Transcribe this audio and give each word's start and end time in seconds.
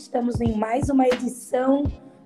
Estamos 0.00 0.40
em 0.40 0.56
mais 0.56 0.88
uma 0.88 1.08
edição 1.08 1.82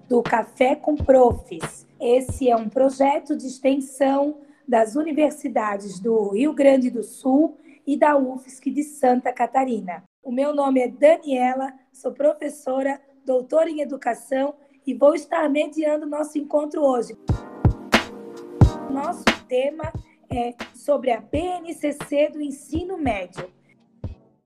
do 0.07 0.23
Café 0.23 0.77
com 0.77 0.95
Profs. 0.95 1.87
Esse 1.99 2.51
é 2.51 2.55
um 2.55 2.69
projeto 2.69 3.35
de 3.35 3.47
extensão 3.47 4.42
das 4.69 4.95
universidades 4.95 5.99
do 5.99 6.29
Rio 6.29 6.53
Grande 6.53 6.91
do 6.91 7.03
Sul 7.03 7.57
e 7.87 7.97
da 7.97 8.14
UFSC 8.14 8.71
de 8.71 8.82
Santa 8.82 9.32
Catarina. 9.32 10.05
O 10.23 10.31
meu 10.31 10.55
nome 10.55 10.81
é 10.81 10.87
Daniela, 10.87 11.73
sou 11.91 12.13
professora, 12.13 13.00
doutora 13.25 13.71
em 13.71 13.81
educação 13.81 14.54
e 14.86 14.93
vou 14.93 15.14
estar 15.14 15.49
mediando 15.49 16.04
nosso 16.04 16.36
encontro 16.36 16.82
hoje. 16.82 17.17
Nosso 18.91 19.25
tema 19.49 19.91
é 20.31 20.54
sobre 20.75 21.11
a 21.11 21.23
BNCC 21.23 22.29
do 22.29 22.43
ensino 22.43 22.99
médio. 22.99 23.50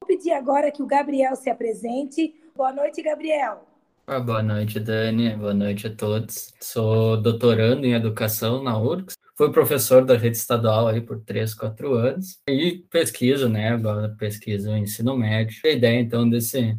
Vou 0.01 0.07
pedir 0.07 0.31
agora 0.31 0.71
que 0.71 0.83
o 0.83 0.87
Gabriel 0.87 1.35
se 1.35 1.51
apresente. 1.51 2.33
Boa 2.57 2.73
noite, 2.73 3.03
Gabriel. 3.03 3.69
Ah, 4.07 4.19
boa 4.19 4.43
noite, 4.43 4.81
Dani. 4.81 5.37
Boa 5.37 5.53
noite 5.53 5.89
a 5.89 5.95
todos. 5.95 6.55
Sou 6.59 7.21
doutorando 7.21 7.85
em 7.85 7.93
educação 7.93 8.63
na 8.63 8.79
URGS. 8.79 9.15
Fui 9.37 9.53
professor 9.53 10.03
da 10.07 10.17
rede 10.17 10.39
estadual 10.39 10.89
aí 10.89 11.03
por 11.03 11.21
três, 11.21 11.53
quatro 11.53 11.93
anos. 11.93 12.41
E 12.49 12.79
pesquiso, 12.91 13.47
né? 13.47 13.69
Agora 13.69 14.09
pesquiso 14.09 14.71
o 14.71 14.77
ensino 14.77 15.15
médio. 15.19 15.61
A 15.67 15.69
ideia, 15.69 16.01
então, 16.01 16.27
desse, 16.27 16.79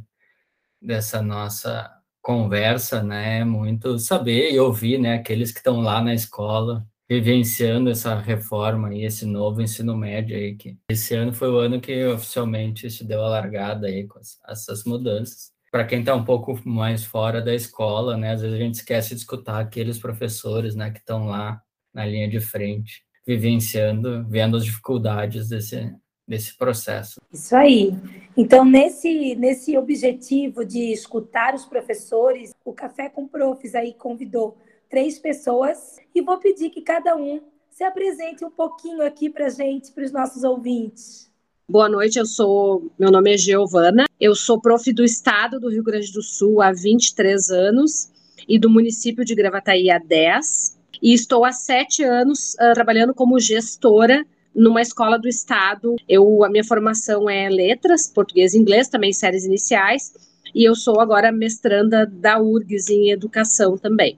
dessa 0.81 1.21
nossa 1.21 1.87
conversa, 2.23 3.03
né? 3.03 3.41
É 3.41 3.45
muito 3.45 3.99
saber 3.99 4.51
e 4.51 4.59
ouvir, 4.59 4.97
né? 4.97 5.13
Aqueles 5.13 5.51
que 5.51 5.59
estão 5.59 5.79
lá 5.79 6.01
na 6.01 6.15
escola, 6.15 6.87
vivenciando 7.07 7.91
essa 7.91 8.15
reforma 8.15 8.95
e 8.95 9.05
esse 9.05 9.27
novo 9.27 9.61
ensino 9.61 9.95
médio 9.95 10.35
aí, 10.35 10.55
que 10.55 10.75
esse 10.89 11.13
ano 11.13 11.31
foi 11.33 11.51
o 11.51 11.59
ano 11.59 11.79
que 11.79 12.03
oficialmente 12.07 12.89
se 12.89 13.03
deu 13.03 13.23
a 13.23 13.29
largada 13.29 13.85
aí 13.85 14.07
com 14.07 14.19
essas 14.47 14.83
mudanças 14.83 15.55
para 15.71 15.85
quem 15.85 15.99
está 15.99 16.15
um 16.15 16.23
pouco 16.23 16.59
mais 16.65 17.03
fora 17.03 17.41
da 17.41 17.53
escola, 17.53 18.15
né? 18.17 18.31
Às 18.31 18.41
vezes 18.41 18.55
a 18.55 18.59
gente 18.59 18.75
esquece 18.75 19.09
de 19.09 19.21
escutar 19.21 19.59
aqueles 19.59 19.99
professores, 19.99 20.75
né, 20.75 20.91
que 20.91 20.99
estão 20.99 21.25
lá 21.25 21.61
na 21.93 22.05
linha 22.05 22.27
de 22.29 22.39
frente, 22.39 23.03
vivenciando, 23.25 24.25
vendo 24.29 24.57
as 24.57 24.65
dificuldades 24.65 25.49
desse 25.49 25.93
desse 26.27 26.57
processo. 26.57 27.21
Isso 27.31 27.55
aí. 27.55 27.93
Então, 28.35 28.65
nesse 28.65 29.33
nesse 29.35 29.77
objetivo 29.77 30.65
de 30.65 30.91
escutar 30.91 31.55
os 31.55 31.65
professores, 31.65 32.53
o 32.65 32.73
Café 32.73 33.07
com 33.07 33.25
Profs 33.25 33.73
aí 33.73 33.93
convidou 33.93 34.57
três 34.89 35.17
pessoas 35.17 35.99
e 36.13 36.21
vou 36.21 36.37
pedir 36.37 36.69
que 36.69 36.81
cada 36.81 37.15
um 37.15 37.41
se 37.69 37.83
apresente 37.83 38.43
um 38.43 38.51
pouquinho 38.51 39.05
aqui 39.05 39.29
para 39.29 39.49
gente, 39.49 39.91
para 39.91 40.03
os 40.03 40.11
nossos 40.11 40.43
ouvintes. 40.43 41.26
Boa 41.69 41.89
noite, 41.89 42.17
eu 42.17 42.25
sou. 42.25 42.89
Meu 42.97 43.11
nome 43.11 43.33
é 43.33 43.37
Giovana, 43.37 44.05
eu 44.21 44.33
sou 44.33 44.61
prof 44.61 44.93
do 44.93 45.03
estado 45.03 45.59
do 45.59 45.69
Rio 45.69 45.83
Grande 45.83 46.13
do 46.13 46.21
Sul 46.21 46.61
há 46.61 46.71
23 46.71 47.49
anos 47.49 48.09
e 48.47 48.57
do 48.57 48.69
município 48.69 49.25
de 49.25 49.35
Gravataí 49.35 49.91
há 49.91 49.99
10. 49.99 50.79
E 51.03 51.13
estou 51.13 51.43
há 51.43 51.51
sete 51.51 52.05
anos 52.05 52.53
uh, 52.53 52.73
trabalhando 52.73 53.13
como 53.13 53.37
gestora 53.37 54.25
numa 54.55 54.81
escola 54.81 55.19
do 55.19 55.27
estado. 55.27 55.97
Eu, 56.07 56.41
a 56.45 56.49
minha 56.49 56.63
formação 56.63 57.29
é 57.29 57.49
letras, 57.49 58.07
português 58.07 58.53
e 58.53 58.59
inglês, 58.59 58.87
também 58.87 59.11
séries 59.11 59.43
iniciais, 59.43 60.13
e 60.55 60.63
eu 60.63 60.73
sou 60.73 61.01
agora 61.01 61.33
mestranda 61.33 62.05
da 62.05 62.39
URGS 62.39 62.89
em 62.91 63.11
educação 63.11 63.77
também. 63.77 64.17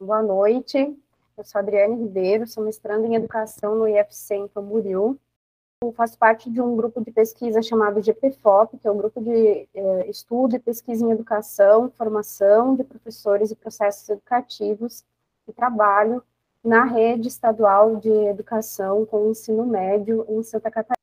Boa 0.00 0.22
noite, 0.22 0.78
eu 1.36 1.44
sou 1.44 1.58
Adriane 1.58 2.02
Ribeiro, 2.02 2.46
sou 2.46 2.64
mestranda 2.64 3.06
em 3.06 3.14
educação 3.14 3.76
no 3.76 3.86
IFC 3.86 4.36
em 4.36 4.48
Camboriú 4.48 5.20
faço 5.90 6.16
parte 6.16 6.48
de 6.48 6.60
um 6.60 6.76
grupo 6.76 7.02
de 7.02 7.10
pesquisa 7.10 7.60
chamado 7.62 8.00
GPFOP, 8.00 8.78
que 8.78 8.86
é 8.86 8.90
um 8.90 8.96
grupo 8.96 9.20
de 9.20 9.66
eh, 9.74 10.06
estudo 10.08 10.54
e 10.54 10.58
pesquisa 10.60 11.04
em 11.04 11.10
educação, 11.10 11.90
formação 11.96 12.76
de 12.76 12.84
professores 12.84 13.50
e 13.50 13.56
processos 13.56 14.08
educativos 14.08 15.02
e 15.48 15.52
trabalho 15.52 16.22
na 16.62 16.84
rede 16.84 17.26
estadual 17.26 17.96
de 17.96 18.10
educação 18.10 19.04
com 19.06 19.30
ensino 19.30 19.66
médio 19.66 20.24
em 20.28 20.42
Santa 20.42 20.70
Catarina. 20.70 20.94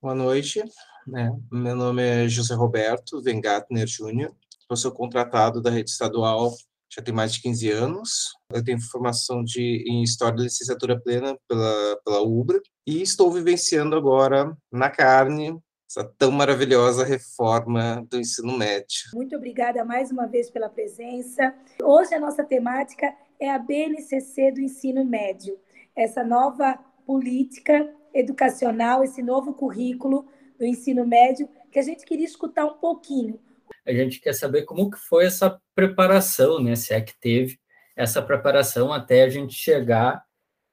Boa 0.00 0.14
noite, 0.14 0.62
né? 1.04 1.36
meu 1.50 1.74
nome 1.74 2.02
é 2.02 2.28
José 2.28 2.54
Roberto 2.54 3.20
Vengatner 3.20 3.88
Júnior, 3.88 4.32
sou 4.76 4.92
contratado 4.92 5.60
da 5.60 5.70
rede 5.70 5.90
estadual 5.90 6.52
já 6.90 7.02
tem 7.02 7.14
mais 7.14 7.32
de 7.32 7.42
15 7.42 7.70
anos. 7.70 8.10
Eu 8.52 8.64
tenho 8.64 8.80
formação 8.80 9.42
de, 9.44 9.84
em 9.86 10.02
História 10.02 10.36
da 10.36 10.42
Licenciatura 10.42 11.00
Plena 11.00 11.36
pela, 11.48 12.00
pela 12.04 12.22
UBRA 12.22 12.60
e 12.86 13.02
estou 13.02 13.30
vivenciando 13.30 13.96
agora 13.96 14.56
na 14.72 14.90
carne 14.90 15.58
essa 15.90 16.04
tão 16.18 16.30
maravilhosa 16.30 17.04
reforma 17.04 18.06
do 18.10 18.18
ensino 18.18 18.56
médio. 18.56 19.10
Muito 19.14 19.34
obrigada 19.36 19.84
mais 19.84 20.10
uma 20.10 20.26
vez 20.26 20.50
pela 20.50 20.68
presença. 20.68 21.54
Hoje 21.82 22.14
a 22.14 22.20
nossa 22.20 22.44
temática 22.44 23.14
é 23.40 23.50
a 23.50 23.58
BNCC 23.58 24.52
do 24.52 24.60
ensino 24.60 25.04
médio, 25.04 25.58
essa 25.96 26.22
nova 26.22 26.78
política 27.06 27.90
educacional, 28.12 29.02
esse 29.02 29.22
novo 29.22 29.54
currículo 29.54 30.26
do 30.58 30.66
ensino 30.66 31.06
médio 31.06 31.48
que 31.70 31.78
a 31.78 31.82
gente 31.82 32.04
queria 32.04 32.26
escutar 32.26 32.66
um 32.66 32.74
pouquinho 32.74 33.38
a 33.88 33.94
gente 33.94 34.20
quer 34.20 34.34
saber 34.34 34.64
como 34.64 34.90
que 34.90 34.98
foi 34.98 35.24
essa 35.24 35.60
preparação, 35.74 36.60
né? 36.60 36.76
Se 36.76 36.92
é 36.92 37.00
que 37.00 37.18
teve 37.18 37.58
essa 37.96 38.20
preparação 38.20 38.92
até 38.92 39.22
a 39.22 39.28
gente 39.30 39.54
chegar 39.54 40.22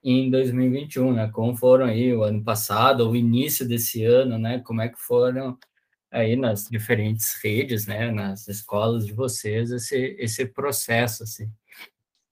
em 0.03 0.29
2021, 0.29 1.13
né? 1.13 1.29
Como 1.31 1.55
foram 1.55 1.85
aí 1.85 2.13
o 2.13 2.23
ano 2.23 2.43
passado, 2.43 3.09
o 3.09 3.15
início 3.15 3.67
desse 3.67 4.03
ano, 4.03 4.37
né? 4.37 4.59
Como 4.59 4.81
é 4.81 4.89
que 4.89 4.99
foram 4.99 5.57
aí 6.11 6.35
nas 6.35 6.65
diferentes 6.65 7.33
redes, 7.41 7.87
né? 7.87 8.11
Nas 8.11 8.47
escolas 8.49 9.05
de 9.05 9.13
vocês 9.13 9.71
esse 9.71 10.15
esse 10.19 10.45
processo, 10.45 11.23
assim. 11.23 11.49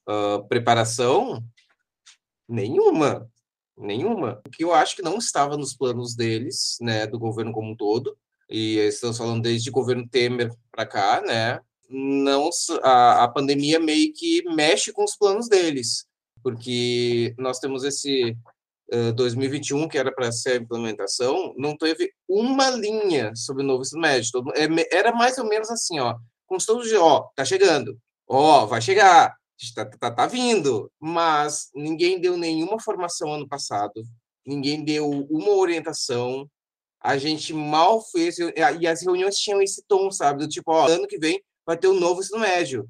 Uh, 0.07 0.45
preparação 0.49 1.41
nenhuma, 2.47 3.31
nenhuma. 3.77 4.41
O 4.45 4.49
que 4.49 4.65
eu 4.65 4.73
acho 4.73 4.97
que 4.97 5.01
não 5.01 5.17
estava 5.17 5.55
nos 5.57 5.73
planos 5.73 6.13
deles, 6.13 6.77
né? 6.81 7.07
Do 7.07 7.17
governo 7.17 7.53
como 7.53 7.71
um 7.71 7.75
todo 7.75 8.17
e 8.49 8.77
estamos 8.77 9.17
falando 9.17 9.41
desde 9.41 9.69
o 9.69 9.73
governo 9.73 10.07
Temer 10.07 10.51
para 10.71 10.85
cá, 10.85 11.21
né? 11.21 11.59
Não 11.89 12.49
a, 12.81 13.23
a 13.23 13.27
pandemia 13.27 13.79
meio 13.79 14.11
que 14.13 14.43
mexe 14.55 14.91
com 14.91 15.03
os 15.03 15.15
planos 15.15 15.47
deles, 15.47 16.05
porque 16.41 17.33
nós 17.37 17.59
temos 17.59 17.83
esse 17.83 18.35
uh, 18.93 19.13
2021 19.13 19.87
que 19.87 19.97
era 19.97 20.11
para 20.11 20.31
ser 20.31 20.53
a 20.53 20.63
implementação, 20.63 21.53
não 21.57 21.77
teve 21.77 22.11
uma 22.27 22.69
linha 22.69 23.31
sobre 23.35 23.63
o 23.63 23.65
novo 23.65 23.81
ensino 23.81 24.01
médio. 24.01 24.31
Todo, 24.31 24.51
é, 24.55 24.67
era 24.91 25.13
mais 25.13 25.37
ou 25.37 25.45
menos 25.45 25.69
assim, 25.69 25.99
ó, 25.99 26.15
com 26.45 26.57
todos 26.57 26.87
de, 26.87 26.95
ó, 26.95 27.27
tá 27.35 27.45
chegando, 27.45 27.97
ó, 28.27 28.65
vai 28.65 28.81
chegar, 28.81 29.35
tá, 29.75 29.85
tá, 29.85 30.11
tá 30.11 30.25
vindo, 30.27 30.91
mas 30.99 31.69
ninguém 31.73 32.19
deu 32.19 32.37
nenhuma 32.37 32.79
formação 32.79 33.33
ano 33.33 33.47
passado, 33.47 34.03
ninguém 34.45 34.83
deu 34.83 35.09
uma 35.29 35.51
orientação, 35.51 36.47
a 37.03 37.17
gente 37.17 37.53
mal 37.53 38.01
fez, 38.01 38.37
e 38.39 38.87
as 38.87 39.01
reuniões 39.01 39.35
tinham 39.35 39.61
esse 39.61 39.83
tom, 39.85 40.09
sabe? 40.09 40.39
Do 40.39 40.47
tipo, 40.47 40.71
ó, 40.71 40.87
ano 40.87 41.05
que 41.05 41.19
vem 41.19 41.43
vai 41.65 41.77
ter 41.77 41.89
um 41.89 41.99
novo 41.99 42.21
ensino 42.21 42.39
médio. 42.39 42.89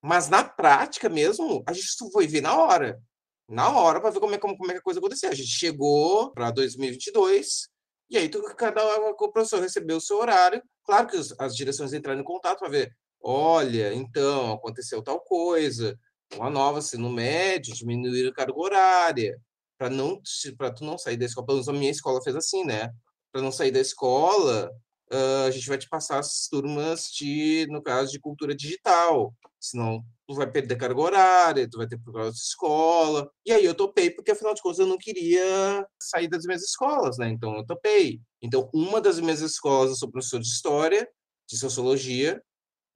Mas 0.00 0.28
na 0.28 0.44
prática 0.44 1.08
mesmo, 1.08 1.62
a 1.66 1.72
gente 1.72 1.88
foi 2.12 2.28
ver 2.28 2.40
na 2.40 2.56
hora. 2.56 3.00
Na 3.48 3.76
hora, 3.76 4.00
para 4.00 4.10
ver 4.10 4.20
como 4.20 4.34
é, 4.34 4.38
como, 4.38 4.56
como 4.56 4.70
é 4.70 4.74
que 4.74 4.80
a 4.80 4.82
coisa 4.82 5.00
aconteceu. 5.00 5.30
A 5.30 5.34
gente 5.34 5.50
chegou 5.50 6.30
para 6.30 6.52
2022, 6.52 7.68
e 8.08 8.16
aí 8.16 8.28
tu, 8.28 8.40
cada 8.54 8.82
o 9.08 9.32
professor 9.32 9.60
recebeu 9.60 9.96
o 9.96 10.00
seu 10.00 10.18
horário. 10.18 10.62
Claro 10.84 11.08
que 11.08 11.16
os, 11.16 11.34
as 11.38 11.56
direções 11.56 11.92
entraram 11.92 12.20
em 12.20 12.24
contato 12.24 12.60
para 12.60 12.68
ver, 12.68 12.92
olha, 13.20 13.92
então, 13.92 14.52
aconteceu 14.52 15.02
tal 15.02 15.20
coisa, 15.20 15.98
uma 16.36 16.48
nova 16.48 16.78
ensino 16.78 17.10
médio, 17.10 17.74
diminuir 17.74 18.28
a 18.28 18.32
carga 18.32 18.56
horária, 18.56 19.36
para 19.76 19.90
não 19.90 20.20
para 20.56 20.70
tu 20.72 20.84
não 20.84 20.96
sair 20.96 21.16
da 21.16 21.24
escola. 21.24 21.46
Pelo 21.46 21.56
menos 21.56 21.68
a 21.68 21.72
minha 21.72 21.90
escola 21.90 22.22
fez 22.22 22.36
assim, 22.36 22.64
né? 22.64 22.90
Para 23.32 23.42
não 23.42 23.52
sair 23.52 23.70
da 23.70 23.80
escola, 23.80 24.70
uh, 25.12 25.46
a 25.46 25.50
gente 25.50 25.68
vai 25.68 25.78
te 25.78 25.88
passar 25.88 26.18
as 26.18 26.48
turmas 26.48 27.10
de, 27.10 27.66
no 27.70 27.82
caso, 27.82 28.12
de 28.12 28.20
cultura 28.20 28.54
digital, 28.54 29.34
senão 29.58 30.02
tu 30.26 30.34
vai 30.34 30.50
perder 30.50 30.76
carga 30.76 31.00
horária, 31.00 31.68
tu 31.68 31.78
vai 31.78 31.86
ter 31.86 31.98
procurar 31.98 32.26
outra 32.26 32.38
escola. 32.38 33.30
E 33.44 33.52
aí 33.52 33.64
eu 33.64 33.74
topei, 33.74 34.10
porque 34.10 34.30
afinal 34.30 34.54
de 34.54 34.62
contas 34.62 34.78
eu 34.78 34.86
não 34.86 34.96
queria 34.96 35.86
sair 36.00 36.28
das 36.28 36.44
minhas 36.44 36.62
escolas, 36.62 37.18
né? 37.18 37.28
Então 37.28 37.56
eu 37.56 37.66
topei. 37.66 38.20
Então, 38.40 38.70
uma 38.72 39.00
das 39.00 39.20
minhas 39.20 39.40
escolas 39.40 39.90
eu 39.90 39.96
sou 39.96 40.10
professor 40.10 40.40
de 40.40 40.46
história, 40.46 41.08
de 41.48 41.58
sociologia, 41.58 42.40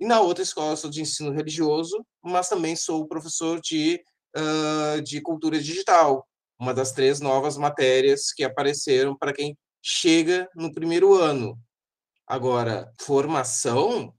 e 0.00 0.06
na 0.06 0.20
outra 0.20 0.42
escola 0.42 0.72
eu 0.72 0.76
sou 0.76 0.90
de 0.90 1.02
ensino 1.02 1.32
religioso, 1.32 2.04
mas 2.22 2.48
também 2.48 2.74
sou 2.76 3.06
professor 3.06 3.60
de, 3.60 4.02
uh, 4.36 5.02
de 5.02 5.20
cultura 5.20 5.58
digital, 5.58 6.26
uma 6.58 6.72
das 6.72 6.92
três 6.92 7.20
novas 7.20 7.56
matérias 7.56 8.32
que 8.32 8.44
apareceram 8.44 9.16
para 9.16 9.32
quem 9.32 9.56
chega 9.86 10.48
no 10.56 10.72
primeiro 10.72 11.12
ano. 11.12 11.60
Agora, 12.26 12.90
formação, 13.02 14.14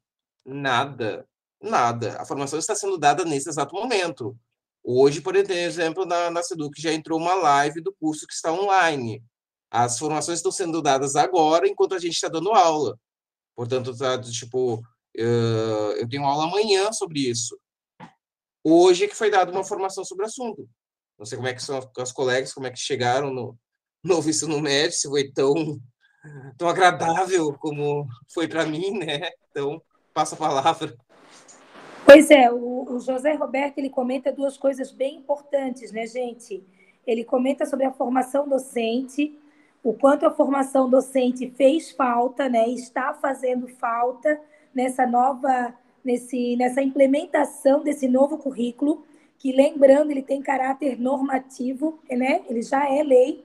nada, 0.45 1.27
nada. 1.59 2.21
A 2.21 2.25
formação 2.25 2.59
está 2.59 2.75
sendo 2.75 2.99
dada 2.99 3.25
nesse 3.25 3.49
exato 3.49 3.73
momento. 3.73 4.37
Hoje, 4.83 5.21
por 5.21 5.35
exemplo, 5.35 6.05
na, 6.05 6.29
na 6.29 6.43
Seduc 6.43 6.79
já 6.79 6.93
entrou 6.93 7.19
uma 7.19 7.33
live 7.33 7.81
do 7.81 7.91
curso 7.99 8.27
que 8.27 8.33
está 8.33 8.53
online. 8.53 9.23
As 9.71 9.97
formações 9.97 10.37
estão 10.37 10.51
sendo 10.51 10.83
dadas 10.83 11.15
agora, 11.15 11.67
enquanto 11.67 11.95
a 11.95 11.99
gente 11.99 12.13
está 12.13 12.27
dando 12.27 12.51
aula. 12.51 12.99
Portanto, 13.55 13.97
tá, 13.97 14.21
tipo, 14.21 14.83
eu 15.15 16.07
tenho 16.07 16.25
aula 16.25 16.43
amanhã 16.43 16.93
sobre 16.93 17.21
isso. 17.21 17.59
Hoje 18.63 19.07
que 19.07 19.15
foi 19.15 19.31
dada 19.31 19.51
uma 19.51 19.63
formação 19.63 20.05
sobre 20.05 20.25
o 20.25 20.27
assunto. 20.27 20.69
Não 21.17 21.25
sei 21.25 21.37
como 21.37 21.47
é 21.47 21.55
que 21.55 21.63
são 21.63 21.79
as 21.97 22.11
colegas, 22.11 22.53
como 22.53 22.67
é 22.67 22.71
que 22.71 22.77
chegaram 22.77 23.33
no 23.33 23.57
novo 24.05 24.29
ensino 24.29 24.61
médio, 24.61 25.09
foi 25.09 25.31
tão, 25.31 25.79
tão 26.57 26.67
agradável 26.67 27.53
como 27.59 28.07
foi 28.33 28.47
para 28.47 28.65
mim, 28.65 28.91
né? 28.99 29.29
Então, 29.49 29.81
passa 30.13 30.35
a 30.35 30.37
palavra. 30.37 30.95
Pois 32.05 32.29
é, 32.29 32.51
o, 32.51 32.85
o, 32.87 32.99
José 32.99 33.33
Roberto 33.33 33.79
ele 33.79 33.89
comenta 33.89 34.31
duas 34.31 34.57
coisas 34.57 34.91
bem 34.91 35.17
importantes, 35.17 35.91
né, 35.91 36.05
gente? 36.05 36.63
Ele 37.05 37.23
comenta 37.23 37.65
sobre 37.65 37.85
a 37.85 37.91
formação 37.91 38.47
docente, 38.47 39.39
o 39.83 39.93
quanto 39.93 40.25
a 40.25 40.31
formação 40.31 40.89
docente 40.89 41.49
fez 41.55 41.91
falta, 41.91 42.47
né? 42.47 42.69
Está 42.69 43.13
fazendo 43.13 43.67
falta 43.67 44.39
nessa 44.73 45.05
nova, 45.07 45.73
nesse, 46.03 46.55
nessa 46.55 46.81
implementação 46.81 47.83
desse 47.83 48.07
novo 48.07 48.37
currículo, 48.37 49.03
que 49.37 49.51
lembrando 49.51 50.11
ele 50.11 50.23
tem 50.23 50.41
caráter 50.41 50.99
normativo, 50.99 51.99
né? 52.09 52.43
Ele 52.49 52.61
já 52.61 52.91
é 52.91 53.03
lei. 53.03 53.44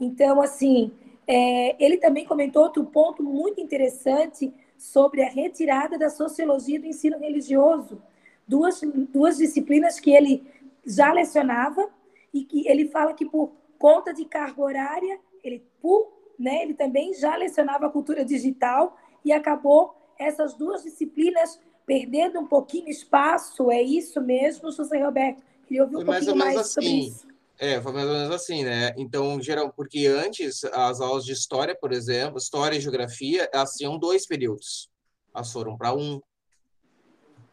Então, 0.00 0.40
assim, 0.40 0.90
é, 1.26 1.76
ele 1.78 1.98
também 1.98 2.24
comentou 2.24 2.62
outro 2.62 2.84
ponto 2.86 3.22
muito 3.22 3.60
interessante 3.60 4.52
sobre 4.78 5.22
a 5.22 5.28
retirada 5.28 5.98
da 5.98 6.08
sociologia 6.08 6.80
do 6.80 6.86
ensino 6.86 7.18
religioso, 7.18 8.02
duas, 8.48 8.80
duas 9.12 9.36
disciplinas 9.36 10.00
que 10.00 10.10
ele 10.10 10.42
já 10.84 11.12
lecionava 11.12 11.88
e 12.32 12.44
que 12.44 12.66
ele 12.66 12.88
fala 12.88 13.12
que 13.12 13.26
por 13.26 13.52
conta 13.78 14.12
de 14.12 14.24
carga 14.24 14.62
horária, 14.62 15.20
ele, 15.44 15.62
por, 15.80 16.10
né, 16.38 16.62
ele 16.62 16.74
também 16.74 17.12
já 17.14 17.36
lecionava 17.36 17.86
a 17.86 17.90
cultura 17.90 18.24
digital 18.24 18.96
e 19.24 19.32
acabou 19.32 19.94
essas 20.18 20.54
duas 20.54 20.82
disciplinas 20.82 21.60
perdendo 21.84 22.40
um 22.40 22.46
pouquinho 22.46 22.88
espaço. 22.88 23.70
É 23.70 23.82
isso 23.82 24.20
mesmo, 24.20 24.70
José 24.70 25.02
Roberto? 25.02 25.42
Queria 25.66 25.82
ouvir 25.82 25.96
um 25.96 26.04
pouquinho 26.04 26.36
mais, 26.36 26.54
mais 26.54 26.58
assim. 26.58 26.72
sobre 26.72 26.90
isso. 27.06 27.29
É, 27.62 27.78
foi 27.78 27.92
mais 27.92 28.06
ou 28.06 28.14
menos 28.14 28.30
assim, 28.34 28.64
né? 28.64 28.94
Então, 28.96 29.38
geral, 29.38 29.70
porque 29.70 30.06
antes 30.06 30.64
as 30.64 30.98
aulas 30.98 31.26
de 31.26 31.32
história, 31.32 31.76
por 31.78 31.92
exemplo, 31.92 32.38
história 32.38 32.74
e 32.74 32.80
geografia, 32.80 33.50
elas 33.52 33.72
tinham 33.72 33.98
dois 33.98 34.26
períodos. 34.26 34.88
Elas 35.34 35.52
foram 35.52 35.76
para 35.76 35.92
um. 35.92 36.22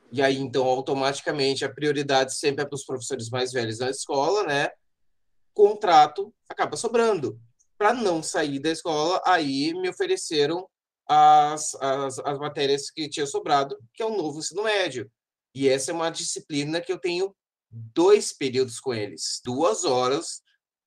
E 0.10 0.22
aí, 0.22 0.38
então, 0.38 0.66
automaticamente, 0.66 1.66
a 1.66 1.74
prioridade 1.74 2.34
sempre 2.34 2.64
é 2.64 2.66
para 2.66 2.76
os 2.76 2.86
professores 2.86 3.30
mais 3.30 3.52
velhos 3.52 3.80
da 3.80 3.90
escola, 3.90 4.44
né? 4.44 4.70
Contrato 5.54 6.34
acaba 6.48 6.78
sobrando. 6.78 7.38
Para 7.78 7.94
não 7.94 8.24
sair 8.24 8.60
da 8.60 8.70
escola, 8.70 9.22
aí 9.26 9.74
me 9.74 9.90
ofereceram 9.90 10.70
as, 11.06 11.76
as, 11.76 12.18
as 12.20 12.40
matérias 12.40 12.90
que 12.90 13.10
tinha 13.10 13.26
sobrado, 13.26 13.78
que 13.94 14.02
é 14.02 14.06
o 14.06 14.16
novo 14.16 14.40
ensino 14.40 14.64
médio. 14.64 15.12
E 15.54 15.68
essa 15.68 15.92
é 15.92 15.94
uma 15.94 16.10
disciplina 16.10 16.80
que 16.80 16.94
eu 16.94 16.98
tenho 16.98 17.36
dois 17.70 18.34
períodos 18.34 18.80
com 18.80 18.94
eles, 18.94 19.42
duas 19.44 19.84
horas 19.84 20.42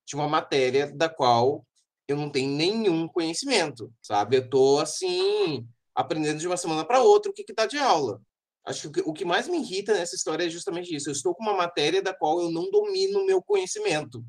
de 0.07 0.15
uma 0.17 0.29
matéria 0.29 0.91
da 0.93 1.09
qual 1.09 1.67
eu 2.09 2.17
não 2.17 2.31
tenho 2.31 2.51
nenhum 2.51 3.07
conhecimento, 3.07 3.93
sabe? 4.03 4.37
Eu 4.37 4.49
tô 4.51 4.79
assim 4.79 5.67
aprendendo 5.95 6.39
de 6.41 6.47
uma 6.47 6.57
semana 6.57 6.85
para 6.85 7.03
outra 7.03 7.31
o 7.31 7.35
que 7.35 7.45
que 7.45 7.67
de 7.67 7.79
aula. 7.79 8.21
Acho 8.65 8.91
que 8.91 9.01
o 9.01 9.13
que 9.13 9.25
mais 9.25 9.49
me 9.49 9.59
irrita 9.59 9.95
nessa 9.95 10.15
história 10.15 10.45
é 10.45 10.51
justamente 10.51 10.95
isso. 10.95 11.09
Eu 11.09 11.13
estou 11.13 11.35
com 11.35 11.43
uma 11.43 11.57
matéria 11.57 12.03
da 12.03 12.13
qual 12.13 12.41
eu 12.41 12.51
não 12.51 12.71
domino 12.71 13.21
o 13.21 13.27
meu 13.27 13.43
conhecimento. 13.43 14.25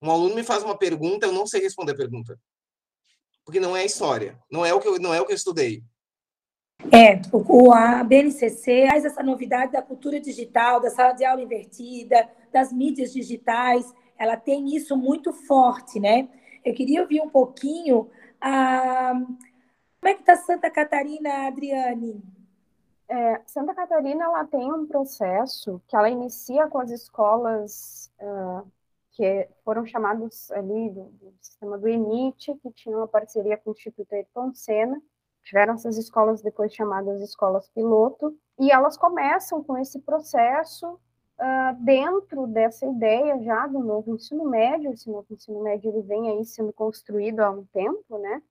Um 0.00 0.10
aluno 0.10 0.34
me 0.34 0.44
faz 0.44 0.62
uma 0.62 0.76
pergunta, 0.76 1.26
eu 1.26 1.32
não 1.32 1.46
sei 1.46 1.60
responder 1.60 1.92
a 1.92 1.96
pergunta. 1.96 2.38
Porque 3.44 3.58
não 3.58 3.76
é 3.76 3.84
história, 3.84 4.38
não 4.50 4.64
é 4.64 4.72
o 4.72 4.80
que 4.80 4.88
eu, 4.88 4.98
não 4.98 5.12
é 5.12 5.20
o 5.20 5.26
que 5.26 5.32
eu 5.32 5.36
estudei. 5.36 5.82
É, 6.90 7.20
o, 7.32 7.72
a 7.72 8.02
BNCC 8.02 8.88
faz 8.88 9.04
essa 9.04 9.22
novidade 9.22 9.72
da 9.72 9.82
cultura 9.82 10.20
digital, 10.20 10.80
da 10.80 10.90
sala 10.90 11.12
de 11.12 11.24
aula 11.24 11.42
invertida, 11.42 12.28
das 12.52 12.72
mídias 12.72 13.12
digitais, 13.12 13.92
ela 14.18 14.36
tem 14.36 14.74
isso 14.74 14.96
muito 14.96 15.32
forte, 15.32 15.98
né? 15.98 16.28
Eu 16.64 16.74
queria 16.74 17.02
ouvir 17.02 17.20
um 17.20 17.28
pouquinho 17.28 18.10
a... 18.40 19.12
como 19.14 20.08
é 20.08 20.14
que 20.14 20.20
está 20.20 20.36
Santa 20.36 20.70
Catarina, 20.70 21.46
Adriane? 21.46 22.22
É, 23.08 23.40
Santa 23.46 23.74
Catarina 23.74 24.24
ela 24.24 24.44
tem 24.44 24.72
um 24.72 24.86
processo 24.86 25.82
que 25.86 25.96
ela 25.96 26.08
inicia 26.08 26.66
com 26.68 26.78
as 26.78 26.90
escolas 26.90 28.10
uh, 28.20 28.66
que 29.10 29.48
foram 29.64 29.84
chamados 29.84 30.50
ali 30.52 30.90
do, 30.90 31.04
do, 31.04 31.34
sistema 31.40 31.76
do 31.76 31.88
ENIT, 31.88 32.54
que 32.62 32.70
tinha 32.72 32.96
uma 32.96 33.08
parceria 33.08 33.56
com 33.56 33.70
o 33.70 33.72
Instituto 33.72 34.12
Ayrton 34.14 34.54
Senna, 34.54 35.02
Tiveram 35.44 35.74
essas 35.74 35.96
escolas 35.96 36.40
depois 36.42 36.72
chamadas 36.72 37.20
escolas 37.20 37.68
piloto, 37.70 38.36
e 38.58 38.70
elas 38.70 38.96
começam 38.96 39.62
com 39.62 39.76
esse 39.76 39.98
processo 40.00 40.92
uh, 40.92 41.84
dentro 41.84 42.46
dessa 42.46 42.86
ideia 42.86 43.42
já 43.42 43.66
do 43.66 43.80
novo 43.80 44.14
ensino 44.14 44.44
médio. 44.44 44.92
Esse 44.92 45.10
novo 45.10 45.26
ensino 45.30 45.62
médio 45.62 45.90
ele 45.90 46.02
vem 46.02 46.30
aí 46.30 46.44
sendo 46.44 46.72
construído 46.72 47.40
há 47.40 47.50
um 47.50 47.64
tempo, 47.66 48.18
né? 48.18 48.42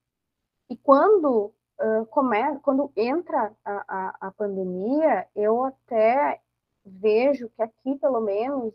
E 0.70 0.76
quando 0.76 1.54
uh, 1.80 2.06
come, 2.08 2.60
quando 2.60 2.92
entra 2.96 3.54
a, 3.64 3.84
a, 3.88 4.28
a 4.28 4.32
pandemia, 4.32 5.28
eu 5.36 5.64
até 5.66 6.42
vejo 6.86 7.50
que 7.50 7.62
aqui, 7.62 7.96
pelo 7.96 8.22
menos, 8.22 8.74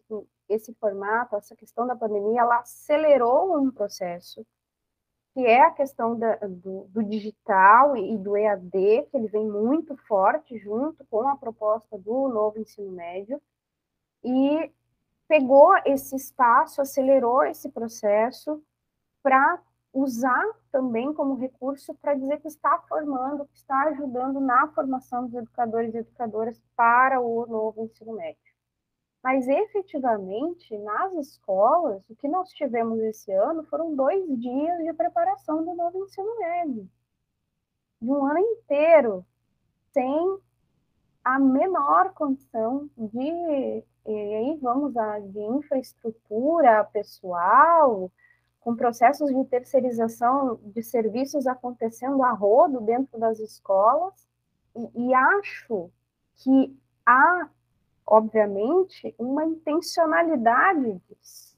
esse 0.49 0.73
formato, 0.75 1.37
essa 1.37 1.57
questão 1.57 1.87
da 1.87 1.97
pandemia, 1.97 2.43
ela 2.43 2.61
acelerou 2.61 3.59
um 3.59 3.71
processo 3.71 4.47
que 5.37 5.45
é 5.45 5.61
a 5.61 5.71
questão 5.71 6.19
da, 6.19 6.37
do, 6.37 6.87
do, 6.89 7.05
digital 7.05 7.95
e 7.95 8.17
do 8.17 8.39
EAD, 8.39 8.71
que 8.71 9.17
ele 9.19 9.29
vem 9.29 9.47
muito 9.47 9.95
forte 10.09 10.57
junto 10.57 11.05
com 11.11 11.29
a 11.29 11.37
proposta 11.37 11.99
do 11.99 12.29
novo 12.29 12.59
ensino 12.59 12.91
médio, 12.91 13.39
e 14.25 14.73
pegou 15.29 15.77
esse 15.85 16.17
espaço, 16.17 16.81
acelerou 16.81 17.45
esse 17.45 17.69
processo 17.69 18.63
para 19.23 19.61
usar 19.93 20.43
também 20.73 21.13
como 21.13 21.35
recurso 21.35 21.93
para 21.97 22.15
dizer 22.15 22.41
que 22.41 22.49
está 22.49 22.79
formando, 22.89 23.45
que 23.45 23.59
está 23.59 23.89
ajudando 23.89 24.41
na 24.41 24.69
formação 24.69 25.27
dos 25.27 25.35
educadores 25.35 25.93
e 25.93 25.99
educadoras 25.99 26.59
para 26.75 27.21
o 27.21 27.45
novo 27.45 27.85
ensino 27.85 28.15
médio. 28.15 28.46
Mas 29.27 29.49
efetivamente, 29.49 30.79
nas 30.79 31.13
escolas, 31.15 32.01
o 32.09 32.15
que 32.15 32.29
nós 32.29 32.49
tivemos 32.51 33.01
esse 33.01 33.33
ano 33.33 33.65
foram 33.65 33.93
dois 33.93 34.25
dias 34.39 34.85
de 34.85 34.93
preparação 34.93 35.65
do 35.65 35.75
novo 35.75 36.05
ensino 36.05 36.39
médio. 36.39 36.89
De 38.01 38.09
um 38.09 38.25
ano 38.25 38.39
inteiro, 38.39 39.27
sem 39.93 40.39
a 41.25 41.41
menor 41.41 42.15
condição 42.15 42.89
de, 42.97 43.85
e 44.07 44.15
aí 44.15 44.59
vamos 44.63 44.97
a, 44.97 45.19
de 45.19 45.41
infraestrutura 45.41 46.85
pessoal, 46.93 48.13
com 48.61 48.77
processos 48.77 49.29
de 49.35 49.45
terceirização 49.47 50.61
de 50.63 50.85
serviços 50.85 51.49
acontecendo 51.49 52.23
a 52.23 52.31
rodo 52.31 52.81
dentro 52.81 53.19
das 53.19 53.41
escolas, 53.41 54.15
e, 54.77 55.09
e 55.09 55.15
acho 55.15 55.91
que 56.37 56.79
há 57.05 57.51
obviamente, 58.07 59.15
uma 59.19 59.45
intencionalidade 59.45 61.01
disso. 61.09 61.57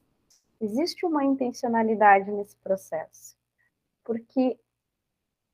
Existe 0.60 1.04
uma 1.04 1.24
intencionalidade 1.24 2.30
nesse 2.30 2.56
processo. 2.56 3.36
Porque, 4.02 4.58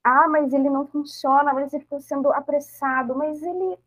ah, 0.02 0.28
mas 0.28 0.52
ele 0.52 0.70
não 0.70 0.86
funciona, 0.86 1.52
mas 1.52 1.72
ele 1.72 1.82
está 1.82 2.00
sendo 2.00 2.32
apressado, 2.32 3.14
mas 3.16 3.42
ele, 3.42 3.78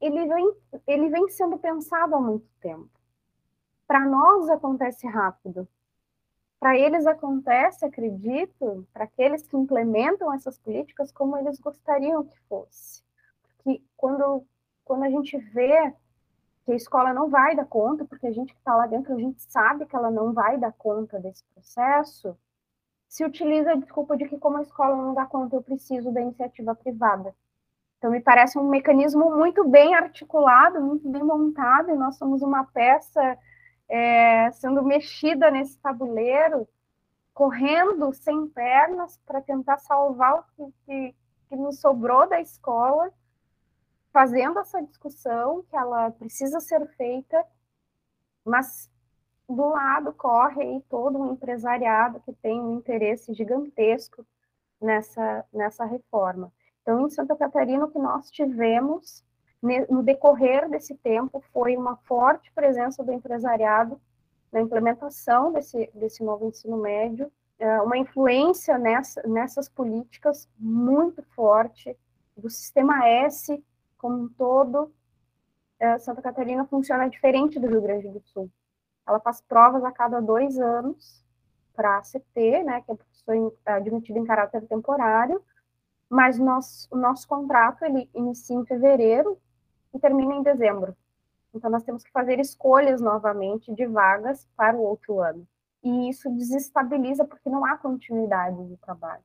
ele, 0.00 0.26
vem, 0.26 0.56
ele 0.86 1.08
vem 1.10 1.28
sendo 1.28 1.58
pensado 1.58 2.14
há 2.14 2.20
muito 2.20 2.48
tempo. 2.60 2.88
Para 3.86 4.00
nós 4.00 4.48
acontece 4.48 5.06
rápido. 5.06 5.68
Para 6.58 6.76
eles 6.76 7.06
acontece, 7.06 7.84
acredito, 7.84 8.88
para 8.92 9.04
aqueles 9.04 9.46
que 9.46 9.56
implementam 9.56 10.32
essas 10.32 10.58
políticas, 10.58 11.12
como 11.12 11.36
eles 11.36 11.60
gostariam 11.60 12.24
que 12.24 12.38
fosse. 12.48 13.04
Porque 13.42 13.82
quando, 13.94 14.44
quando 14.82 15.04
a 15.04 15.10
gente 15.10 15.36
vê 15.36 15.94
que 16.66 16.72
a 16.72 16.74
escola 16.74 17.14
não 17.14 17.30
vai 17.30 17.54
dar 17.54 17.64
conta, 17.64 18.04
porque 18.04 18.26
a 18.26 18.32
gente 18.32 18.52
que 18.52 18.58
está 18.58 18.74
lá 18.74 18.88
dentro, 18.88 19.14
a 19.14 19.18
gente 19.18 19.40
sabe 19.40 19.86
que 19.86 19.94
ela 19.94 20.10
não 20.10 20.32
vai 20.32 20.58
dar 20.58 20.72
conta 20.72 21.16
desse 21.20 21.44
processo, 21.54 22.36
se 23.08 23.24
utiliza 23.24 23.70
a 23.70 23.76
desculpa 23.76 24.16
de 24.16 24.28
que 24.28 24.36
como 24.36 24.58
a 24.58 24.62
escola 24.62 24.96
não 24.96 25.14
dá 25.14 25.24
conta, 25.24 25.54
eu 25.54 25.62
preciso 25.62 26.10
da 26.10 26.20
iniciativa 26.20 26.74
privada. 26.74 27.32
Então, 27.98 28.10
me 28.10 28.20
parece 28.20 28.58
um 28.58 28.68
mecanismo 28.68 29.30
muito 29.30 29.62
bem 29.68 29.94
articulado, 29.94 30.80
muito 30.80 31.08
bem 31.08 31.22
montado, 31.22 31.90
e 31.90 31.94
nós 31.94 32.18
somos 32.18 32.42
uma 32.42 32.64
peça 32.64 33.38
é, 33.88 34.50
sendo 34.50 34.82
mexida 34.82 35.52
nesse 35.52 35.78
tabuleiro, 35.78 36.68
correndo 37.32 38.12
sem 38.12 38.48
pernas 38.48 39.20
para 39.24 39.40
tentar 39.40 39.78
salvar 39.78 40.40
o 40.40 40.42
que, 40.56 40.74
que, 40.84 41.14
que 41.48 41.56
nos 41.56 41.80
sobrou 41.80 42.28
da 42.28 42.40
escola, 42.40 43.12
fazendo 44.16 44.58
essa 44.58 44.82
discussão 44.82 45.62
que 45.68 45.76
ela 45.76 46.10
precisa 46.10 46.58
ser 46.58 46.86
feita, 46.96 47.44
mas 48.42 48.90
do 49.46 49.68
lado 49.68 50.10
corre 50.14 50.62
aí 50.62 50.82
todo 50.88 51.18
um 51.18 51.34
empresariado 51.34 52.20
que 52.20 52.32
tem 52.32 52.58
um 52.58 52.78
interesse 52.78 53.34
gigantesco 53.34 54.26
nessa, 54.80 55.44
nessa 55.52 55.84
reforma. 55.84 56.50
Então, 56.80 57.06
em 57.06 57.10
Santa 57.10 57.36
Catarina, 57.36 57.84
o 57.84 57.90
que 57.90 57.98
nós 57.98 58.30
tivemos 58.30 59.22
no 59.90 60.02
decorrer 60.02 60.66
desse 60.70 60.94
tempo 60.94 61.44
foi 61.52 61.76
uma 61.76 61.96
forte 61.96 62.50
presença 62.52 63.04
do 63.04 63.12
empresariado 63.12 64.00
na 64.50 64.62
implementação 64.62 65.52
desse, 65.52 65.90
desse 65.92 66.24
novo 66.24 66.48
ensino 66.48 66.78
médio, 66.78 67.30
é, 67.58 67.82
uma 67.82 67.98
influência 67.98 68.78
nessa, 68.78 69.22
nessas 69.28 69.68
políticas 69.68 70.48
muito 70.58 71.22
forte 71.34 71.94
do 72.34 72.48
sistema 72.48 73.06
S 73.06 73.62
como 73.98 74.24
um 74.24 74.28
todo. 74.28 74.92
É, 75.78 75.98
Santa 75.98 76.22
Catarina 76.22 76.64
funciona 76.66 77.08
diferente 77.08 77.58
do 77.58 77.66
Rio 77.66 77.82
Grande 77.82 78.08
do 78.08 78.20
Sul. 78.20 78.50
Ela 79.06 79.20
faz 79.20 79.40
provas 79.40 79.84
a 79.84 79.92
cada 79.92 80.20
dois 80.20 80.58
anos 80.58 81.24
para 81.74 81.90
a 81.90 81.98
ACT, 81.98 82.64
né, 82.64 82.80
que 82.80 82.90
é 82.90 82.94
professor 82.94 83.54
admitido 83.66 84.18
em 84.18 84.24
caráter 84.24 84.66
temporário, 84.66 85.42
mas 86.08 86.38
nós, 86.38 86.88
o 86.90 86.96
nosso 86.96 87.28
contrato 87.28 87.84
ele 87.84 88.08
inicia 88.14 88.56
em 88.56 88.64
fevereiro 88.64 89.38
e 89.92 89.98
termina 89.98 90.34
em 90.34 90.42
dezembro. 90.42 90.96
Então, 91.54 91.70
nós 91.70 91.82
temos 91.82 92.04
que 92.04 92.10
fazer 92.12 92.38
escolhas 92.38 93.00
novamente 93.00 93.72
de 93.74 93.86
vagas 93.86 94.46
para 94.56 94.76
o 94.76 94.82
outro 94.82 95.20
ano. 95.20 95.46
E 95.82 96.08
isso 96.10 96.30
desestabiliza 96.30 97.24
porque 97.24 97.48
não 97.48 97.64
há 97.64 97.76
continuidade 97.76 98.62
de 98.66 98.76
trabalho. 98.76 99.24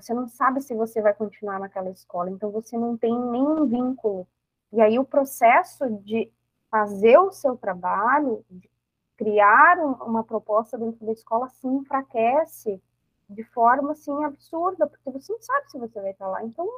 Você 0.00 0.14
não 0.14 0.28
sabe 0.28 0.60
se 0.60 0.74
você 0.74 1.00
vai 1.00 1.14
continuar 1.14 1.58
naquela 1.58 1.90
escola, 1.90 2.30
então 2.30 2.50
você 2.50 2.76
não 2.76 2.96
tem 2.96 3.12
nenhum 3.18 3.66
vínculo. 3.66 4.26
E 4.72 4.80
aí 4.80 4.98
o 4.98 5.04
processo 5.04 5.88
de 6.02 6.30
fazer 6.70 7.18
o 7.18 7.32
seu 7.32 7.56
trabalho, 7.56 8.44
de 8.50 8.70
criar 9.16 9.78
uma 9.78 10.22
proposta 10.22 10.76
dentro 10.76 11.04
da 11.06 11.12
escola, 11.12 11.48
se 11.48 11.66
enfraquece 11.66 12.82
de 13.28 13.42
forma 13.44 13.92
assim 13.92 14.24
absurda, 14.24 14.86
porque 14.86 15.10
você 15.10 15.32
não 15.32 15.40
sabe 15.40 15.70
se 15.70 15.78
você 15.78 16.00
vai 16.00 16.10
estar 16.10 16.28
lá. 16.28 16.44
Então 16.44 16.68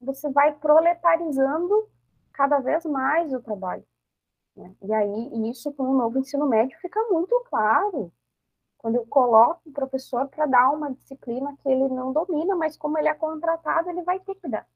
você 0.00 0.28
vai 0.30 0.52
proletarizando 0.54 1.88
cada 2.32 2.58
vez 2.58 2.84
mais 2.84 3.32
o 3.32 3.40
trabalho. 3.40 3.84
Né? 4.56 4.74
E 4.82 4.92
aí, 4.92 5.50
isso 5.50 5.72
com 5.72 5.84
o 5.84 5.96
novo 5.96 6.18
ensino 6.18 6.46
médio 6.46 6.78
fica 6.80 7.00
muito 7.10 7.38
claro. 7.48 8.12
Quando 8.84 8.96
eu 8.96 9.06
coloco 9.06 9.62
o 9.64 9.72
professor 9.72 10.28
para 10.28 10.44
dar 10.44 10.68
uma 10.68 10.92
disciplina 10.92 11.56
que 11.62 11.66
ele 11.70 11.88
não 11.88 12.12
domina, 12.12 12.54
mas 12.54 12.76
como 12.76 12.98
ele 12.98 13.08
é 13.08 13.14
contratado, 13.14 13.88
ele 13.88 14.02
vai 14.02 14.20
ter 14.20 14.34
que 14.34 14.46
dar. 14.46 14.68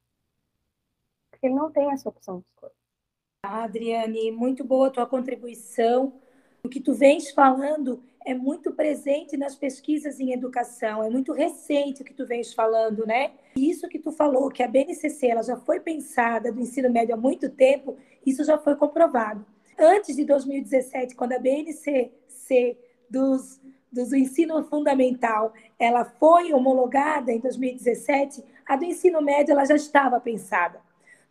Porque 1.30 1.46
ele 1.46 1.54
não 1.54 1.70
tem 1.70 1.92
essa 1.92 2.08
opção 2.08 2.38
de 2.38 2.46
escolha. 2.46 2.72
Adriane, 3.42 4.30
muito 4.30 4.64
boa 4.64 4.86
a 4.86 4.90
tua 4.90 5.06
contribuição. 5.06 6.14
O 6.64 6.70
que 6.70 6.80
tu 6.80 6.94
vens 6.94 7.30
falando 7.32 8.02
é 8.24 8.32
muito 8.32 8.72
presente 8.72 9.36
nas 9.36 9.54
pesquisas 9.54 10.18
em 10.18 10.32
educação, 10.32 11.04
é 11.04 11.10
muito 11.10 11.34
recente 11.34 12.00
o 12.00 12.04
que 12.06 12.14
tu 12.14 12.24
vens 12.24 12.54
falando, 12.54 13.04
né? 13.04 13.32
Isso 13.56 13.86
que 13.90 13.98
tu 13.98 14.10
falou, 14.10 14.48
que 14.48 14.62
a 14.62 14.68
BNCC 14.68 15.26
ela 15.26 15.42
já 15.42 15.58
foi 15.58 15.80
pensada 15.80 16.50
do 16.50 16.62
ensino 16.62 16.90
médio 16.90 17.14
há 17.14 17.18
muito 17.18 17.50
tempo, 17.50 17.98
isso 18.24 18.42
já 18.42 18.56
foi 18.56 18.74
comprovado. 18.74 19.44
Antes 19.78 20.16
de 20.16 20.24
2017, 20.24 21.14
quando 21.14 21.34
a 21.34 21.38
BNCC 21.38 22.78
dos 23.10 23.60
do 23.90 24.16
ensino 24.16 24.62
fundamental, 24.64 25.52
ela 25.78 26.04
foi 26.04 26.52
homologada 26.52 27.32
em 27.32 27.40
2017, 27.40 28.44
a 28.66 28.76
do 28.76 28.84
ensino 28.84 29.20
médio 29.22 29.52
ela 29.52 29.64
já 29.64 29.74
estava 29.76 30.20
pensada. 30.20 30.80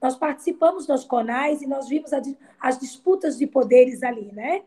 Nós 0.02 0.16
participamos 0.16 0.86
dos 0.86 1.04
CONAIs 1.04 1.62
e 1.62 1.68
nós 1.68 1.88
vimos 1.88 2.14
a, 2.14 2.22
as 2.60 2.78
disputas 2.78 3.38
de 3.38 3.48
poderes 3.48 4.04
ali, 4.04 4.32
né? 4.32 4.64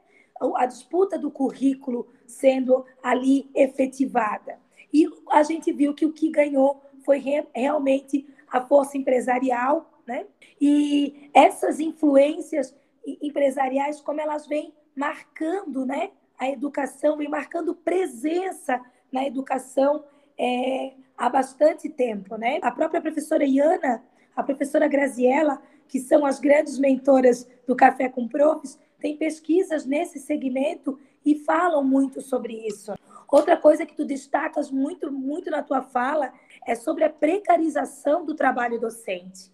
a 0.57 0.67
disputa 0.67 1.19
do 1.19 1.31
currículo 1.31 2.09
sendo 2.27 2.85
ali 3.03 3.51
efetivada. 3.55 4.59
E 4.93 5.07
a 5.31 5.43
gente 5.43 5.71
viu 5.73 5.95
que 5.95 6.07
o 6.07 6.13
que 6.13 6.31
ganhou 6.31 6.83
foi 7.05 7.19
re 7.19 7.47
realmente 7.55 8.27
a 8.51 8.61
força 8.61 8.97
empresarial, 8.97 10.03
né? 10.07 10.27
E 10.61 11.31
essas 11.33 11.79
influências 11.79 12.75
empresariais, 13.23 14.01
como 14.01 14.21
elas 14.21 14.47
vêm 14.47 14.73
marcando, 14.97 15.85
né? 15.85 16.11
A 16.41 16.49
educação, 16.49 17.19
vem 17.19 17.29
marcando 17.29 17.75
presença 17.75 18.81
na 19.13 19.27
educação 19.27 20.03
é, 20.39 20.95
há 21.15 21.29
bastante 21.29 21.87
tempo, 21.87 22.35
né? 22.39 22.59
A 22.63 22.71
própria 22.71 22.99
professora 22.99 23.45
Iana, 23.45 24.03
a 24.35 24.43
professora 24.43 24.89
Graziella, 24.89 25.61
que 25.87 26.01
são 26.01 26.25
as 26.25 26.41
grandes 26.41 26.79
mentoras 26.79 27.47
do 27.67 27.77
Café 27.77 28.09
com 28.09 28.27
Profs, 28.27 28.79
tem 28.99 29.19
pesquisas 29.19 29.85
nesse 29.85 30.19
segmento 30.19 30.99
e 31.27 31.35
falam 31.35 31.85
muito 31.85 32.23
sobre 32.23 32.55
isso. 32.67 32.95
Outra 33.29 33.55
coisa 33.55 33.85
que 33.85 33.95
tu 33.95 34.07
destacas 34.07 34.71
muito, 34.71 35.13
muito 35.13 35.51
na 35.51 35.63
tua 35.63 35.83
fala 35.83 36.33
é 36.67 36.75
sobre 36.75 37.05
a 37.05 37.11
precarização 37.11 38.25
do 38.25 38.35
trabalho 38.35 38.81
docente. 38.81 39.53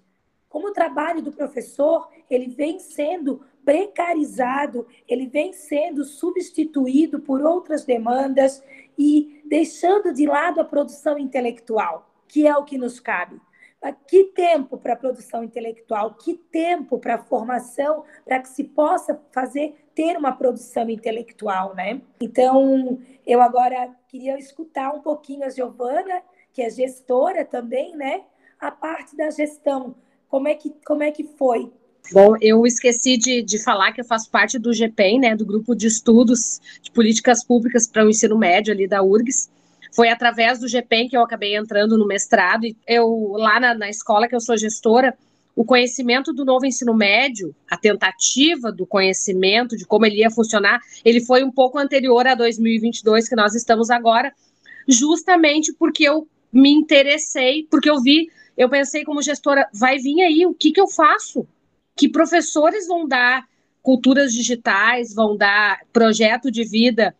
Como 0.48 0.68
o 0.68 0.72
trabalho 0.72 1.20
do 1.20 1.32
professor, 1.32 2.08
ele 2.30 2.46
vem 2.46 2.78
sendo 2.78 3.44
precarizado, 3.66 4.86
ele 5.08 5.26
vem 5.26 5.52
sendo 5.52 6.04
substituído 6.04 7.18
por 7.18 7.42
outras 7.42 7.84
demandas 7.84 8.62
e 8.96 9.42
deixando 9.44 10.14
de 10.14 10.24
lado 10.24 10.60
a 10.60 10.64
produção 10.64 11.18
intelectual, 11.18 12.08
que 12.28 12.46
é 12.46 12.56
o 12.56 12.64
que 12.64 12.78
nos 12.78 13.00
cabe. 13.00 13.40
Que 14.06 14.24
tempo 14.24 14.78
para 14.78 14.92
a 14.94 14.96
produção 14.96 15.42
intelectual, 15.44 16.14
que 16.14 16.34
tempo 16.34 16.98
para 16.98 17.16
a 17.16 17.24
formação, 17.24 18.04
para 18.24 18.40
que 18.40 18.48
se 18.48 18.64
possa 18.64 19.20
fazer, 19.32 19.74
ter 19.94 20.16
uma 20.16 20.32
produção 20.32 20.88
intelectual, 20.88 21.74
né? 21.74 22.00
Então, 22.20 23.00
eu 23.26 23.40
agora 23.40 23.94
queria 24.08 24.38
escutar 24.38 24.92
um 24.92 25.00
pouquinho 25.00 25.44
a 25.44 25.50
Giovana, 25.50 26.22
que 26.52 26.62
é 26.62 26.70
gestora 26.70 27.44
também, 27.44 27.96
né? 27.96 28.24
A 28.58 28.70
parte 28.70 29.16
da 29.16 29.30
gestão, 29.30 29.94
como 30.28 30.48
é 30.48 30.54
que, 30.54 30.74
como 30.84 31.02
é 31.02 31.10
que 31.12 31.24
foi? 31.24 31.72
Bom, 32.12 32.34
eu 32.40 32.64
esqueci 32.66 33.16
de, 33.16 33.42
de 33.42 33.62
falar 33.62 33.92
que 33.92 34.00
eu 34.00 34.04
faço 34.04 34.30
parte 34.30 34.58
do 34.58 34.72
GPEM, 34.72 35.20
né, 35.20 35.36
do 35.36 35.44
Grupo 35.44 35.74
de 35.74 35.86
Estudos 35.86 36.60
de 36.80 36.90
Políticas 36.90 37.44
Públicas 37.44 37.86
para 37.86 38.04
o 38.04 38.08
Ensino 38.08 38.38
Médio 38.38 38.72
ali 38.72 38.86
da 38.86 39.02
URGS, 39.02 39.50
foi 39.92 40.08
através 40.08 40.60
do 40.60 40.68
GPEM 40.68 41.08
que 41.08 41.16
eu 41.16 41.22
acabei 41.22 41.56
entrando 41.56 41.96
no 41.96 42.06
mestrado. 42.06 42.66
E 42.66 42.76
eu, 42.86 43.32
lá 43.32 43.58
na, 43.58 43.74
na 43.74 43.88
escola 43.88 44.28
que 44.28 44.36
eu 44.36 44.40
sou 44.40 44.56
gestora, 44.56 45.16
o 45.56 45.64
conhecimento 45.64 46.34
do 46.34 46.44
novo 46.44 46.66
ensino 46.66 46.94
médio, 46.94 47.54
a 47.68 47.78
tentativa 47.78 48.70
do 48.70 48.86
conhecimento 48.86 49.74
de 49.74 49.86
como 49.86 50.04
ele 50.04 50.18
ia 50.18 50.30
funcionar, 50.30 50.80
ele 51.02 51.20
foi 51.20 51.42
um 51.42 51.50
pouco 51.50 51.78
anterior 51.78 52.26
a 52.26 52.34
2022, 52.34 53.26
que 53.26 53.34
nós 53.34 53.54
estamos 53.54 53.88
agora, 53.88 54.32
justamente 54.86 55.72
porque 55.72 56.04
eu 56.04 56.28
me 56.52 56.70
interessei, 56.70 57.66
porque 57.70 57.88
eu 57.88 58.00
vi, 58.02 58.30
eu 58.56 58.68
pensei 58.68 59.02
como 59.02 59.22
gestora, 59.22 59.66
vai 59.72 59.96
vir 59.96 60.20
aí, 60.20 60.44
o 60.46 60.52
que, 60.52 60.72
que 60.72 60.80
eu 60.80 60.88
faço? 60.88 61.48
Que 61.96 62.08
professores 62.08 62.86
vão 62.86 63.08
dar 63.08 63.44
culturas 63.82 64.32
digitais, 64.32 65.14
vão 65.14 65.36
dar 65.36 65.80
projeto 65.92 66.50
de 66.50 66.64
vida 66.64 67.14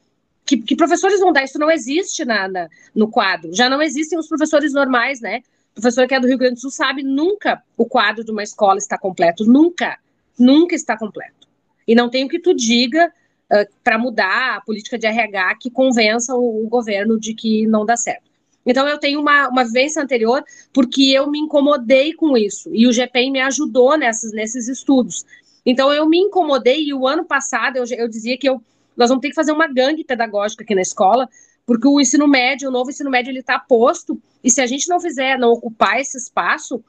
que, 0.47 0.56
que, 0.59 0.76
professores 0.76 1.18
vão 1.18 1.33
dar? 1.33 1.42
Isso 1.42 1.59
não 1.59 1.71
existe 1.71 2.25
na, 2.25 2.49
na, 2.49 2.68
no 2.95 3.11
quadro. 3.11 3.52
Já 3.52 3.68
não 3.68 3.83
existem 3.83 4.16
os 4.16 4.28
professores 4.28 4.73
normais, 4.73 5.21
né? 5.21 5.42
O 5.73 5.80
professor 5.80 6.06
que 6.06 6.14
é 6.14 6.21
do 6.21 6.28
Rio 6.28 6.38
Grande 6.38 6.54
do 6.54 6.61
Sul 6.61 6.71
sabe, 6.71 7.02
nunca 7.02 7.62
o 7.76 7.85
quadro 7.85 8.25
de 8.25 8.30
uma 8.30 8.45
escola 8.45 8.78
está 8.78 8.97
completo. 8.97 9.45
Nunca. 9.45 9.99
Nunca 10.38 10.76
está 10.76 10.97
completo. 10.97 11.49
E 11.87 11.95
não 11.95 12.09
tem 12.09 12.25
o 12.25 12.28
que 12.28 12.38
tu 12.38 12.54
diga 12.54 13.12
uh, 13.52 13.75
para 13.83 13.99
mudar 13.99 14.56
a 14.56 14.61
política 14.61 14.97
de 14.97 15.06
RH 15.06 15.56
que 15.56 15.71
convença 15.71 16.35
o, 16.35 16.64
o, 16.64 16.68
governo 16.68 17.18
de 17.18 17.35
que 17.35 17.66
não 17.66 17.85
dá 17.85 17.97
certo. 17.97 18.25
Então, 18.66 18.87
eu 18.88 18.99
tenho 18.99 19.20
uma, 19.20 19.49
uma 19.49 19.64
vivência 19.64 20.02
anterior 20.02 20.44
porque 20.73 21.04
eu 21.11 21.30
me 21.30 21.38
incomodei 21.38 22.12
com 22.12 22.37
isso. 22.37 22.68
E 22.75 22.87
o 22.87 22.92
GPEM 22.92 23.30
me 23.30 23.40
ajudou 23.40 23.96
nessas, 23.96 24.32
nesses 24.32 24.68
estudos. 24.68 25.25
Então, 25.64 25.92
eu 25.92 26.08
me 26.08 26.18
incomodei 26.18 26.85
e 26.85 26.92
o 26.92 27.06
ano 27.06 27.25
passado 27.25 27.76
eu, 27.76 27.85
eu 27.96 28.08
dizia 28.08 28.37
que 28.37 28.49
eu 28.49 28.61
nós 28.96 29.11
vamos 29.11 29.20
ter 29.20 29.28
que 29.28 29.35
fazer 29.35 29.52
uma 29.52 29.68
gangue 29.68 30.04
pedagógica 30.04 30.64
aqui 30.64 30.75
na 30.75 30.80
escola, 30.80 31.28
porque 31.66 31.87
o 31.87 32.00
ensino 32.00 32.26
médio, 32.26 32.68
o 32.68 32.73
novo 32.73 32.90
ensino 32.90 33.11
médio, 33.11 33.30
ele 33.30 33.40
está 33.40 33.58
posto, 33.58 34.20
e 34.42 34.50
se 34.50 34.61
a 34.61 34.66
gente 34.66 34.88
não 34.88 34.99
fizer, 34.99 35.38
não 35.38 35.50
ocupar 35.50 36.00
esse 36.00 36.16
espaço, 36.16 36.82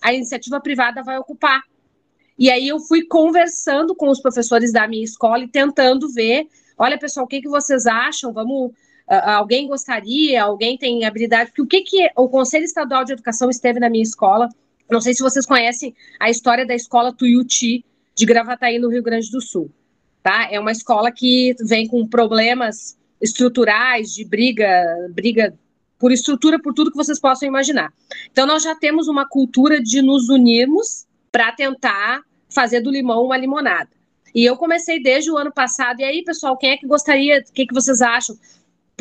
a 0.00 0.12
iniciativa 0.12 0.60
privada 0.60 1.02
vai 1.02 1.18
ocupar. 1.18 1.62
E 2.36 2.50
aí 2.50 2.66
eu 2.66 2.80
fui 2.80 3.04
conversando 3.04 3.94
com 3.94 4.08
os 4.08 4.20
professores 4.20 4.72
da 4.72 4.88
minha 4.88 5.04
escola 5.04 5.44
e 5.44 5.48
tentando 5.48 6.08
ver, 6.08 6.48
olha 6.76 6.98
pessoal, 6.98 7.24
o 7.24 7.28
que, 7.28 7.40
que 7.40 7.48
vocês 7.48 7.86
acham? 7.86 8.32
Vamos, 8.32 8.72
alguém 9.16 9.66
gostaria? 9.66 10.42
Alguém 10.42 10.76
tem 10.76 11.04
habilidade? 11.04 11.50
Porque 11.50 11.62
o 11.62 11.66
que 11.66 11.82
que 11.82 12.10
o 12.16 12.28
Conselho 12.28 12.64
Estadual 12.64 13.04
de 13.04 13.12
Educação 13.12 13.50
esteve 13.50 13.80
na 13.80 13.90
minha 13.90 14.02
escola? 14.02 14.48
Não 14.90 15.00
sei 15.00 15.14
se 15.14 15.22
vocês 15.22 15.46
conhecem 15.46 15.94
a 16.20 16.30
história 16.30 16.66
da 16.66 16.74
escola 16.74 17.12
Tuiuti 17.12 17.84
de 18.14 18.26
Gravataí 18.26 18.78
no 18.78 18.88
Rio 18.88 19.02
Grande 19.02 19.30
do 19.30 19.40
Sul 19.40 19.70
tá? 20.22 20.48
É 20.50 20.58
uma 20.60 20.72
escola 20.72 21.10
que 21.10 21.54
vem 21.66 21.86
com 21.86 22.06
problemas 22.06 22.96
estruturais 23.20 24.12
de 24.12 24.24
briga, 24.24 24.68
briga 25.10 25.54
por 25.98 26.12
estrutura, 26.12 26.60
por 26.60 26.72
tudo 26.72 26.90
que 26.90 26.96
vocês 26.96 27.20
possam 27.20 27.48
imaginar. 27.48 27.92
Então 28.30 28.46
nós 28.46 28.62
já 28.62 28.74
temos 28.74 29.08
uma 29.08 29.28
cultura 29.28 29.80
de 29.80 30.00
nos 30.00 30.28
unirmos 30.28 31.06
para 31.30 31.52
tentar 31.52 32.22
fazer 32.48 32.80
do 32.80 32.90
limão 32.90 33.24
uma 33.24 33.36
limonada. 33.36 33.90
E 34.34 34.44
eu 34.44 34.56
comecei 34.56 35.02
desde 35.02 35.30
o 35.30 35.36
ano 35.36 35.52
passado. 35.52 36.00
E 36.00 36.04
aí, 36.04 36.24
pessoal, 36.24 36.56
quem 36.56 36.70
é 36.70 36.76
que 36.76 36.86
gostaria? 36.86 37.40
O 37.40 37.52
que, 37.52 37.66
que 37.66 37.74
vocês 37.74 38.00
acham? 38.00 38.36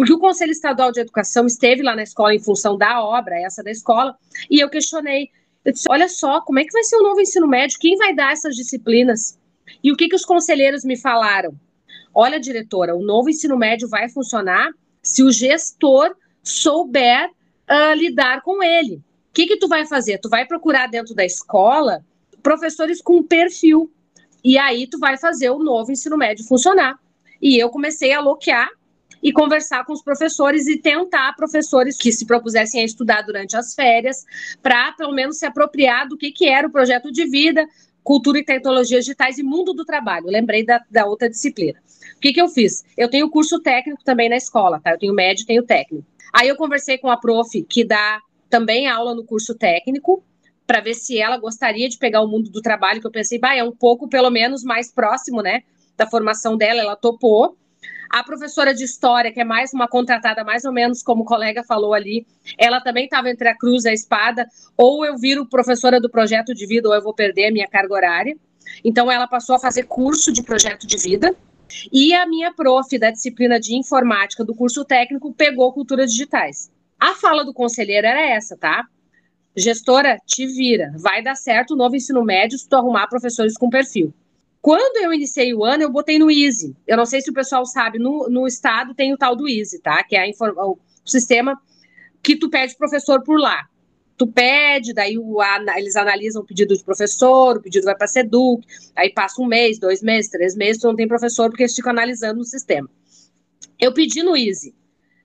Porque 0.01 0.13
o 0.13 0.17
Conselho 0.17 0.51
Estadual 0.51 0.91
de 0.91 0.99
Educação 0.99 1.45
esteve 1.45 1.83
lá 1.83 1.95
na 1.95 2.01
escola 2.01 2.33
em 2.33 2.39
função 2.39 2.75
da 2.75 3.03
obra, 3.03 3.39
essa 3.39 3.61
da 3.61 3.69
escola, 3.69 4.17
e 4.49 4.59
eu 4.59 4.67
questionei. 4.67 5.29
Eu 5.63 5.73
disse, 5.73 5.85
olha 5.87 6.09
só, 6.09 6.41
como 6.41 6.57
é 6.57 6.63
que 6.63 6.71
vai 6.71 6.83
ser 6.83 6.95
o 6.95 7.03
novo 7.03 7.21
ensino 7.21 7.47
médio? 7.47 7.77
Quem 7.79 7.95
vai 7.97 8.15
dar 8.15 8.31
essas 8.31 8.55
disciplinas? 8.55 9.37
E 9.83 9.91
o 9.91 9.95
que, 9.95 10.09
que 10.09 10.15
os 10.15 10.25
conselheiros 10.25 10.83
me 10.83 10.97
falaram? 10.97 11.53
Olha, 12.15 12.39
diretora, 12.39 12.95
o 12.95 13.03
novo 13.03 13.29
ensino 13.29 13.55
médio 13.55 13.87
vai 13.87 14.09
funcionar 14.09 14.71
se 15.03 15.21
o 15.21 15.31
gestor 15.31 16.15
souber 16.41 17.29
uh, 17.29 17.93
lidar 17.95 18.41
com 18.41 18.63
ele. 18.63 18.95
O 18.95 19.33
que, 19.35 19.45
que 19.45 19.57
tu 19.57 19.67
vai 19.67 19.85
fazer? 19.85 20.17
Tu 20.17 20.29
vai 20.29 20.47
procurar 20.47 20.87
dentro 20.87 21.13
da 21.13 21.23
escola 21.23 22.03
professores 22.41 23.03
com 23.03 23.21
perfil. 23.21 23.93
E 24.43 24.57
aí 24.57 24.87
tu 24.87 24.97
vai 24.97 25.15
fazer 25.15 25.51
o 25.51 25.59
novo 25.59 25.91
ensino 25.91 26.17
médio 26.17 26.43
funcionar. 26.43 26.97
E 27.39 27.55
eu 27.55 27.69
comecei 27.69 28.13
a 28.13 28.19
loquear 28.19 28.67
e 29.21 29.31
conversar 29.31 29.85
com 29.85 29.93
os 29.93 30.03
professores 30.03 30.67
e 30.67 30.77
tentar 30.77 31.33
professores 31.35 31.97
que 31.97 32.11
se 32.11 32.25
propusessem 32.25 32.81
a 32.81 32.85
estudar 32.85 33.21
durante 33.21 33.55
as 33.55 33.73
férias, 33.73 34.25
para 34.61 34.91
pelo 34.93 35.13
menos 35.13 35.37
se 35.37 35.45
apropriar 35.45 36.07
do 36.07 36.17
que, 36.17 36.31
que 36.31 36.47
era 36.47 36.67
o 36.67 36.71
projeto 36.71 37.11
de 37.11 37.25
vida, 37.27 37.67
cultura 38.03 38.39
e 38.39 38.43
tecnologias 38.43 39.05
digitais 39.05 39.37
e 39.37 39.43
mundo 39.43 39.73
do 39.73 39.85
trabalho. 39.85 40.27
lembrei 40.27 40.65
da, 40.65 40.81
da 40.89 41.05
outra 41.05 41.29
disciplina. 41.29 41.79
O 42.15 42.19
que, 42.19 42.33
que 42.33 42.41
eu 42.41 42.47
fiz? 42.47 42.83
Eu 42.97 43.09
tenho 43.09 43.29
curso 43.29 43.59
técnico 43.59 44.03
também 44.03 44.29
na 44.29 44.37
escola, 44.37 44.79
tá? 44.79 44.91
Eu 44.91 44.99
tenho 44.99 45.13
médio, 45.13 45.45
tenho 45.45 45.63
técnico. 45.63 46.05
Aí 46.33 46.47
eu 46.47 46.55
conversei 46.55 46.97
com 46.97 47.09
a 47.09 47.17
prof 47.17 47.61
que 47.63 47.83
dá 47.83 48.19
também 48.49 48.87
aula 48.87 49.15
no 49.15 49.23
curso 49.23 49.55
técnico, 49.55 50.23
para 50.67 50.81
ver 50.81 50.93
se 50.93 51.19
ela 51.19 51.37
gostaria 51.37 51.89
de 51.89 51.97
pegar 51.97 52.21
o 52.21 52.27
mundo 52.27 52.49
do 52.49 52.61
trabalho, 52.61 53.01
que 53.01 53.07
eu 53.07 53.11
pensei, 53.11 53.37
bah, 53.37 53.55
é 53.55 53.63
um 53.63 53.73
pouco, 53.73 54.07
pelo 54.07 54.29
menos, 54.29 54.63
mais 54.63 54.89
próximo, 54.91 55.41
né, 55.41 55.63
da 55.97 56.07
formação 56.07 56.55
dela, 56.55 56.79
ela 56.79 56.95
topou. 56.95 57.57
A 58.11 58.25
professora 58.25 58.73
de 58.73 58.83
história, 58.83 59.31
que 59.31 59.39
é 59.39 59.43
mais 59.45 59.71
uma 59.71 59.87
contratada, 59.87 60.43
mais 60.43 60.65
ou 60.65 60.73
menos 60.73 61.01
como 61.01 61.23
o 61.23 61.25
colega 61.25 61.63
falou 61.63 61.93
ali, 61.93 62.27
ela 62.57 62.81
também 62.81 63.05
estava 63.05 63.29
entre 63.29 63.47
a 63.47 63.57
cruz 63.57 63.85
e 63.85 63.89
a 63.89 63.93
espada, 63.93 64.45
ou 64.75 65.05
eu 65.05 65.17
viro 65.17 65.47
professora 65.47 65.97
do 65.97 66.09
projeto 66.09 66.53
de 66.53 66.67
vida, 66.67 66.89
ou 66.89 66.93
eu 66.93 67.01
vou 67.01 67.13
perder 67.13 67.47
a 67.47 67.51
minha 67.51 67.69
carga 67.69 67.93
horária. 67.93 68.35
Então, 68.83 69.09
ela 69.09 69.27
passou 69.27 69.55
a 69.55 69.59
fazer 69.59 69.83
curso 69.83 70.29
de 70.33 70.43
projeto 70.43 70.85
de 70.85 70.97
vida. 70.97 71.33
E 71.89 72.13
a 72.13 72.27
minha 72.27 72.53
prof 72.53 72.99
da 72.99 73.11
disciplina 73.11 73.57
de 73.57 73.77
informática 73.77 74.43
do 74.43 74.53
curso 74.53 74.83
técnico 74.83 75.33
pegou 75.33 75.71
culturas 75.71 76.11
digitais. 76.11 76.69
A 76.99 77.15
fala 77.15 77.45
do 77.45 77.53
conselheiro 77.53 78.05
era 78.05 78.19
essa, 78.19 78.57
tá? 78.57 78.87
Gestora, 79.55 80.19
te 80.25 80.45
vira. 80.45 80.91
Vai 80.97 81.23
dar 81.23 81.35
certo 81.35 81.75
o 81.75 81.77
novo 81.77 81.95
ensino 81.95 82.25
médio 82.25 82.57
se 82.57 82.67
tu 82.67 82.75
arrumar 82.75 83.07
professores 83.07 83.53
com 83.53 83.69
perfil. 83.69 84.13
Quando 84.61 85.03
eu 85.03 85.11
iniciei 85.11 85.53
o 85.53 85.65
ano, 85.65 85.83
eu 85.83 85.91
botei 85.91 86.19
no 86.19 86.29
Easy. 86.29 86.75
Eu 86.85 86.95
não 86.95 87.05
sei 87.05 87.19
se 87.21 87.31
o 87.31 87.33
pessoal 87.33 87.65
sabe, 87.65 87.97
no, 87.97 88.29
no 88.29 88.45
estado 88.45 88.93
tem 88.93 89.11
o 89.11 89.17
tal 89.17 89.35
do 89.35 89.49
Easy, 89.49 89.79
tá? 89.79 90.03
Que 90.03 90.15
é 90.15 90.29
o 90.39 90.77
sistema 91.03 91.59
que 92.21 92.35
tu 92.35 92.49
pede 92.49 92.77
professor 92.77 93.23
por 93.23 93.39
lá. 93.39 93.67
Tu 94.15 94.27
pede, 94.27 94.93
daí 94.93 95.17
o, 95.17 95.41
a, 95.41 95.57
eles 95.77 95.95
analisam 95.95 96.43
o 96.43 96.45
pedido 96.45 96.77
de 96.77 96.83
professor, 96.83 97.57
o 97.57 97.61
pedido 97.61 97.85
vai 97.85 97.95
para 97.95 98.05
a 98.05 98.07
SEDUC, 98.07 98.63
aí 98.95 99.11
passa 99.11 99.41
um 99.41 99.47
mês, 99.47 99.79
dois 99.79 100.03
meses, 100.03 100.29
três 100.29 100.55
meses, 100.55 100.79
tu 100.79 100.87
não 100.87 100.95
tem 100.95 101.07
professor 101.07 101.49
porque 101.49 101.63
eles 101.63 101.75
ficam 101.75 101.89
analisando 101.89 102.37
no 102.37 102.45
sistema. 102.45 102.87
Eu 103.79 103.91
pedi 103.91 104.21
no 104.21 104.37
Easy, 104.37 104.75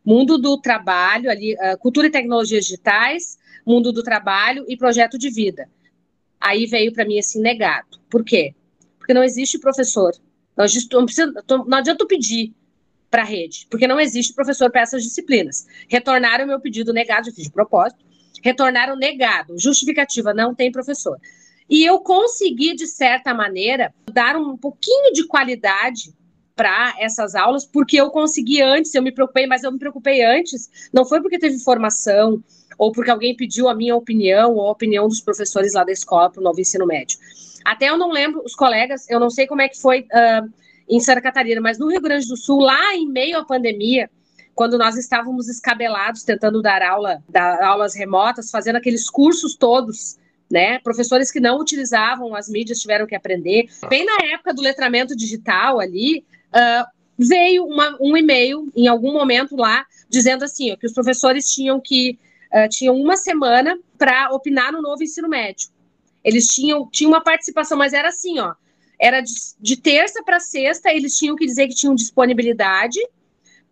mundo 0.03 0.39
do 0.39 0.59
trabalho, 0.59 1.31
ali, 1.31 1.55
uh, 1.57 1.77
cultura 1.79 2.07
e 2.07 2.11
tecnologias 2.11 2.65
digitais, 2.65 3.37
mundo 3.67 3.93
do 3.93 4.03
trabalho 4.03 4.65
e 4.67 4.79
projeto 4.79 5.19
de 5.19 5.29
vida. 5.29 5.69
Aí 6.41 6.65
veio 6.65 6.91
para 6.91 7.05
mim 7.05 7.19
assim 7.19 7.41
negado. 7.41 8.01
Por 8.09 8.25
quê? 8.25 8.55
Porque 9.07 9.15
não 9.15 9.23
existe 9.23 9.57
professor. 9.61 10.13
Não, 10.57 10.67
não, 10.93 11.05
precisa, 11.05 11.33
não 11.49 11.79
adianta 11.79 12.03
eu 12.03 12.09
pedir 12.09 12.53
para 13.09 13.23
a 13.23 13.25
rede, 13.25 13.69
porque 13.71 13.87
não 13.87 14.01
existe 14.01 14.35
professor 14.35 14.69
para 14.69 14.81
essas 14.81 15.05
disciplinas. 15.05 15.65
Retornaram 15.89 16.45
meu 16.45 16.59
pedido 16.59 16.93
negado, 16.93 17.29
eu 17.29 17.33
fiz 17.33 17.45
de 17.45 17.53
propósito, 17.53 18.05
retornaram 18.43 18.97
negado, 18.97 19.57
justificativa, 19.57 20.35
não 20.35 20.53
tem 20.53 20.73
professor. 20.73 21.17
E 21.71 21.85
eu 21.85 22.01
consegui, 22.01 22.75
de 22.75 22.89
certa 22.89 23.33
maneira, 23.33 23.95
dar 24.13 24.37
um 24.37 24.57
pouquinho 24.57 25.13
de 25.13 25.25
qualidade 25.29 26.13
para 26.57 26.97
essas 26.99 27.37
aulas, 27.37 27.65
porque 27.65 28.01
eu 28.01 28.11
consegui 28.11 28.61
antes, 28.61 28.93
eu 28.93 29.03
me 29.03 29.13
preocupei, 29.13 29.47
mas 29.47 29.63
eu 29.63 29.71
me 29.71 29.79
preocupei 29.79 30.25
antes, 30.25 30.69
não 30.93 31.05
foi 31.05 31.23
porque 31.23 31.39
teve 31.39 31.61
formação, 31.61 32.43
ou 32.77 32.91
porque 32.91 33.11
alguém 33.11 33.37
pediu 33.37 33.69
a 33.69 33.75
minha 33.75 33.95
opinião, 33.95 34.55
ou 34.55 34.67
a 34.67 34.73
opinião 34.73 35.07
dos 35.07 35.21
professores 35.21 35.75
lá 35.75 35.85
da 35.85 35.93
escola 35.93 36.29
para 36.29 36.41
o 36.41 36.45
novo 36.45 36.61
ensino 36.61 36.87
médio. 36.87 37.19
Até 37.67 37.91
eu 37.91 37.99
não 37.99 38.13
lembro, 38.13 38.43
os 38.45 38.55
colegas, 38.55 39.11
eu 39.11 39.19
não 39.19 39.29
sei 39.29 39.45
como 39.45 39.61
é 39.61 39.69
que 39.69 39.81
foi 39.81 40.03
uh, 40.03 40.49
em 40.89 41.01
Santa 41.01 41.21
Catarina, 41.21 41.61
mas 41.61 41.81
no 41.81 41.89
Rio 41.89 42.01
Grande 42.01 42.29
do 42.29 42.37
Sul, 42.37 42.61
lá 42.61 42.95
em 42.95 43.09
meio 43.09 43.39
à 43.39 43.45
pandemia, 43.45 44.09
quando 44.55 44.79
nós 44.79 44.97
estávamos 44.97 45.49
escabelados 45.49 46.23
tentando 46.23 46.63
dar 46.63 46.81
aula, 46.81 47.21
dar 47.29 47.61
aulas 47.61 47.93
remotas, 47.97 48.53
fazendo 48.53 48.77
aqueles 48.77 49.11
cursos 49.11 49.57
todos, 49.57 50.17
né? 50.49 50.79
Professores 50.79 51.33
que 51.33 51.41
não 51.41 51.59
utilizavam 51.59 52.37
as 52.37 52.49
mídias 52.49 52.79
tiveram 52.79 53.05
que 53.05 53.17
aprender. 53.17 53.67
Bem 53.89 54.07
na 54.07 54.17
época 54.33 54.55
do 54.55 54.63
letramento 54.63 55.17
digital 55.17 55.81
ali, 55.81 56.25
uh, 56.55 56.87
veio 57.19 57.65
uma, 57.65 57.97
um 58.01 58.17
e-mail 58.17 58.71
em 58.77 58.87
algum 58.87 59.13
momento 59.13 59.57
lá 59.57 59.85
dizendo 60.09 60.45
assim, 60.45 60.73
ó, 60.73 60.77
que 60.77 60.87
os 60.87 60.93
professores 60.93 61.53
tinham 61.53 61.81
que 61.81 62.17
uh, 62.55 62.69
tinham 62.69 62.95
uma 62.95 63.17
semana 63.17 63.77
para 63.99 64.31
opinar 64.31 64.71
no 64.71 64.81
novo 64.81 65.03
ensino 65.03 65.29
médio. 65.29 65.75
Eles 66.27 66.49
tinham, 66.49 66.89
tinham 66.91 67.13
uma 67.13 67.23
participação, 67.23 67.79
mas 67.79 67.93
era 67.93 68.09
assim, 68.09 68.41
ó. 68.41 68.53
Era 69.01 69.21
de, 69.21 69.33
de 69.61 69.77
terça 69.77 70.25
para 70.25 70.41
sexta, 70.41 70.93
eles 70.93 71.17
tinham 71.17 71.37
que 71.37 71.47
dizer 71.47 71.69
que 71.69 71.75
tinham 71.75 71.95
disponibilidade 71.95 72.99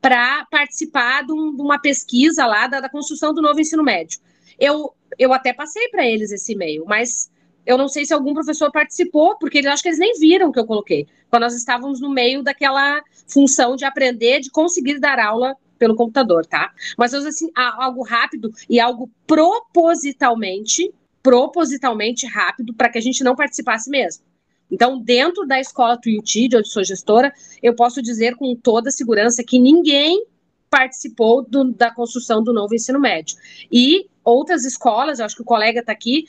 para 0.00 0.46
participar 0.50 1.24
de, 1.24 1.32
um, 1.32 1.56
de, 1.56 1.60
uma 1.60 1.80
pesquisa 1.80 2.46
lá 2.46 2.68
da, 2.68 2.78
da, 2.78 2.88
construção 2.88 3.34
do 3.34 3.42
novo 3.42 3.60
ensino 3.60 3.82
médio. 3.82 4.20
Eu, 4.56 4.94
eu 5.18 5.32
até 5.32 5.52
passei 5.52 5.88
para 5.88 6.06
eles 6.06 6.30
esse 6.30 6.52
e-mail, 6.52 6.84
mas 6.86 7.28
eu 7.66 7.76
não 7.76 7.88
sei 7.88 8.04
se 8.04 8.14
algum 8.14 8.34
professor 8.34 8.70
participou, 8.70 9.36
porque 9.38 9.58
eu 9.58 9.72
acho 9.72 9.82
que 9.82 9.88
eles 9.88 9.98
nem 9.98 10.16
viram 10.20 10.50
o 10.50 10.52
que 10.52 10.60
eu 10.60 10.66
coloquei, 10.66 11.08
quando 11.28 11.42
nós 11.42 11.56
estávamos 11.56 12.00
no 12.00 12.10
meio 12.10 12.40
daquela 12.40 13.02
função 13.26 13.74
de 13.74 13.84
aprender, 13.84 14.40
de 14.40 14.50
conseguir 14.50 15.00
dar 15.00 15.18
aula 15.18 15.56
pelo 15.76 15.96
computador, 15.96 16.46
tá? 16.46 16.70
Mas 16.96 17.12
assim, 17.14 17.50
algo 17.56 18.04
rápido 18.04 18.52
e 18.68 18.78
algo 18.78 19.10
propositalmente 19.26 20.92
propositalmente 21.24 22.26
rápido 22.26 22.74
para 22.74 22.90
que 22.90 22.98
a 22.98 23.00
gente 23.00 23.24
não 23.24 23.34
participasse 23.34 23.88
mesmo. 23.88 24.22
Então, 24.70 25.00
dentro 25.00 25.46
da 25.46 25.58
escola 25.58 25.96
Tuiuti, 25.96 26.48
de 26.48 26.58
onde 26.58 26.68
sou 26.68 26.84
gestora, 26.84 27.32
eu 27.62 27.74
posso 27.74 28.02
dizer 28.02 28.36
com 28.36 28.54
toda 28.54 28.90
segurança 28.90 29.42
que 29.42 29.58
ninguém 29.58 30.26
participou 30.68 31.42
do, 31.42 31.72
da 31.72 31.90
construção 31.90 32.42
do 32.42 32.52
novo 32.52 32.74
ensino 32.74 33.00
médio. 33.00 33.36
E 33.72 34.06
outras 34.22 34.66
escolas, 34.66 35.18
eu 35.18 35.24
acho 35.24 35.36
que 35.36 35.42
o 35.42 35.46
colega 35.46 35.80
está 35.80 35.92
aqui, 35.92 36.26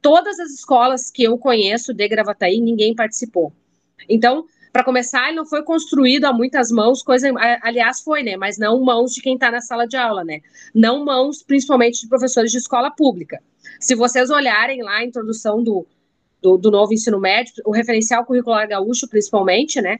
todas 0.00 0.38
as 0.40 0.50
escolas 0.50 1.10
que 1.10 1.24
eu 1.24 1.36
conheço 1.36 1.92
de 1.92 2.08
Gravataí, 2.08 2.58
ninguém 2.60 2.94
participou. 2.94 3.52
Então, 4.08 4.46
para 4.76 4.84
começar, 4.84 5.28
ele 5.28 5.36
não 5.36 5.46
foi 5.46 5.62
construído 5.62 6.26
a 6.26 6.34
muitas 6.34 6.70
mãos, 6.70 7.02
coisa, 7.02 7.32
aliás, 7.62 8.02
foi, 8.02 8.22
né? 8.22 8.36
Mas 8.36 8.58
não 8.58 8.84
mãos 8.84 9.14
de 9.14 9.22
quem 9.22 9.32
está 9.32 9.50
na 9.50 9.62
sala 9.62 9.86
de 9.86 9.96
aula, 9.96 10.22
né? 10.22 10.42
Não 10.74 11.02
mãos, 11.02 11.42
principalmente, 11.42 12.02
de 12.02 12.08
professores 12.08 12.52
de 12.52 12.58
escola 12.58 12.90
pública. 12.90 13.42
Se 13.80 13.94
vocês 13.94 14.28
olharem 14.28 14.82
lá 14.82 14.98
a 14.98 15.04
introdução 15.04 15.62
do, 15.62 15.86
do, 16.42 16.58
do 16.58 16.70
novo 16.70 16.92
ensino 16.92 17.18
médio, 17.18 17.54
o 17.64 17.70
referencial 17.70 18.26
curricular 18.26 18.68
gaúcho, 18.68 19.08
principalmente, 19.08 19.80
né? 19.80 19.98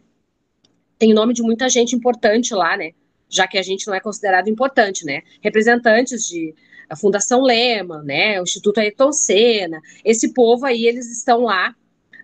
Tem 0.99 1.15
nome 1.15 1.33
de 1.33 1.41
muita 1.41 1.71
gente 1.71 1.97
importante 1.97 2.55
lá, 2.55 2.77
né? 2.77 2.91
Já 3.31 3.49
que 3.49 3.57
a 3.57 3.63
gente 3.63 3.87
não 3.87 3.95
é 3.95 4.01
considerado 4.01 4.49
importante, 4.49 5.07
né? 5.07 5.23
Representantes 5.41 6.27
de 6.27 6.55
a 6.87 6.95
Fundação 6.95 7.41
Lema, 7.41 8.03
né? 8.03 8.39
O 8.41 8.43
Instituto 8.43 8.77
Ayrton 8.77 9.11
Senna, 9.11 9.81
esse 10.05 10.35
povo 10.35 10.67
aí, 10.67 10.85
eles 10.85 11.11
estão 11.11 11.45
lá, 11.45 11.75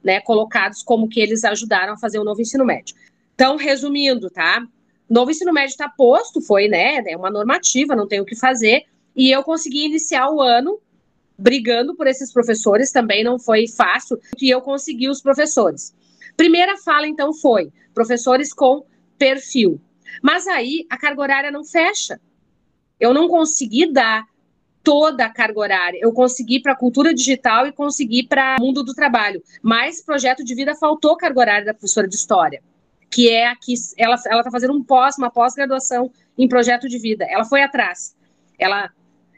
né? 0.02 0.20
Colocados 0.20 0.82
como 0.82 1.08
que 1.08 1.20
eles 1.20 1.44
ajudaram 1.44 1.94
a 1.94 1.98
fazer 1.98 2.18
o 2.18 2.24
novo 2.24 2.40
ensino 2.40 2.64
médio. 2.64 2.94
Então, 3.34 3.56
resumindo, 3.56 4.30
tá? 4.30 4.64
Novo 5.08 5.30
ensino 5.30 5.52
médio 5.52 5.72
está 5.72 5.88
posto, 5.88 6.40
foi, 6.40 6.68
né? 6.68 7.02
É 7.06 7.16
uma 7.16 7.30
normativa, 7.30 7.96
não 7.96 8.08
tem 8.08 8.20
o 8.20 8.24
que 8.24 8.36
fazer. 8.36 8.84
E 9.14 9.30
eu 9.30 9.42
consegui 9.42 9.84
iniciar 9.84 10.30
o 10.30 10.40
ano 10.40 10.80
brigando 11.38 11.94
por 11.94 12.06
esses 12.06 12.32
professores, 12.32 12.92
também 12.92 13.24
não 13.24 13.38
foi 13.38 13.66
fácil, 13.66 14.18
e 14.40 14.48
eu 14.48 14.60
consegui 14.60 15.08
os 15.08 15.20
professores. 15.20 15.92
Primeira 16.36 16.76
fala, 16.78 17.06
então, 17.06 17.32
foi 17.32 17.72
professores 17.92 18.52
com 18.52 18.84
perfil. 19.18 19.80
Mas 20.22 20.46
aí 20.46 20.86
a 20.88 20.96
carga 20.96 21.20
horária 21.20 21.50
não 21.50 21.64
fecha. 21.64 22.20
Eu 22.98 23.12
não 23.12 23.28
consegui 23.28 23.90
dar 23.90 24.24
toda 24.82 25.24
a 25.24 25.30
carga 25.30 25.58
horária. 25.58 25.98
Eu 26.00 26.12
consegui 26.12 26.60
para 26.60 26.72
a 26.72 26.76
cultura 26.76 27.14
digital 27.14 27.66
e 27.66 27.72
consegui 27.72 28.22
para 28.22 28.56
o 28.60 28.64
mundo 28.64 28.82
do 28.82 28.94
trabalho. 28.94 29.42
Mas 29.62 30.02
projeto 30.02 30.44
de 30.44 30.54
vida 30.54 30.74
faltou 30.74 31.16
carga 31.16 31.40
horária 31.40 31.64
da 31.64 31.74
professora 31.74 32.08
de 32.08 32.14
história, 32.14 32.62
que 33.10 33.28
é 33.28 33.46
aqui, 33.46 33.74
ela 33.96 34.16
ela 34.26 34.40
está 34.40 34.50
fazendo 34.50 34.74
um 34.74 34.82
pós, 34.82 35.16
uma 35.18 35.30
pós-graduação 35.30 36.10
em 36.36 36.48
projeto 36.48 36.88
de 36.88 36.98
vida. 36.98 37.24
Ela 37.28 37.44
foi 37.44 37.62
atrás. 37.62 38.16
Ela 38.58 38.90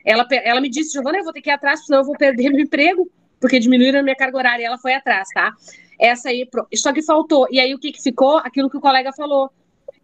ela, 0.04 0.26
ela 0.30 0.60
me 0.60 0.68
disse, 0.68 0.92
Giovana, 0.92 1.18
eu 1.18 1.24
vou 1.24 1.32
ter 1.32 1.40
que 1.40 1.48
ir 1.48 1.52
atrás, 1.52 1.86
senão 1.86 2.00
eu 2.00 2.04
vou 2.04 2.16
perder 2.16 2.50
meu 2.52 2.60
emprego, 2.60 3.10
porque 3.40 3.58
diminuíram 3.58 4.00
a 4.00 4.02
minha 4.02 4.16
carga 4.16 4.36
horária. 4.36 4.66
Ela 4.66 4.78
foi 4.78 4.94
atrás, 4.94 5.28
tá? 5.32 5.52
Essa 5.98 6.28
aí, 6.28 6.46
só 6.74 6.92
que 6.92 7.02
faltou. 7.02 7.46
E 7.50 7.58
aí 7.58 7.74
o 7.74 7.78
que, 7.78 7.92
que 7.92 8.02
ficou? 8.02 8.36
Aquilo 8.38 8.68
que 8.68 8.76
o 8.76 8.80
colega 8.80 9.12
falou. 9.12 9.50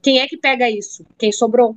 Quem 0.00 0.20
é 0.20 0.26
que 0.26 0.37
pega 0.37 0.70
isso? 0.70 1.05
Quem 1.18 1.31
sobrou? 1.31 1.76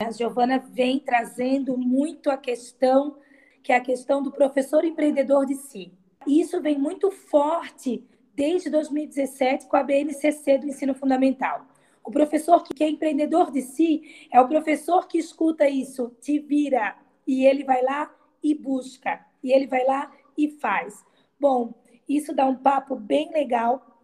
A 0.00 0.12
Giovana 0.12 0.60
vem 0.60 1.00
trazendo 1.00 1.76
muito 1.76 2.30
a 2.30 2.36
questão 2.36 3.16
que 3.64 3.72
é 3.72 3.76
a 3.76 3.80
questão 3.80 4.22
do 4.22 4.30
professor 4.30 4.84
empreendedor 4.84 5.44
de 5.44 5.56
si. 5.56 5.92
Isso 6.24 6.62
vem 6.62 6.78
muito 6.78 7.10
forte 7.10 8.06
desde 8.32 8.70
2017 8.70 9.66
com 9.66 9.76
a 9.76 9.82
BNCC 9.82 10.58
do 10.58 10.68
ensino 10.68 10.94
fundamental. 10.94 11.66
O 12.04 12.12
professor 12.12 12.62
que 12.62 12.84
é 12.84 12.88
empreendedor 12.88 13.50
de 13.50 13.60
si 13.60 14.28
é 14.32 14.40
o 14.40 14.46
professor 14.46 15.08
que 15.08 15.18
escuta 15.18 15.68
isso, 15.68 16.16
te 16.20 16.38
vira, 16.38 16.96
e 17.26 17.44
ele 17.44 17.64
vai 17.64 17.82
lá 17.82 18.08
e 18.40 18.54
busca, 18.54 19.26
e 19.42 19.52
ele 19.52 19.66
vai 19.66 19.84
lá 19.84 20.12
e 20.36 20.48
faz. 20.48 21.04
Bom, 21.40 21.74
isso 22.08 22.32
dá 22.32 22.46
um 22.46 22.54
papo 22.54 22.94
bem 22.94 23.32
legal, 23.32 24.00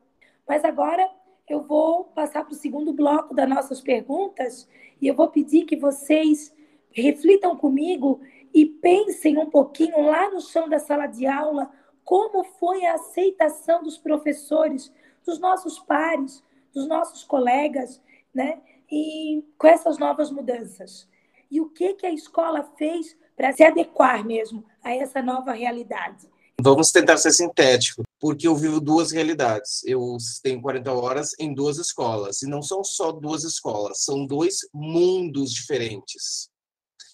mas 0.46 0.64
agora 0.64 1.08
eu 1.48 1.62
vou 1.62 2.04
passar 2.04 2.42
para 2.42 2.52
o 2.52 2.56
segundo 2.56 2.92
bloco 2.92 3.32
das 3.32 3.48
nossas 3.48 3.80
perguntas 3.80 4.68
e 5.04 5.06
eu 5.06 5.14
vou 5.14 5.28
pedir 5.28 5.66
que 5.66 5.76
vocês 5.76 6.50
reflitam 6.90 7.54
comigo 7.54 8.22
e 8.54 8.64
pensem 8.64 9.36
um 9.36 9.50
pouquinho 9.50 10.00
lá 10.00 10.30
no 10.30 10.40
chão 10.40 10.66
da 10.66 10.78
sala 10.78 11.06
de 11.06 11.26
aula 11.26 11.70
como 12.02 12.42
foi 12.42 12.86
a 12.86 12.94
aceitação 12.94 13.82
dos 13.82 13.98
professores, 13.98 14.90
dos 15.22 15.38
nossos 15.38 15.78
pares, 15.78 16.42
dos 16.72 16.88
nossos 16.88 17.22
colegas, 17.22 18.00
né? 18.32 18.62
E 18.90 19.44
com 19.58 19.66
essas 19.66 19.98
novas 19.98 20.30
mudanças. 20.30 21.06
E 21.50 21.60
o 21.60 21.68
que 21.68 21.92
que 21.92 22.06
a 22.06 22.10
escola 22.10 22.62
fez 22.78 23.14
para 23.36 23.52
se 23.52 23.62
adequar 23.62 24.24
mesmo 24.24 24.64
a 24.82 24.94
essa 24.94 25.20
nova 25.20 25.52
realidade? 25.52 26.30
Vamos 26.58 26.90
tentar 26.90 27.18
ser 27.18 27.32
sintético, 27.32 28.02
porque 28.24 28.48
eu 28.48 28.56
vivo 28.56 28.80
duas 28.80 29.12
realidades. 29.12 29.84
Eu 29.84 30.16
tenho 30.42 30.62
40 30.62 30.90
horas 30.94 31.32
em 31.38 31.52
duas 31.52 31.76
escolas, 31.76 32.40
e 32.40 32.46
não 32.46 32.62
são 32.62 32.82
só 32.82 33.12
duas 33.12 33.44
escolas, 33.44 34.02
são 34.02 34.24
dois 34.24 34.60
mundos 34.72 35.52
diferentes. 35.52 36.48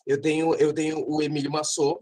Eu 0.07 0.21
tenho, 0.21 0.55
eu 0.55 0.73
tenho 0.73 1.05
o 1.05 1.21
Emílio 1.21 1.51
Massot, 1.51 1.99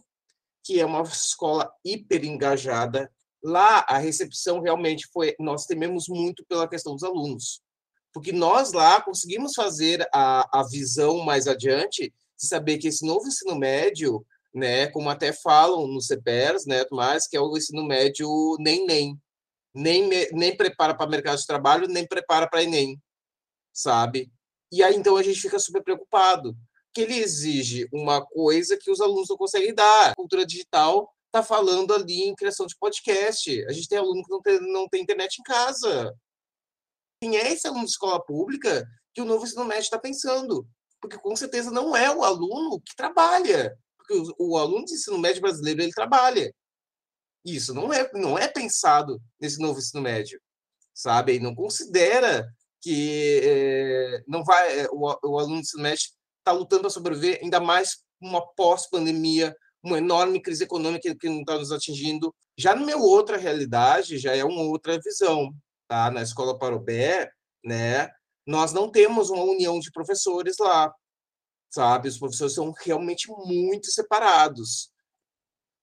que 0.62 0.78
é 0.78 0.84
uma 0.84 1.00
escola 1.04 1.72
hiper 1.82 2.22
engajada. 2.22 3.10
Lá, 3.42 3.82
a 3.88 3.96
recepção 3.96 4.60
realmente 4.60 5.08
foi. 5.10 5.34
Nós 5.40 5.64
tememos 5.64 6.04
muito 6.06 6.44
pela 6.46 6.68
questão 6.68 6.92
dos 6.92 7.02
alunos, 7.02 7.62
porque 8.12 8.30
nós 8.30 8.74
lá 8.74 9.00
conseguimos 9.00 9.54
fazer 9.54 10.06
a, 10.12 10.60
a 10.60 10.68
visão 10.68 11.24
mais 11.24 11.48
adiante 11.48 12.12
de 12.38 12.46
saber 12.46 12.76
que 12.76 12.88
esse 12.88 13.06
novo 13.06 13.26
ensino 13.26 13.58
médio, 13.58 14.22
né, 14.54 14.88
como 14.88 15.11
até 15.11 15.32
falam 15.32 15.87
no 15.87 16.00
CPERS, 16.00 16.66
né, 16.66 16.84
mais 16.90 17.26
que 17.26 17.37
é 17.37 17.40
o 17.40 17.56
ensino 17.56 17.84
médio 17.84 18.28
nem 18.58 18.87
nem 18.87 19.18
nem 19.74 20.08
nem 20.32 20.56
prepara 20.56 20.94
para 20.94 21.06
o 21.06 21.11
mercado 21.11 21.38
de 21.38 21.46
trabalho, 21.46 21.87
nem 21.88 22.06
prepara 22.06 22.48
para 22.48 22.62
ENEM, 22.62 23.00
sabe? 23.72 24.30
E 24.72 24.82
aí 24.82 24.96
então 24.96 25.16
a 25.16 25.22
gente 25.22 25.40
fica 25.40 25.58
super 25.58 25.82
preocupado, 25.82 26.56
que 26.94 27.02
ele 27.02 27.16
exige 27.16 27.88
uma 27.92 28.24
coisa 28.24 28.76
que 28.76 28.90
os 28.90 29.00
alunos 29.00 29.28
não 29.28 29.37
conseguem 29.37 29.74
dar. 29.74 30.11
A 30.11 30.14
cultura 30.14 30.44
digital 30.44 31.12
está 31.26 31.42
falando 31.42 31.94
ali 31.94 32.22
em 32.24 32.34
criação 32.34 32.66
de 32.66 32.76
podcast. 32.76 33.64
A 33.66 33.72
gente 33.72 33.88
tem 33.88 33.98
aluno 33.98 34.22
que 34.22 34.30
não 34.30 34.42
tem, 34.42 34.61
não 34.72 34.88
tem 34.88 35.02
internet 35.02 35.38
em 35.38 35.42
casa. 35.42 36.14
Quem 37.22 37.37
é 37.37 37.52
esse 37.52 37.66
aluno 37.66 37.84
de 37.84 37.90
escola 37.90 38.22
pública 38.24 38.87
que 39.14 39.20
o 39.20 39.24
novo 39.24 39.44
ensino 39.44 39.64
médio 39.64 39.82
está 39.82 39.98
pensando? 39.98 40.66
Porque 41.00 41.18
com 41.18 41.34
certeza 41.37 41.70
não 41.70 41.96
é 41.96 42.14
o 42.14 42.24
aluno 42.24 42.80
que 42.80 42.96
trabalha. 42.96 43.76
Porque 44.08 44.32
o, 44.38 44.52
o 44.52 44.58
aluno 44.58 44.86
de 44.86 44.94
ensino 44.94 45.18
médio 45.18 45.42
brasileiro 45.42 45.82
ele 45.82 45.92
trabalha. 45.92 46.52
Isso 47.44 47.74
não 47.74 47.92
é, 47.92 48.10
não 48.14 48.38
é 48.38 48.48
pensado 48.48 49.20
nesse 49.40 49.60
novo 49.60 49.78
ensino 49.78 50.02
médio, 50.02 50.40
sabe? 50.94 51.38
Não 51.38 51.54
considera 51.54 52.48
que 52.80 53.40
é, 53.42 54.22
não 54.26 54.42
vai 54.42 54.80
é, 54.80 54.88
o, 54.90 55.06
o 55.24 55.38
aluno 55.38 55.56
de 55.56 55.60
ensino 55.60 55.82
médio 55.82 56.08
está 56.38 56.52
lutando 56.52 56.82
para 56.82 56.90
sobreviver, 56.90 57.40
ainda 57.42 57.60
mais 57.60 57.98
uma 58.20 58.44
pós-pandemia, 58.54 59.54
uma 59.82 59.98
enorme 59.98 60.40
crise 60.40 60.64
econômica 60.64 61.14
que 61.14 61.28
não 61.28 61.40
está 61.40 61.56
nos 61.56 61.70
atingindo. 61.70 62.34
Já 62.56 62.74
no 62.74 62.86
meu 62.86 63.00
outra 63.00 63.36
realidade, 63.36 64.18
já 64.18 64.34
é 64.34 64.44
uma 64.44 64.62
outra 64.62 64.98
visão. 64.98 65.52
Tá? 65.86 66.10
Na 66.10 66.22
Escola 66.22 66.58
Parobé, 66.58 67.30
né, 67.64 68.10
nós 68.46 68.72
não 68.72 68.90
temos 68.90 69.30
uma 69.30 69.44
união 69.44 69.78
de 69.78 69.90
professores 69.92 70.56
lá, 70.58 70.92
sabe? 71.70 72.09
Os 72.09 72.18
professores 72.18 72.54
são 72.54 72.72
realmente 72.85 73.28
muito 73.28 73.90
separados. 73.90 74.90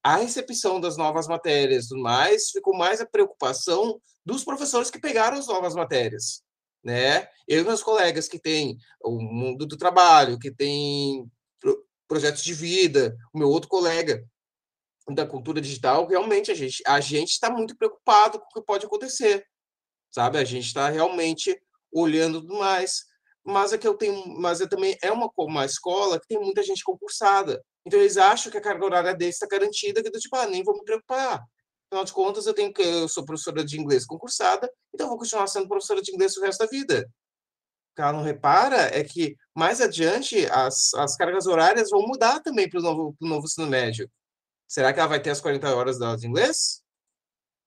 A 0.03 0.17
recepção 0.17 0.79
das 0.79 0.97
novas 0.97 1.27
matérias 1.27 1.87
tudo 1.87 2.01
mais, 2.01 2.49
ficou 2.51 2.75
mais 2.75 3.01
a 3.01 3.05
preocupação 3.05 3.99
dos 4.25 4.43
professores 4.43 4.91
que 4.91 4.99
pegaram 4.99 5.37
as 5.37 5.47
novas 5.47 5.75
matérias 5.75 6.45
né? 6.85 7.27
Eu 7.47 7.61
e 7.61 7.65
meus 7.65 7.81
colegas 7.81 8.27
que 8.27 8.37
têm 8.37 8.77
o 9.03 9.19
mundo 9.19 9.65
do 9.65 9.75
trabalho, 9.75 10.37
que 10.37 10.51
têm 10.51 11.29
projetos 12.07 12.43
de 12.43 12.53
vida, 12.53 13.17
o 13.33 13.39
meu 13.39 13.49
outro 13.49 13.67
colega 13.67 14.23
da 15.09 15.25
cultura 15.25 15.59
digital, 15.59 16.07
realmente 16.07 16.51
a 16.51 16.53
gente 16.53 16.83
a 16.85 16.99
gente 16.99 17.31
está 17.31 17.49
muito 17.49 17.75
preocupado 17.75 18.39
com 18.39 18.45
o 18.45 18.53
que 18.53 18.61
pode 18.61 18.85
acontecer, 18.85 19.43
sabe? 20.11 20.37
A 20.37 20.43
gente 20.43 20.67
está 20.67 20.87
realmente 20.89 21.59
olhando 21.91 22.47
mais. 22.47 23.05
Mas 23.45 23.73
é 23.73 23.77
que 23.77 23.87
eu 23.87 23.93
tenho, 23.93 24.27
mas 24.39 24.59
é 24.59 24.67
também 24.67 24.97
é 25.01 25.11
uma 25.11 25.29
uma 25.37 25.65
escola 25.65 26.19
que 26.19 26.27
tem 26.27 26.39
muita 26.39 26.63
gente 26.63 26.83
concursada. 26.83 27.63
Então 27.85 27.99
eles 27.99 28.17
acham 28.17 28.51
que 28.51 28.57
a 28.57 28.61
carga 28.61 28.83
horária 28.85 29.13
deles 29.13 29.35
está 29.35 29.47
garantida, 29.47 30.01
que 30.01 30.09
do 30.09 30.19
tipo, 30.19 30.35
ah, 30.35 30.47
nem 30.47 30.63
vou 30.63 30.75
me 30.75 30.83
preocupar. 30.83 31.43
Afinal 31.87 32.03
de 32.03 32.13
contas, 32.13 32.47
eu 32.47 32.53
tenho 32.53 32.73
que 32.73 32.81
eu 32.81 33.07
sou 33.07 33.23
professora 33.23 33.63
de 33.63 33.79
inglês 33.79 34.05
concursada, 34.05 34.69
então 34.93 35.07
vou 35.07 35.17
continuar 35.17 35.47
sendo 35.47 35.67
professora 35.67 36.01
de 36.01 36.11
inglês 36.11 36.35
o 36.35 36.41
resto 36.41 36.59
da 36.59 36.65
vida. 36.65 37.07
O 37.97 38.01
ela 38.01 38.11
não 38.11 38.23
repara 38.23 38.89
é 38.97 39.03
que 39.03 39.37
mais 39.55 39.79
adiante 39.79 40.45
as, 40.47 40.93
as 40.95 41.15
cargas 41.15 41.45
horárias 41.45 41.89
vão 41.89 42.01
mudar 42.01 42.41
também 42.41 42.69
para 42.69 42.79
o 42.79 42.83
novo, 42.83 43.15
novo 43.21 43.45
ensino 43.45 43.67
médio. 43.67 44.09
Será 44.67 44.91
que 44.91 44.99
ela 44.99 45.07
vai 45.07 45.21
ter 45.21 45.29
as 45.29 45.39
40 45.39 45.73
horas 45.73 45.97
de 46.19 46.27
inglês? 46.27 46.81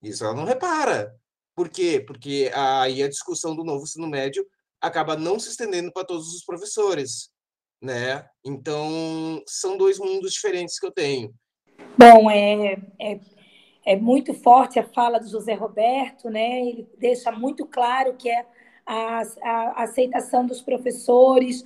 Isso 0.03 0.25
ela 0.25 0.35
não 0.35 0.45
repara. 0.45 1.17
Por 1.55 1.69
quê? 1.69 2.03
Porque 2.07 2.51
aí 2.55 3.03
a 3.03 3.09
discussão 3.09 3.55
do 3.57 3.65
novo 3.65 3.85
ensino 3.85 4.07
médio 4.07 4.47
acaba 4.81 5.17
não 5.17 5.39
se 5.39 5.51
estendendo 5.51 5.93
para 5.93 6.05
todos 6.05 6.29
os 6.35 6.45
professores, 6.45 7.31
né? 7.83 8.27
Então, 8.45 9.43
são 9.47 9.77
dois 9.77 9.99
mundos 9.99 10.33
diferentes 10.33 10.79
que 10.79 10.87
eu 10.87 10.93
tenho. 10.93 11.33
Bom, 11.97 12.31
é, 12.31 12.81
é 13.01 13.21
é 13.89 13.97
muito 13.97 14.35
forte 14.35 14.79
a 14.79 14.83
fala 14.83 15.19
do 15.19 15.27
José 15.27 15.55
Roberto, 15.55 16.29
né? 16.29 16.61
Ele 16.61 16.87
deixa 16.99 17.33
muito 17.33 17.65
claro 17.65 18.13
que 18.19 18.29
é 18.29 18.45
a, 18.85 19.23
a 19.43 19.83
aceitação 19.85 20.45
dos 20.45 20.61
professores 20.61 21.65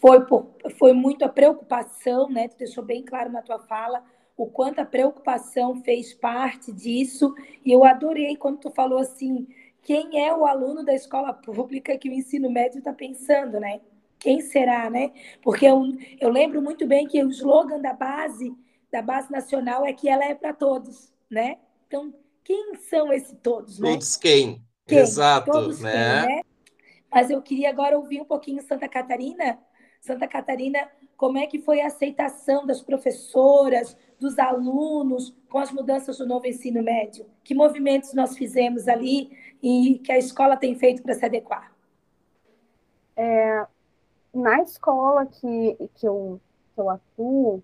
foi, 0.00 0.24
por, 0.24 0.46
foi 0.78 0.92
muito 0.92 1.24
a 1.24 1.28
preocupação, 1.28 2.28
né? 2.28 2.46
Tu 2.46 2.56
deixou 2.56 2.84
bem 2.84 3.02
claro 3.02 3.32
na 3.32 3.42
tua 3.42 3.58
fala 3.58 4.04
o 4.36 4.46
quanto 4.46 4.78
a 4.78 4.84
preocupação 4.84 5.82
fez 5.82 6.14
parte 6.14 6.72
disso. 6.72 7.34
E 7.64 7.72
eu 7.72 7.84
adorei 7.84 8.36
quando 8.36 8.58
tu 8.58 8.70
falou 8.70 9.00
assim, 9.00 9.48
quem 9.86 10.26
é 10.26 10.34
o 10.34 10.44
aluno 10.44 10.84
da 10.84 10.92
escola 10.92 11.32
pública 11.32 11.96
que 11.96 12.10
o 12.10 12.12
ensino 12.12 12.50
médio 12.50 12.80
está 12.80 12.92
pensando, 12.92 13.58
né? 13.60 13.80
Quem 14.18 14.40
será, 14.40 14.90
né? 14.90 15.12
Porque 15.40 15.64
eu, 15.64 15.80
eu 16.20 16.28
lembro 16.28 16.60
muito 16.60 16.86
bem 16.86 17.06
que 17.06 17.22
o 17.22 17.30
slogan 17.30 17.80
da 17.80 17.92
base, 17.92 18.52
da 18.90 19.00
base 19.00 19.30
nacional, 19.30 19.86
é 19.86 19.92
que 19.92 20.08
ela 20.08 20.24
é 20.24 20.34
para 20.34 20.52
todos 20.52 21.14
né? 21.30 21.58
Então, 21.86 22.12
quem 22.44 22.74
são 22.88 23.12
esses 23.12 23.36
todos, 23.42 23.78
né? 23.78 23.90
Todos 23.90 24.16
quem? 24.16 24.62
quem? 24.86 24.98
Exato, 24.98 25.50
todos 25.50 25.80
né? 25.80 26.26
Quem, 26.26 26.36
né? 26.36 26.42
Mas 27.10 27.30
eu 27.30 27.40
queria 27.42 27.70
agora 27.70 27.98
ouvir 27.98 28.20
um 28.20 28.24
pouquinho 28.24 28.62
Santa 28.62 28.88
Catarina. 28.88 29.58
Santa 30.00 30.26
Catarina, 30.28 30.88
como 31.16 31.38
é 31.38 31.46
que 31.46 31.58
foi 31.58 31.80
a 31.80 31.86
aceitação 31.86 32.66
das 32.66 32.80
professoras, 32.80 33.96
dos 34.18 34.38
alunos 34.38 35.34
com 35.48 35.58
as 35.58 35.70
mudanças 35.70 36.18
do 36.18 36.26
novo 36.26 36.46
ensino 36.46 36.82
médio? 36.82 37.26
Que 37.44 37.54
movimentos 37.54 38.12
nós 38.14 38.36
fizemos 38.36 38.88
ali 38.88 39.30
e 39.62 39.98
que 39.98 40.12
a 40.12 40.18
escola 40.18 40.56
tem 40.56 40.74
feito 40.74 41.02
para 41.02 41.14
se 41.14 41.24
adequar? 41.24 41.72
É, 43.16 43.66
na 44.34 44.62
escola 44.62 45.26
que, 45.26 45.88
que, 45.94 46.06
eu, 46.06 46.40
que 46.74 46.80
eu 46.80 46.90
atuo, 46.90 47.62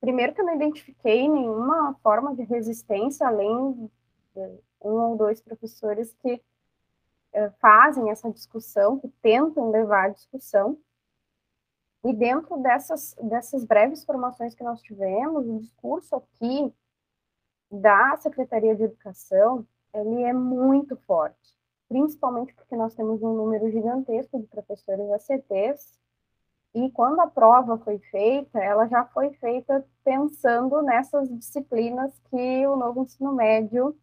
primeiro 0.00 0.32
que 0.32 0.40
eu 0.40 0.46
não 0.46 0.54
identifiquei 0.54 1.28
nenhuma 1.28 1.94
forma 2.02 2.34
de 2.34 2.42
resistência 2.44 3.26
além 3.26 3.90
de 4.34 4.58
um 4.80 4.92
ou 4.92 5.16
dois 5.16 5.40
professores 5.40 6.14
que 6.22 6.34
uh, 6.34 7.50
fazem 7.60 8.10
essa 8.10 8.30
discussão, 8.30 8.98
que 8.98 9.08
tentam 9.22 9.70
levar 9.70 10.04
a 10.04 10.10
discussão. 10.10 10.78
E 12.04 12.12
dentro 12.12 12.58
dessas, 12.58 13.16
dessas 13.22 13.64
breves 13.64 14.04
formações 14.04 14.54
que 14.54 14.62
nós 14.62 14.82
tivemos, 14.82 15.46
o 15.46 15.58
discurso 15.58 16.16
aqui 16.16 16.72
da 17.70 18.16
Secretaria 18.18 18.76
de 18.76 18.84
Educação, 18.84 19.66
ele 19.94 20.22
é 20.22 20.32
muito 20.32 20.96
forte, 21.06 21.56
principalmente 21.88 22.52
porque 22.54 22.76
nós 22.76 22.94
temos 22.94 23.22
um 23.22 23.32
número 23.32 23.70
gigantesco 23.70 24.38
de 24.38 24.46
professores 24.46 25.10
ACTs 25.10 25.98
e 26.74 26.90
quando 26.90 27.20
a 27.20 27.26
prova 27.26 27.78
foi 27.78 27.98
feita, 27.98 28.58
ela 28.58 28.86
já 28.88 29.04
foi 29.06 29.32
feita 29.34 29.86
pensando 30.02 30.82
nessas 30.82 31.28
disciplinas 31.28 32.12
que 32.28 32.66
o 32.66 32.76
novo 32.76 33.02
ensino 33.02 33.32
médio 33.32 33.96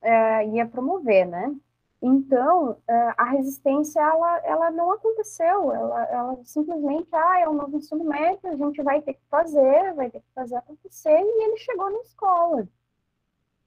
é, 0.00 0.46
ia 0.46 0.66
promover, 0.66 1.26
né? 1.26 1.54
Então, 2.00 2.76
é, 2.86 3.14
a 3.16 3.24
resistência, 3.24 4.00
ela, 4.00 4.38
ela 4.44 4.70
não 4.70 4.92
aconteceu, 4.92 5.72
ela, 5.72 6.04
ela 6.04 6.44
simplesmente, 6.44 7.08
ah, 7.12 7.40
é 7.40 7.48
um 7.48 7.54
novo 7.54 7.76
ensino 7.76 8.04
médio, 8.04 8.48
a 8.48 8.56
gente 8.56 8.80
vai 8.82 9.02
ter 9.02 9.14
que 9.14 9.24
fazer, 9.28 9.92
vai 9.94 10.08
ter 10.08 10.20
que 10.20 10.32
fazer 10.32 10.56
acontecer, 10.56 11.18
e 11.18 11.44
ele 11.44 11.56
chegou 11.56 11.90
na 11.90 11.98
escola. 12.00 12.68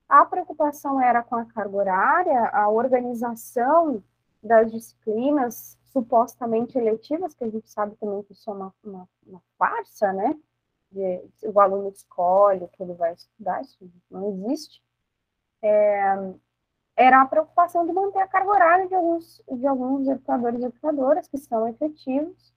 A 0.07 0.25
preocupação 0.25 1.01
era 1.01 1.21
com 1.23 1.35
a 1.35 1.45
carga 1.45 1.75
horária, 1.75 2.49
a 2.53 2.69
organização 2.69 4.01
das 4.41 4.71
disciplinas 4.71 5.77
supostamente 5.91 6.77
eletivas, 6.77 7.33
que 7.33 7.43
a 7.43 7.49
gente 7.49 7.69
sabe 7.69 7.95
também 7.97 8.23
que 8.23 8.31
isso 8.31 8.49
é 8.49 8.53
uma, 8.53 8.73
uma, 8.83 9.09
uma 9.25 9.41
farsa, 9.57 10.13
né? 10.13 10.37
De, 10.89 11.21
o 11.43 11.59
aluno 11.59 11.89
escolhe 11.89 12.63
o 12.63 12.67
que 12.69 12.81
ele 12.81 12.93
vai 12.93 13.13
estudar, 13.13 13.61
isso 13.61 13.77
não 14.09 14.29
existe. 14.29 14.81
É, 15.61 16.33
era 17.01 17.21
a 17.21 17.25
preocupação 17.25 17.85
de 17.85 17.91
manter 17.91 18.19
a 18.19 18.27
carga 18.27 18.51
horária 18.51 18.87
de 18.87 18.93
alguns, 18.93 19.43
de 19.51 19.65
alguns 19.65 20.07
educadores 20.07 20.61
e 20.61 20.65
educadoras 20.65 21.27
que 21.27 21.37
são 21.37 21.67
efetivos. 21.67 22.53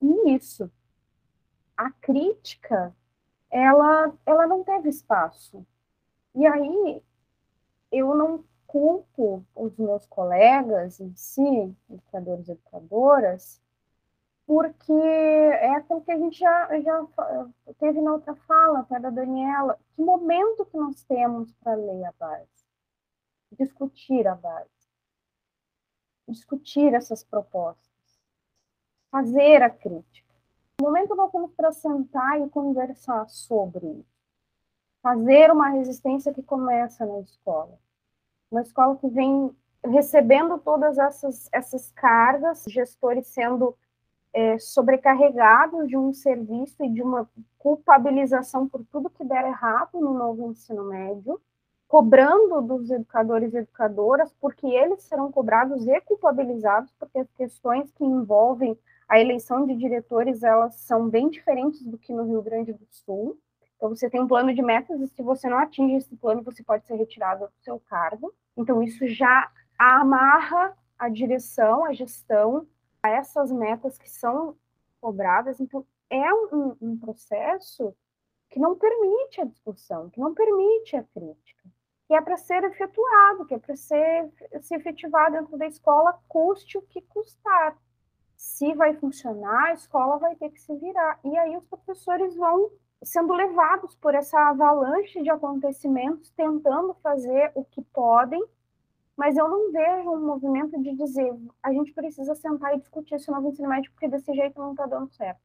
E 0.00 0.34
isso. 0.34 0.70
A 1.76 1.90
crítica, 1.90 2.94
ela, 3.50 4.12
ela 4.24 4.46
não 4.46 4.62
teve 4.62 4.88
espaço. 4.88 5.66
E 6.34 6.46
aí, 6.46 7.02
eu 7.90 8.14
não 8.14 8.44
culpo 8.68 9.44
os 9.54 9.76
meus 9.76 10.06
colegas 10.06 11.00
em 11.00 11.12
si, 11.16 11.76
educadores 11.90 12.48
e 12.48 12.52
educadoras, 12.52 13.60
porque 14.46 14.92
é 14.92 15.74
aquilo 15.74 16.02
que 16.02 16.12
a 16.12 16.18
gente 16.18 16.38
já, 16.38 16.80
já 16.80 17.06
teve 17.80 18.00
na 18.00 18.12
outra 18.12 18.34
fala, 18.46 18.80
até 18.80 19.00
da 19.00 19.10
Daniela, 19.10 19.76
que 19.96 20.02
momento 20.02 20.66
que 20.66 20.76
nós 20.76 21.02
temos 21.02 21.52
para 21.54 21.74
ler 21.74 22.04
a 22.04 22.12
base? 22.18 22.65
Discutir 23.52 24.26
a 24.26 24.34
base, 24.34 24.70
discutir 26.28 26.94
essas 26.94 27.22
propostas, 27.22 28.20
fazer 29.10 29.62
a 29.62 29.70
crítica. 29.70 30.34
No 30.80 30.86
momento 30.86 31.14
nós 31.14 31.30
temos 31.30 31.52
para 31.52 31.72
sentar 31.72 32.40
e 32.40 32.50
conversar 32.50 33.28
sobre 33.28 33.86
isso, 33.86 34.16
fazer 35.02 35.50
uma 35.50 35.68
resistência 35.68 36.34
que 36.34 36.42
começa 36.42 37.06
na 37.06 37.20
escola, 37.20 37.78
uma 38.50 38.62
escola 38.62 38.96
que 38.96 39.08
vem 39.08 39.56
recebendo 39.84 40.58
todas 40.58 40.98
essas, 40.98 41.48
essas 41.52 41.90
cargas, 41.92 42.64
gestores 42.68 43.28
sendo 43.28 43.76
é, 44.32 44.58
sobrecarregados 44.58 45.88
de 45.88 45.96
um 45.96 46.12
serviço 46.12 46.84
e 46.84 46.92
de 46.92 47.02
uma 47.02 47.28
culpabilização 47.58 48.68
por 48.68 48.84
tudo 48.86 49.08
que 49.08 49.24
der 49.24 49.46
errado 49.46 49.98
no 49.98 50.12
novo 50.12 50.50
ensino 50.50 50.84
médio, 50.84 51.40
cobrando 51.88 52.60
dos 52.62 52.90
educadores 52.90 53.54
e 53.54 53.58
educadoras, 53.58 54.32
porque 54.40 54.66
eles 54.66 55.02
serão 55.02 55.30
cobrados 55.30 55.86
e 55.86 56.00
culpabilizados, 56.00 56.92
porque 56.98 57.18
as 57.18 57.30
questões 57.32 57.90
que 57.92 58.04
envolvem 58.04 58.76
a 59.08 59.20
eleição 59.20 59.64
de 59.66 59.74
diretores, 59.76 60.42
elas 60.42 60.74
são 60.76 61.08
bem 61.08 61.28
diferentes 61.28 61.84
do 61.84 61.96
que 61.96 62.12
no 62.12 62.24
Rio 62.24 62.42
Grande 62.42 62.72
do 62.72 62.86
Sul. 62.90 63.38
Então, 63.76 63.88
você 63.90 64.10
tem 64.10 64.20
um 64.20 64.26
plano 64.26 64.52
de 64.52 64.62
metas 64.62 65.00
e 65.00 65.06
se 65.06 65.22
você 65.22 65.48
não 65.48 65.58
atinge 65.58 65.94
esse 65.96 66.16
plano, 66.16 66.42
você 66.42 66.62
pode 66.62 66.86
ser 66.86 66.96
retirado 66.96 67.46
do 67.46 67.52
seu 67.62 67.78
cargo. 67.78 68.34
Então, 68.56 68.82
isso 68.82 69.06
já 69.06 69.48
amarra 69.78 70.76
a 70.98 71.08
direção, 71.08 71.84
a 71.84 71.92
gestão, 71.92 72.66
a 73.02 73.10
essas 73.10 73.52
metas 73.52 73.96
que 73.96 74.10
são 74.10 74.56
cobradas. 75.00 75.60
Então, 75.60 75.86
é 76.10 76.34
um, 76.34 76.76
um 76.80 76.98
processo 76.98 77.94
que 78.48 78.58
não 78.58 78.76
permite 78.76 79.40
a 79.40 79.44
discussão, 79.44 80.10
que 80.10 80.18
não 80.18 80.34
permite 80.34 80.96
a 80.96 81.02
crítica 81.02 81.75
que 82.06 82.14
é 82.14 82.20
para 82.20 82.36
ser 82.36 82.62
efetuado, 82.64 83.46
que 83.46 83.54
é 83.54 83.58
para 83.58 83.74
ser 83.76 84.30
se 84.60 84.74
efetivar 84.74 85.30
dentro 85.30 85.56
da 85.58 85.66
escola, 85.66 86.18
custe 86.28 86.78
o 86.78 86.82
que 86.82 87.00
custar. 87.02 87.76
Se 88.36 88.74
vai 88.74 88.94
funcionar, 88.94 89.70
a 89.70 89.72
escola 89.72 90.18
vai 90.18 90.36
ter 90.36 90.50
que 90.50 90.60
se 90.60 90.74
virar. 90.76 91.18
E 91.24 91.36
aí 91.36 91.56
os 91.56 91.64
professores 91.64 92.36
vão 92.36 92.70
sendo 93.02 93.32
levados 93.32 93.96
por 93.96 94.14
essa 94.14 94.38
avalanche 94.50 95.22
de 95.22 95.30
acontecimentos, 95.30 96.30
tentando 96.30 96.94
fazer 97.02 97.50
o 97.54 97.64
que 97.64 97.82
podem, 97.82 98.42
mas 99.16 99.36
eu 99.36 99.48
não 99.48 99.72
vejo 99.72 100.10
um 100.10 100.24
movimento 100.24 100.80
de 100.80 100.94
dizer 100.94 101.34
a 101.62 101.72
gente 101.72 101.92
precisa 101.92 102.34
sentar 102.34 102.74
e 102.74 102.78
discutir 102.78 103.14
esse 103.14 103.30
novo 103.30 103.48
ensino 103.48 103.68
médio, 103.68 103.90
porque 103.92 104.08
desse 104.08 104.32
jeito 104.32 104.60
não 104.60 104.72
está 104.72 104.86
dando 104.86 105.10
certo. 105.12 105.40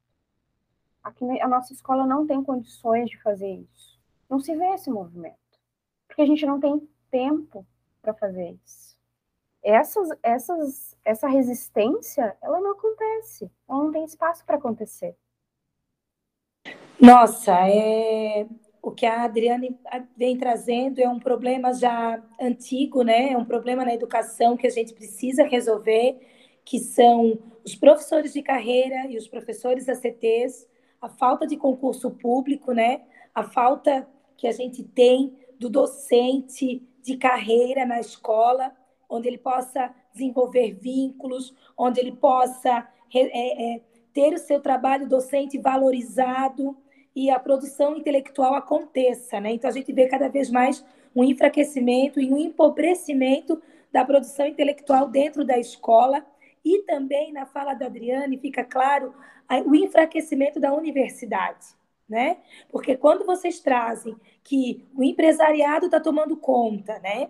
Aqui 1.03 1.25
a 1.41 1.47
nossa 1.47 1.73
escola 1.73 2.05
não 2.05 2.27
tem 2.27 2.43
condições 2.43 3.09
de 3.09 3.19
fazer 3.21 3.49
isso. 3.49 3.99
Não 4.29 4.39
se 4.39 4.55
vê 4.55 4.73
esse 4.73 4.89
movimento 4.89 5.40
porque 6.11 6.23
a 6.23 6.25
gente 6.25 6.45
não 6.45 6.59
tem 6.59 6.85
tempo 7.09 7.65
para 8.01 8.13
fazer 8.13 8.57
isso. 8.65 8.97
Essas, 9.63 10.09
essas, 10.21 10.97
essa 11.05 11.27
resistência, 11.27 12.35
ela 12.41 12.59
não 12.59 12.71
acontece, 12.71 13.49
ela 13.69 13.83
não 13.85 13.91
tem 13.91 14.03
espaço 14.03 14.45
para 14.45 14.57
acontecer. 14.57 15.15
Nossa, 16.99 17.53
é, 17.69 18.45
o 18.81 18.91
que 18.91 19.05
a 19.05 19.23
Adriane 19.23 19.79
vem 20.17 20.37
trazendo 20.37 20.99
é 20.99 21.07
um 21.07 21.19
problema 21.19 21.73
já 21.73 22.21
antigo, 22.39 23.03
né? 23.03 23.31
É 23.31 23.37
um 23.37 23.45
problema 23.45 23.85
na 23.85 23.93
educação 23.93 24.57
que 24.57 24.67
a 24.67 24.71
gente 24.71 24.93
precisa 24.93 25.43
resolver, 25.43 26.19
que 26.65 26.79
são 26.79 27.39
os 27.63 27.73
professores 27.73 28.33
de 28.33 28.41
carreira 28.41 29.07
e 29.09 29.17
os 29.17 29.29
professores 29.29 29.87
ACTs, 29.87 30.67
a 30.99 31.07
falta 31.07 31.47
de 31.47 31.55
concurso 31.55 32.11
público, 32.11 32.73
né? 32.73 33.03
A 33.33 33.43
falta 33.43 34.07
que 34.35 34.47
a 34.47 34.51
gente 34.51 34.83
tem 34.83 35.37
do 35.61 35.69
docente 35.69 36.81
de 37.03 37.17
carreira 37.17 37.85
na 37.85 37.99
escola, 37.99 38.75
onde 39.07 39.27
ele 39.27 39.37
possa 39.37 39.93
desenvolver 40.11 40.71
vínculos, 40.71 41.53
onde 41.77 41.99
ele 41.99 42.13
possa 42.13 42.87
é, 43.13 43.75
é, 43.75 43.81
ter 44.11 44.33
o 44.33 44.39
seu 44.39 44.59
trabalho 44.59 45.07
docente 45.07 45.59
valorizado 45.59 46.75
e 47.15 47.29
a 47.29 47.37
produção 47.37 47.95
intelectual 47.95 48.55
aconteça. 48.55 49.39
Né? 49.39 49.51
Então, 49.51 49.69
a 49.69 49.73
gente 49.73 49.93
vê 49.93 50.07
cada 50.07 50.29
vez 50.29 50.49
mais 50.49 50.83
um 51.15 51.23
enfraquecimento 51.23 52.19
e 52.19 52.33
um 52.33 52.39
empobrecimento 52.39 53.61
da 53.91 54.03
produção 54.03 54.47
intelectual 54.47 55.09
dentro 55.09 55.45
da 55.45 55.59
escola. 55.59 56.25
E 56.65 56.79
também, 56.87 57.31
na 57.31 57.45
fala 57.45 57.75
da 57.75 57.85
Adriane, 57.85 58.39
fica 58.39 58.63
claro 58.63 59.13
o 59.67 59.75
enfraquecimento 59.75 60.59
da 60.59 60.73
universidade 60.73 61.79
né? 62.07 62.37
Porque 62.69 62.95
quando 62.97 63.25
vocês 63.25 63.59
trazem 63.59 64.15
que 64.43 64.87
o 64.93 65.03
empresariado 65.03 65.85
está 65.85 65.99
tomando 65.99 66.35
conta, 66.37 66.99
né? 66.99 67.29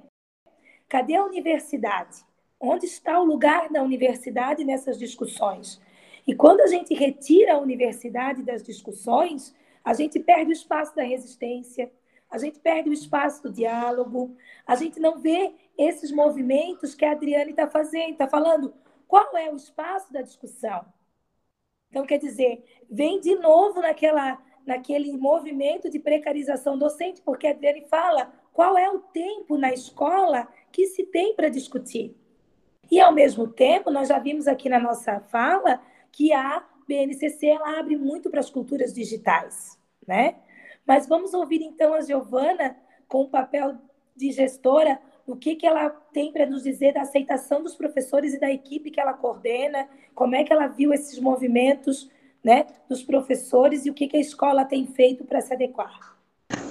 Cadê 0.88 1.16
a 1.16 1.24
universidade? 1.24 2.26
Onde 2.60 2.86
está 2.86 3.20
o 3.20 3.26
lugar 3.26 3.70
da 3.70 3.82
universidade 3.82 4.64
nessas 4.64 4.98
discussões? 4.98 5.82
E 6.28 6.36
quando 6.36 6.62
a 6.62 6.68
gente 6.68 6.94
retira 6.94 7.54
a 7.54 7.60
universidade 7.60 8.44
das 8.44 8.62
discussões, 8.62 9.56
a 9.84 9.94
gente 9.94 10.20
perde 10.20 10.52
o 10.52 10.54
espaço 10.54 10.96
da 10.96 11.04
resistência, 11.04 11.92
a 12.30 12.38
gente 12.38 12.60
perde 12.60 12.90
o 12.90 12.94
espaço 12.94 13.44
do 13.44 13.52
diálogo, 13.52 14.36
a 14.66 14.76
gente 14.76 15.00
não 15.00 15.20
vê 15.20 15.54
esses 15.78 16.12
movimentos 16.12 16.94
que 16.94 17.04
a 17.04 17.12
Adriane 17.12 17.52
está 17.52 17.68
fazendo, 17.68 18.12
está 18.12 18.28
falando 18.28 18.74
qual 19.08 19.36
é 19.36 19.52
o 19.52 19.56
espaço 19.56 20.14
da 20.14 20.22
discussão. 20.22 20.86
Então, 21.90 22.06
quer 22.06 22.18
dizer, 22.18 22.64
vem 22.90 23.20
de 23.20 23.36
novo 23.36 23.82
naquela 23.82 24.42
naquele 24.66 25.16
movimento 25.18 25.90
de 25.90 26.00
precarização 26.00 26.78
docente, 26.78 27.22
porque 27.22 27.48
a 27.48 27.52
Adriane 27.52 27.86
fala 27.90 28.32
qual 28.54 28.78
é 28.78 28.90
o 28.90 29.00
tempo 29.00 29.58
na 29.58 29.74
escola 29.74 30.48
que 30.72 30.88
se 30.88 31.04
tem 31.06 31.36
para 31.36 31.50
discutir. 31.50 32.16
E, 32.90 33.00
ao 33.00 33.14
mesmo 33.14 33.48
tempo, 33.48 33.90
nós 33.90 34.10
já 34.10 34.20
vimos 34.20 34.48
aqui 34.48 34.68
na 34.68 34.80
nossa 34.80 35.20
fala 35.20 35.82
que 36.12 36.34
a 36.34 36.66
BNCC 36.88 37.48
ela 37.48 37.80
abre 37.80 37.96
muito 37.96 38.30
para 38.30 38.42
as 38.42 38.50
culturas 38.50 38.94
digitais, 38.94 39.80
né? 40.06 40.36
Mas 40.86 41.08
vamos 41.08 41.34
ouvir 41.34 41.62
então 41.62 41.94
a 41.94 42.02
Giovana 42.02 42.76
com 43.08 43.22
o 43.22 43.30
papel 43.30 43.78
de 44.16 44.32
gestora, 44.32 45.00
o 45.26 45.36
que, 45.36 45.56
que 45.56 45.66
ela 45.66 45.90
tem 45.90 46.32
para 46.34 46.46
nos 46.46 46.64
dizer 46.64 46.94
da 46.94 47.02
aceitação 47.02 47.64
dos 47.64 47.76
professores 47.76 48.34
e 48.34 48.40
da 48.40 48.52
equipe 48.52 48.92
que 48.92 49.00
ela 49.00 49.14
coordena, 49.14 49.88
como 50.14 50.36
é 50.36 50.44
que 50.44 50.52
ela 50.52 50.68
viu 50.68 50.94
esses 50.94 51.18
movimentos 51.20 52.10
né, 52.44 52.66
dos 52.90 53.04
professores 53.04 53.86
e 53.86 53.90
o 53.90 53.94
que, 53.94 54.08
que 54.08 54.18
a 54.18 54.22
escola 54.22 54.66
tem 54.66 54.86
feito 54.88 55.24
para 55.24 55.42
se 55.42 55.54
adequar? 55.54 56.18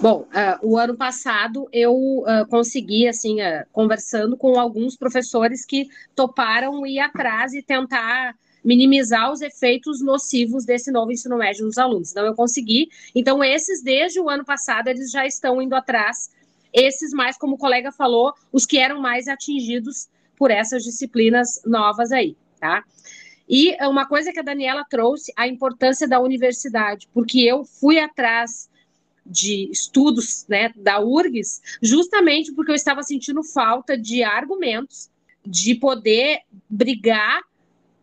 Bom, 0.01 0.23
uh, 0.23 0.67
o 0.67 0.79
ano 0.79 0.97
passado 0.97 1.69
eu 1.73 1.95
uh, 1.95 2.47
consegui, 2.49 3.09
assim, 3.09 3.41
uh, 3.41 3.65
conversando 3.73 4.37
com 4.37 4.59
alguns 4.59 4.97
professores 4.97 5.65
que 5.65 5.89
toparam 6.15 6.87
ir 6.87 6.99
atrás 6.99 7.53
e 7.55 7.63
tentar 7.63 8.35
minimizar 8.65 9.33
os 9.33 9.41
efeitos 9.41 10.03
nocivos 10.03 10.65
desse 10.65 10.91
novo 10.91 11.13
ensino 11.13 11.39
médio 11.39 11.65
nos 11.65 11.79
alunos. 11.79 12.11
Então, 12.11 12.27
eu 12.27 12.35
consegui. 12.35 12.89
Então, 13.15 13.43
esses, 13.43 13.83
desde 13.83 14.21
o 14.21 14.29
ano 14.29 14.45
passado, 14.45 14.89
eles 14.89 15.11
já 15.11 15.27
estão 15.27 15.61
indo 15.63 15.75
atrás. 15.75 16.31
Esses 16.73 17.13
mais, 17.13 17.37
como 17.39 17.55
o 17.55 17.59
colega 17.59 17.91
falou, 17.91 18.33
os 18.53 18.67
que 18.67 18.79
eram 18.79 19.01
mais 19.01 19.29
atingidos 19.29 20.09
por 20.37 20.51
essas 20.51 20.83
disciplinas 20.83 21.61
novas 21.65 22.13
aí, 22.13 22.37
tá? 22.59 22.85
E 23.53 23.77
uma 23.85 24.07
coisa 24.07 24.33
que 24.33 24.39
a 24.39 24.45
Daniela 24.45 24.87
trouxe, 24.89 25.33
a 25.37 25.49
importância 25.49 26.07
da 26.07 26.21
universidade, 26.21 27.09
porque 27.13 27.41
eu 27.41 27.65
fui 27.65 27.99
atrás 27.99 28.71
de 29.27 29.69
estudos 29.73 30.47
né, 30.49 30.73
da 30.77 31.01
URGS, 31.01 31.61
justamente 31.83 32.53
porque 32.53 32.71
eu 32.71 32.77
estava 32.77 33.03
sentindo 33.03 33.43
falta 33.43 33.99
de 33.99 34.23
argumentos 34.23 35.11
de 35.45 35.75
poder 35.75 36.43
brigar 36.69 37.43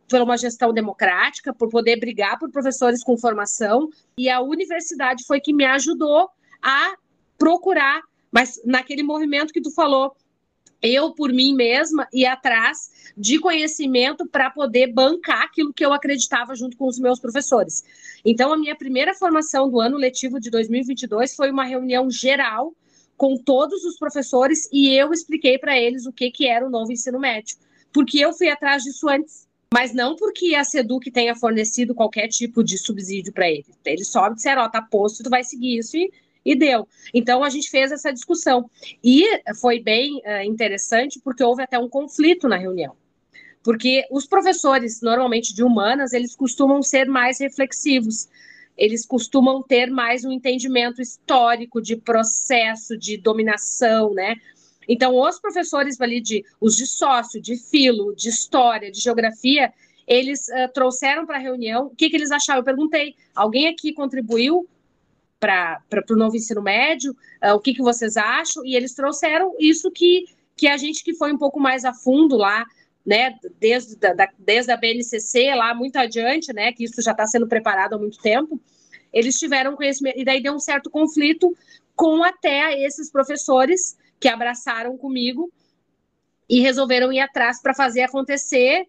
por 0.10 0.22
uma 0.22 0.38
gestão 0.38 0.74
democrática, 0.74 1.54
por 1.54 1.70
poder 1.70 1.98
brigar 1.98 2.38
por 2.38 2.52
professores 2.52 3.02
com 3.02 3.18
formação, 3.18 3.90
e 4.18 4.30
a 4.30 4.42
universidade 4.42 5.24
foi 5.26 5.40
que 5.40 5.54
me 5.54 5.64
ajudou 5.64 6.30
a 6.62 6.94
procurar, 7.38 8.02
mas 8.30 8.60
naquele 8.66 9.04
movimento 9.04 9.54
que 9.54 9.62
tu 9.62 9.72
falou, 9.72 10.14
eu 10.82 11.14
por 11.14 11.32
mim 11.34 11.54
mesma 11.56 12.08
ir 12.14 12.26
atrás 12.26 12.92
de 13.18 13.40
conhecimento 13.40 14.28
para 14.28 14.50
poder 14.50 14.94
bancar 14.94 15.44
aquilo 15.44 15.74
que 15.74 15.86
eu 15.86 15.94
acreditava 15.94 16.56
junto 16.56 16.78
com 16.78 16.88
os 16.88 17.00
meus 17.00 17.20
professores. 17.20 17.84
Então, 18.24 18.54
a 18.54 18.58
minha 18.58 18.76
primeira 18.76 19.14
formação 19.14 19.70
do 19.70 19.80
ano 19.80 19.98
letivo 19.98 20.40
de 20.40 20.50
2022 20.50 21.36
foi 21.36 21.50
uma 21.50 21.64
reunião 21.64 22.10
geral 22.10 22.76
com 23.16 23.36
todos 23.36 23.84
os 23.84 23.98
professores 23.98 24.70
e 24.72 24.90
eu 24.90 25.12
expliquei 25.12 25.58
para 25.58 25.78
eles 25.78 26.06
o 26.06 26.14
que, 26.14 26.30
que 26.30 26.48
era 26.48 26.66
o 26.66 26.70
novo 26.70 26.92
ensino 26.92 27.20
médio, 27.20 27.58
porque 27.92 28.20
eu 28.20 28.32
fui 28.32 28.50
atrás 28.50 28.84
disso 28.84 29.10
antes. 29.10 29.48
Mas 29.74 29.94
não 29.94 30.16
porque 30.16 30.56
a 30.56 30.64
SEDUC 30.64 31.12
tenha 31.12 31.36
fornecido 31.36 31.94
qualquer 31.94 32.30
tipo 32.30 32.64
de 32.64 32.78
subsídio 32.78 33.34
para 33.34 33.50
eles. 33.50 33.78
Eles 33.84 34.08
só 34.08 34.30
disseram, 34.30 34.62
ó, 34.62 34.70
tá 34.70 34.82
posto, 34.82 35.24
tu 35.24 35.30
vai 35.30 35.44
seguir 35.44 35.78
isso 35.78 35.98
e 35.98 36.10
e 36.48 36.56
deu. 36.56 36.88
Então 37.14 37.44
a 37.44 37.50
gente 37.50 37.70
fez 37.70 37.92
essa 37.92 38.12
discussão 38.12 38.70
e 39.04 39.26
foi 39.60 39.82
bem 39.82 40.22
uh, 40.26 40.44
interessante 40.46 41.20
porque 41.22 41.44
houve 41.44 41.62
até 41.62 41.78
um 41.78 41.90
conflito 41.90 42.48
na 42.48 42.56
reunião. 42.56 42.96
Porque 43.62 44.06
os 44.10 44.26
professores, 44.26 45.02
normalmente 45.02 45.54
de 45.54 45.62
humanas, 45.62 46.14
eles 46.14 46.34
costumam 46.38 46.82
ser 46.82 47.06
mais 47.10 47.38
reflexivos, 47.42 48.30
eles 48.78 49.06
costumam 49.06 49.62
ter 49.62 49.92
mais 49.92 50.24
um 50.24 50.32
entendimento 50.32 51.02
histórico 51.02 51.82
de 51.82 51.98
processo, 51.98 52.98
de 52.98 53.18
dominação, 53.18 54.14
né? 54.14 54.36
Então, 54.88 55.20
os 55.20 55.38
professores 55.38 56.00
ali 56.00 56.22
de 56.22 56.46
os 56.62 56.78
de 56.78 56.88
sócio, 56.88 57.42
de 57.42 57.58
filo, 57.58 58.16
de 58.16 58.30
história, 58.30 58.90
de 58.90 59.02
geografia, 59.02 59.74
eles 60.08 60.48
uh, 60.48 60.72
trouxeram 60.74 61.26
para 61.26 61.36
a 61.36 61.42
reunião 61.42 61.88
o 61.88 61.90
que, 61.90 62.10
que 62.10 62.16
eles 62.16 62.32
acharam. 62.32 62.62
Eu 62.62 62.64
perguntei: 62.64 63.16
alguém 63.36 63.68
aqui 63.68 63.92
contribuiu 63.92 64.66
para 65.40 65.82
o 66.10 66.16
novo 66.16 66.36
ensino 66.36 66.62
médio, 66.62 67.16
uh, 67.44 67.54
o 67.54 67.60
que, 67.60 67.74
que 67.74 67.82
vocês 67.82 68.18
acham? 68.18 68.66
E 68.66 68.76
eles 68.76 68.94
trouxeram 68.94 69.54
isso 69.60 69.92
que, 69.92 70.26
que 70.56 70.68
a 70.68 70.78
gente 70.78 71.04
que 71.04 71.14
foi 71.14 71.32
um 71.32 71.38
pouco 71.38 71.60
mais 71.60 71.86
a 71.86 71.94
fundo 71.94 72.36
lá, 72.36 72.66
né, 73.06 73.38
desde, 73.60 73.96
da, 73.96 74.28
desde 74.38 74.72
a 74.72 74.78
BNCC 74.78 75.56
lá 75.56 75.74
muito 75.74 75.96
adiante, 75.98 76.52
né, 76.52 76.74
que 76.74 76.84
isso 76.84 77.02
já 77.02 77.12
está 77.12 77.26
sendo 77.26 77.48
preparado 77.48 77.94
há 77.94 77.98
muito 77.98 78.20
tempo, 78.20 78.60
eles 79.14 79.36
tiveram 79.36 79.76
conhecimento, 79.76 80.20
e 80.20 80.26
daí 80.26 80.42
deu 80.42 80.54
um 80.54 80.60
certo 80.60 80.90
conflito 80.90 81.56
com 81.96 82.24
até 82.24 82.80
esses 82.82 83.10
professores 83.10 83.98
que 84.20 84.28
abraçaram 84.28 84.98
comigo 84.98 85.52
e 86.50 86.60
resolveram 86.60 87.12
ir 87.12 87.20
atrás 87.20 87.62
para 87.62 87.74
fazer 87.74 88.02
acontecer 88.02 88.88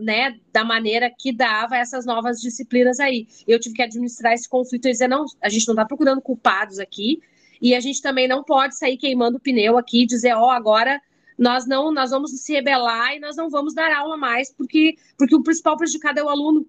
né, 0.00 0.36
da 0.52 0.64
maneira 0.64 1.10
que 1.16 1.32
dava 1.32 1.76
essas 1.76 2.04
novas 2.04 2.40
disciplinas 2.40 2.98
aí. 2.98 3.26
Eu 3.46 3.60
tive 3.60 3.76
que 3.76 3.82
administrar 3.82 4.32
esse 4.32 4.48
conflito 4.48 4.88
e 4.88 4.90
dizer, 4.90 5.08
não, 5.08 5.24
a 5.40 5.48
gente 5.48 5.66
não 5.68 5.74
está 5.74 5.84
procurando 5.84 6.20
culpados 6.20 6.78
aqui, 6.78 7.20
e 7.62 7.74
a 7.74 7.80
gente 7.80 8.00
também 8.00 8.26
não 8.26 8.42
pode 8.42 8.76
sair 8.76 8.96
queimando 8.96 9.36
o 9.36 9.40
pneu 9.40 9.76
aqui 9.76 10.02
e 10.02 10.06
dizer, 10.06 10.32
ó, 10.34 10.46
oh, 10.46 10.50
agora 10.50 11.00
nós 11.38 11.66
não, 11.66 11.92
nós 11.92 12.10
vamos 12.10 12.32
se 12.32 12.52
rebelar 12.52 13.14
e 13.14 13.20
nós 13.20 13.36
não 13.36 13.48
vamos 13.48 13.74
dar 13.74 13.94
aula 13.94 14.16
mais, 14.16 14.52
porque, 14.52 14.96
porque 15.16 15.34
o 15.34 15.42
principal 15.42 15.76
prejudicado 15.76 16.18
é 16.18 16.24
o 16.24 16.28
aluno. 16.28 16.66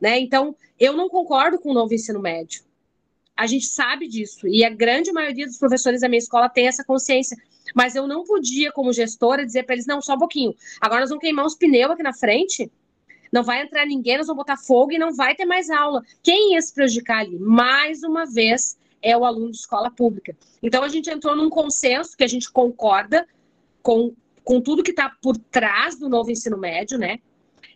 Né? 0.00 0.18
Então, 0.20 0.56
eu 0.78 0.94
não 0.94 1.08
concordo 1.08 1.58
com 1.58 1.70
o 1.70 1.74
novo 1.74 1.94
ensino 1.94 2.20
médio. 2.20 2.62
A 3.42 3.46
gente 3.48 3.66
sabe 3.66 4.06
disso, 4.06 4.46
e 4.46 4.64
a 4.64 4.70
grande 4.70 5.10
maioria 5.10 5.44
dos 5.44 5.58
professores 5.58 6.02
da 6.02 6.08
minha 6.08 6.20
escola 6.20 6.48
tem 6.48 6.68
essa 6.68 6.84
consciência. 6.84 7.36
Mas 7.74 7.96
eu 7.96 8.06
não 8.06 8.22
podia, 8.22 8.70
como 8.70 8.92
gestora, 8.92 9.44
dizer 9.44 9.64
para 9.64 9.74
eles: 9.74 9.84
não, 9.84 10.00
só 10.00 10.14
um 10.14 10.18
pouquinho. 10.18 10.54
Agora 10.80 11.00
nós 11.00 11.10
vamos 11.10 11.22
queimar 11.22 11.44
os 11.44 11.56
pneus 11.56 11.90
aqui 11.90 12.04
na 12.04 12.12
frente. 12.12 12.70
Não 13.32 13.42
vai 13.42 13.60
entrar 13.60 13.84
ninguém, 13.84 14.16
nós 14.16 14.28
vamos 14.28 14.42
botar 14.44 14.56
fogo 14.56 14.92
e 14.92 14.98
não 14.98 15.12
vai 15.12 15.34
ter 15.34 15.44
mais 15.44 15.70
aula. 15.70 16.04
Quem 16.22 16.54
ia 16.54 16.62
se 16.62 16.72
prejudicar 16.72 17.18
ali? 17.18 17.36
Mais 17.36 18.04
uma 18.04 18.26
vez, 18.26 18.78
é 19.02 19.16
o 19.16 19.24
aluno 19.24 19.50
de 19.50 19.56
escola 19.56 19.90
pública. 19.90 20.36
Então 20.62 20.84
a 20.84 20.88
gente 20.88 21.10
entrou 21.10 21.34
num 21.34 21.50
consenso 21.50 22.16
que 22.16 22.22
a 22.22 22.28
gente 22.28 22.48
concorda 22.48 23.26
com, 23.82 24.14
com 24.44 24.60
tudo 24.60 24.84
que 24.84 24.92
está 24.92 25.10
por 25.20 25.36
trás 25.36 25.98
do 25.98 26.08
novo 26.08 26.30
ensino 26.30 26.56
médio, 26.56 26.96
né? 26.96 27.18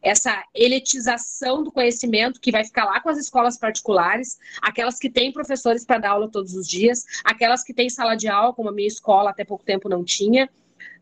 Essa 0.06 0.44
elitização 0.54 1.64
do 1.64 1.72
conhecimento 1.72 2.40
que 2.40 2.52
vai 2.52 2.64
ficar 2.64 2.84
lá 2.84 3.00
com 3.00 3.08
as 3.08 3.18
escolas 3.18 3.58
particulares, 3.58 4.38
aquelas 4.62 5.00
que 5.00 5.10
têm 5.10 5.32
professores 5.32 5.84
para 5.84 5.98
dar 5.98 6.10
aula 6.10 6.30
todos 6.30 6.54
os 6.54 6.68
dias, 6.68 7.04
aquelas 7.24 7.64
que 7.64 7.74
têm 7.74 7.90
sala 7.90 8.14
de 8.14 8.28
aula, 8.28 8.54
como 8.54 8.68
a 8.68 8.72
minha 8.72 8.86
escola 8.86 9.30
até 9.30 9.44
pouco 9.44 9.64
tempo 9.64 9.88
não 9.88 10.04
tinha, 10.04 10.48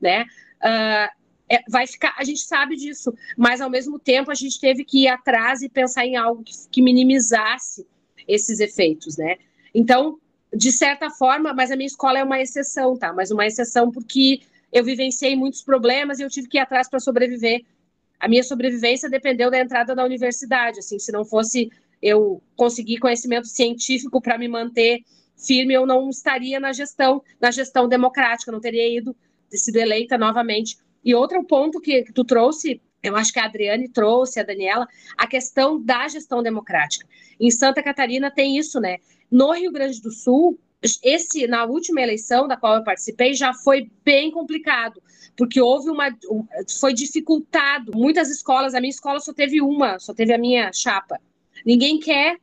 né? 0.00 0.22
Uh, 0.62 1.24
é, 1.50 1.60
vai 1.68 1.86
ficar, 1.86 2.14
a 2.16 2.24
gente 2.24 2.40
sabe 2.40 2.76
disso, 2.76 3.12
mas 3.36 3.60
ao 3.60 3.68
mesmo 3.68 3.98
tempo 3.98 4.30
a 4.30 4.34
gente 4.34 4.58
teve 4.58 4.82
que 4.86 5.02
ir 5.02 5.08
atrás 5.08 5.60
e 5.60 5.68
pensar 5.68 6.06
em 6.06 6.16
algo 6.16 6.42
que, 6.42 6.54
que 6.70 6.80
minimizasse 6.80 7.86
esses 8.26 8.58
efeitos, 8.58 9.18
né? 9.18 9.36
Então, 9.74 10.18
de 10.50 10.72
certa 10.72 11.10
forma, 11.10 11.52
mas 11.52 11.70
a 11.70 11.76
minha 11.76 11.86
escola 11.86 12.20
é 12.20 12.24
uma 12.24 12.40
exceção, 12.40 12.96
tá? 12.96 13.12
Mas 13.12 13.30
uma 13.30 13.44
exceção 13.44 13.90
porque 13.90 14.40
eu 14.72 14.82
vivenciei 14.82 15.36
muitos 15.36 15.62
problemas 15.62 16.18
e 16.18 16.22
eu 16.22 16.30
tive 16.30 16.48
que 16.48 16.56
ir 16.56 16.60
atrás 16.60 16.88
para 16.88 17.00
sobreviver 17.00 17.66
a 18.18 18.28
minha 18.28 18.42
sobrevivência 18.42 19.08
dependeu 19.08 19.50
da 19.50 19.60
entrada 19.60 19.94
na 19.94 20.04
universidade. 20.04 20.78
Assim, 20.78 20.98
se 20.98 21.12
não 21.12 21.24
fosse 21.24 21.70
eu 22.00 22.42
conseguir 22.56 22.98
conhecimento 22.98 23.46
científico 23.46 24.20
para 24.20 24.38
me 24.38 24.48
manter 24.48 25.00
firme, 25.36 25.74
eu 25.74 25.86
não 25.86 26.08
estaria 26.08 26.60
na 26.60 26.72
gestão, 26.72 27.22
na 27.40 27.50
gestão 27.50 27.88
democrática, 27.88 28.52
não 28.52 28.60
teria 28.60 28.98
ido 28.98 29.16
sido 29.50 29.76
eleita 29.76 30.18
novamente. 30.18 30.76
E 31.04 31.14
outro 31.14 31.44
ponto 31.44 31.80
que, 31.80 32.02
que 32.02 32.12
tu 32.12 32.24
trouxe, 32.24 32.80
eu 33.02 33.16
acho 33.16 33.32
que 33.32 33.38
a 33.38 33.44
Adriane 33.44 33.88
trouxe, 33.88 34.40
a 34.40 34.42
Daniela, 34.42 34.86
a 35.16 35.26
questão 35.26 35.80
da 35.80 36.08
gestão 36.08 36.42
democrática. 36.42 37.06
Em 37.38 37.50
Santa 37.50 37.82
Catarina 37.82 38.30
tem 38.30 38.56
isso, 38.56 38.80
né? 38.80 38.98
No 39.30 39.52
Rio 39.52 39.70
Grande 39.72 40.00
do 40.00 40.10
Sul, 40.10 40.58
esse 41.02 41.46
na 41.46 41.64
última 41.64 42.00
eleição 42.00 42.46
da 42.46 42.56
qual 42.56 42.76
eu 42.76 42.84
participei 42.84 43.34
já 43.34 43.52
foi 43.54 43.90
bem 44.04 44.30
complicado, 44.30 45.02
porque 45.36 45.60
houve 45.60 45.90
uma 45.90 46.16
foi 46.78 46.92
dificultado. 46.92 47.92
Muitas 47.94 48.30
escolas, 48.30 48.74
a 48.74 48.80
minha 48.80 48.90
escola 48.90 49.20
só 49.20 49.32
teve 49.32 49.60
uma, 49.60 49.98
só 49.98 50.12
teve 50.12 50.32
a 50.32 50.38
minha 50.38 50.72
chapa. 50.72 51.18
Ninguém 51.64 51.98
quer 51.98 52.38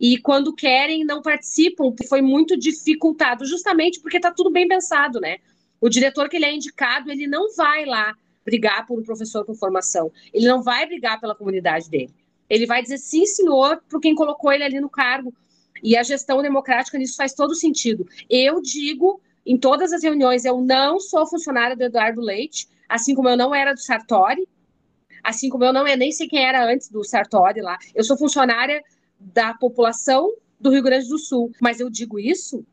e 0.00 0.18
quando 0.18 0.52
querem 0.52 1.04
não 1.04 1.22
participam, 1.22 1.94
foi 2.08 2.20
muito 2.20 2.58
dificultado, 2.58 3.46
justamente 3.46 4.00
porque 4.00 4.16
está 4.16 4.32
tudo 4.32 4.50
bem 4.50 4.66
pensado, 4.66 5.20
né? 5.20 5.38
O 5.80 5.88
diretor 5.88 6.28
que 6.28 6.36
ele 6.36 6.44
é 6.44 6.54
indicado, 6.54 7.10
ele 7.10 7.26
não 7.26 7.54
vai 7.54 7.84
lá 7.84 8.14
brigar 8.44 8.86
por 8.86 8.98
um 8.98 9.02
professor 9.02 9.44
com 9.44 9.54
formação. 9.54 10.10
Ele 10.32 10.46
não 10.46 10.62
vai 10.62 10.86
brigar 10.86 11.20
pela 11.20 11.34
comunidade 11.34 11.88
dele. 11.88 12.12
Ele 12.48 12.66
vai 12.66 12.82
dizer 12.82 12.98
sim, 12.98 13.24
senhor, 13.26 13.82
para 13.88 14.00
quem 14.00 14.14
colocou 14.14 14.52
ele 14.52 14.64
ali 14.64 14.80
no 14.80 14.90
cargo, 14.90 15.32
e 15.82 15.96
a 15.96 16.02
gestão 16.02 16.40
democrática 16.40 16.96
nisso 16.96 17.16
faz 17.16 17.34
todo 17.34 17.54
sentido. 17.54 18.06
Eu 18.30 18.60
digo 18.60 19.20
em 19.44 19.58
todas 19.58 19.92
as 19.92 20.02
reuniões, 20.02 20.44
eu 20.44 20.60
não 20.60 21.00
sou 21.00 21.26
funcionária 21.26 21.76
do 21.76 21.82
Eduardo 21.82 22.20
Leite, 22.20 22.68
assim 22.88 23.14
como 23.14 23.28
eu 23.28 23.36
não 23.36 23.54
era 23.54 23.74
do 23.74 23.80
Sartori, 23.80 24.46
assim 25.22 25.48
como 25.48 25.64
eu 25.64 25.72
não 25.72 25.86
é 25.86 25.96
nem 25.96 26.12
sei 26.12 26.28
quem 26.28 26.44
era 26.44 26.64
antes 26.64 26.88
do 26.88 27.02
Sartori 27.02 27.60
lá. 27.60 27.78
Eu 27.94 28.04
sou 28.04 28.16
funcionária 28.16 28.82
da 29.18 29.54
população 29.54 30.32
do 30.60 30.70
Rio 30.70 30.82
Grande 30.82 31.08
do 31.08 31.18
Sul, 31.18 31.50
mas 31.60 31.80
eu 31.80 31.90
digo 31.90 32.18
isso 32.18 32.64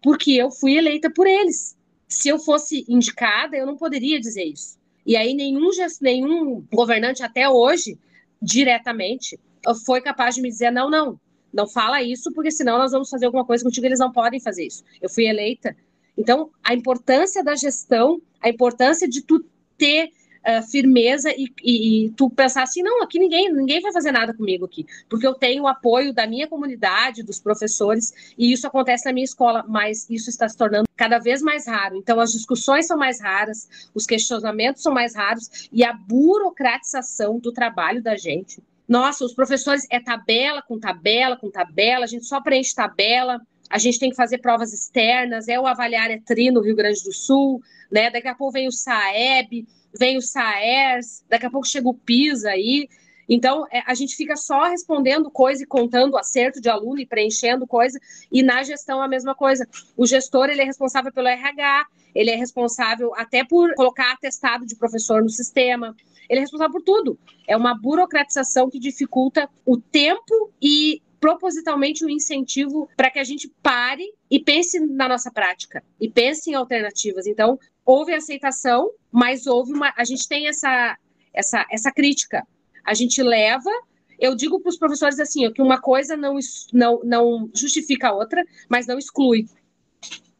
porque 0.00 0.32
eu 0.32 0.50
fui 0.50 0.76
eleita 0.76 1.10
por 1.10 1.26
eles. 1.26 1.76
Se 2.08 2.28
eu 2.28 2.38
fosse 2.38 2.84
indicada, 2.88 3.56
eu 3.56 3.66
não 3.66 3.76
poderia 3.76 4.20
dizer 4.20 4.44
isso. 4.44 4.78
E 5.04 5.16
aí 5.16 5.34
nenhum 5.34 5.70
nenhum 6.00 6.64
governante 6.72 7.22
até 7.22 7.48
hoje 7.48 7.98
diretamente 8.40 9.38
foi 9.84 10.00
capaz 10.00 10.34
de 10.34 10.42
me 10.42 10.48
dizer 10.48 10.70
não, 10.70 10.90
não, 10.90 11.18
não 11.52 11.66
fala 11.66 12.02
isso, 12.02 12.32
porque 12.32 12.50
senão 12.50 12.78
nós 12.78 12.92
vamos 12.92 13.10
fazer 13.10 13.26
alguma 13.26 13.44
coisa 13.44 13.64
contigo, 13.64 13.86
eles 13.86 13.98
não 13.98 14.10
podem 14.10 14.40
fazer 14.40 14.66
isso. 14.66 14.82
Eu 15.00 15.08
fui 15.08 15.26
eleita. 15.26 15.76
Então, 16.16 16.50
a 16.62 16.74
importância 16.74 17.42
da 17.42 17.54
gestão, 17.54 18.20
a 18.40 18.48
importância 18.48 19.08
de 19.08 19.22
tu 19.22 19.44
ter 19.76 20.10
uh, 20.42 20.62
firmeza 20.70 21.30
e, 21.30 21.46
e, 21.62 22.06
e, 22.06 22.10
tu 22.10 22.28
pensar 22.28 22.62
assim, 22.62 22.82
não, 22.82 23.02
aqui 23.02 23.18
ninguém, 23.18 23.52
ninguém 23.52 23.80
vai 23.80 23.92
fazer 23.92 24.12
nada 24.12 24.34
comigo 24.34 24.64
aqui, 24.64 24.86
porque 25.08 25.26
eu 25.26 25.34
tenho 25.34 25.64
o 25.64 25.68
apoio 25.68 26.12
da 26.12 26.26
minha 26.26 26.46
comunidade, 26.46 27.22
dos 27.22 27.40
professores, 27.40 28.34
e 28.36 28.52
isso 28.52 28.66
acontece 28.66 29.06
na 29.06 29.12
minha 29.12 29.24
escola, 29.24 29.64
mas 29.66 30.08
isso 30.10 30.28
está 30.28 30.48
se 30.48 30.56
tornando 30.56 30.84
cada 30.96 31.18
vez 31.18 31.40
mais 31.40 31.66
raro. 31.66 31.96
Então, 31.96 32.20
as 32.20 32.32
discussões 32.32 32.86
são 32.86 32.96
mais 32.96 33.20
raras, 33.20 33.90
os 33.94 34.06
questionamentos 34.06 34.82
são 34.82 34.92
mais 34.92 35.14
raros, 35.14 35.68
e 35.72 35.84
a 35.84 35.92
burocratização 35.92 37.38
do 37.38 37.52
trabalho 37.52 38.02
da 38.02 38.16
gente 38.16 38.62
nossa, 38.92 39.24
os 39.24 39.32
professores 39.32 39.86
é 39.90 39.98
tabela 39.98 40.60
com 40.60 40.78
tabela 40.78 41.34
com 41.34 41.50
tabela, 41.50 42.04
a 42.04 42.06
gente 42.06 42.26
só 42.26 42.42
preenche 42.42 42.74
tabela, 42.74 43.40
a 43.70 43.78
gente 43.78 43.98
tem 43.98 44.10
que 44.10 44.16
fazer 44.16 44.36
provas 44.36 44.70
externas, 44.70 45.48
é 45.48 45.58
o 45.58 45.66
avaliar 45.66 46.10
é 46.10 46.20
tri 46.20 46.50
no 46.50 46.60
Rio 46.60 46.76
Grande 46.76 47.02
do 47.02 47.10
Sul, 47.10 47.62
né? 47.90 48.10
Daqui 48.10 48.28
a 48.28 48.34
pouco 48.34 48.52
vem 48.52 48.68
o 48.68 48.70
SAEB, 48.70 49.66
vem 49.98 50.18
o 50.18 50.20
SAERS, 50.20 51.24
daqui 51.26 51.46
a 51.46 51.50
pouco 51.50 51.66
chega 51.66 51.88
o 51.88 51.94
PISA 51.94 52.50
aí. 52.50 52.86
Então, 53.26 53.66
é, 53.72 53.82
a 53.86 53.94
gente 53.94 54.14
fica 54.14 54.36
só 54.36 54.64
respondendo 54.64 55.30
coisa 55.30 55.62
e 55.62 55.66
contando 55.66 56.18
acerto 56.18 56.60
de 56.60 56.68
aluno 56.68 57.00
e 57.00 57.06
preenchendo 57.06 57.66
coisa, 57.66 57.98
e 58.30 58.42
na 58.42 58.62
gestão 58.62 59.00
a 59.00 59.08
mesma 59.08 59.34
coisa. 59.34 59.66
O 59.96 60.06
gestor, 60.06 60.50
ele 60.50 60.60
é 60.60 60.66
responsável 60.66 61.10
pelo 61.10 61.28
RH, 61.28 61.86
ele 62.14 62.30
é 62.30 62.36
responsável 62.36 63.14
até 63.16 63.42
por 63.42 63.74
colocar 63.74 64.12
atestado 64.12 64.66
de 64.66 64.76
professor 64.76 65.22
no 65.22 65.30
sistema, 65.30 65.96
ele 66.32 66.38
é 66.38 66.40
responsável 66.40 66.72
por 66.72 66.82
tudo. 66.82 67.18
É 67.46 67.54
uma 67.54 67.78
burocratização 67.78 68.70
que 68.70 68.78
dificulta 68.78 69.50
o 69.66 69.76
tempo 69.76 70.50
e 70.62 71.02
propositalmente 71.20 72.02
o 72.02 72.06
um 72.06 72.10
incentivo 72.10 72.88
para 72.96 73.10
que 73.10 73.18
a 73.18 73.24
gente 73.24 73.52
pare 73.62 74.02
e 74.30 74.40
pense 74.40 74.80
na 74.80 75.06
nossa 75.06 75.30
prática 75.30 75.84
e 76.00 76.10
pense 76.10 76.50
em 76.50 76.54
alternativas. 76.54 77.26
Então, 77.26 77.58
houve 77.84 78.14
aceitação, 78.14 78.90
mas 79.10 79.46
houve 79.46 79.74
uma. 79.74 79.92
A 79.94 80.04
gente 80.04 80.26
tem 80.26 80.48
essa, 80.48 80.96
essa, 81.34 81.66
essa 81.70 81.92
crítica. 81.92 82.46
A 82.82 82.94
gente 82.94 83.22
leva. 83.22 83.70
Eu 84.18 84.34
digo 84.34 84.58
para 84.58 84.70
os 84.70 84.78
professores 84.78 85.20
assim, 85.20 85.52
que 85.52 85.60
uma 85.60 85.82
coisa 85.82 86.16
não, 86.16 86.38
não, 86.72 87.00
não 87.04 87.50
justifica 87.54 88.08
a 88.08 88.14
outra, 88.14 88.42
mas 88.70 88.86
não 88.86 88.96
exclui. 88.96 89.44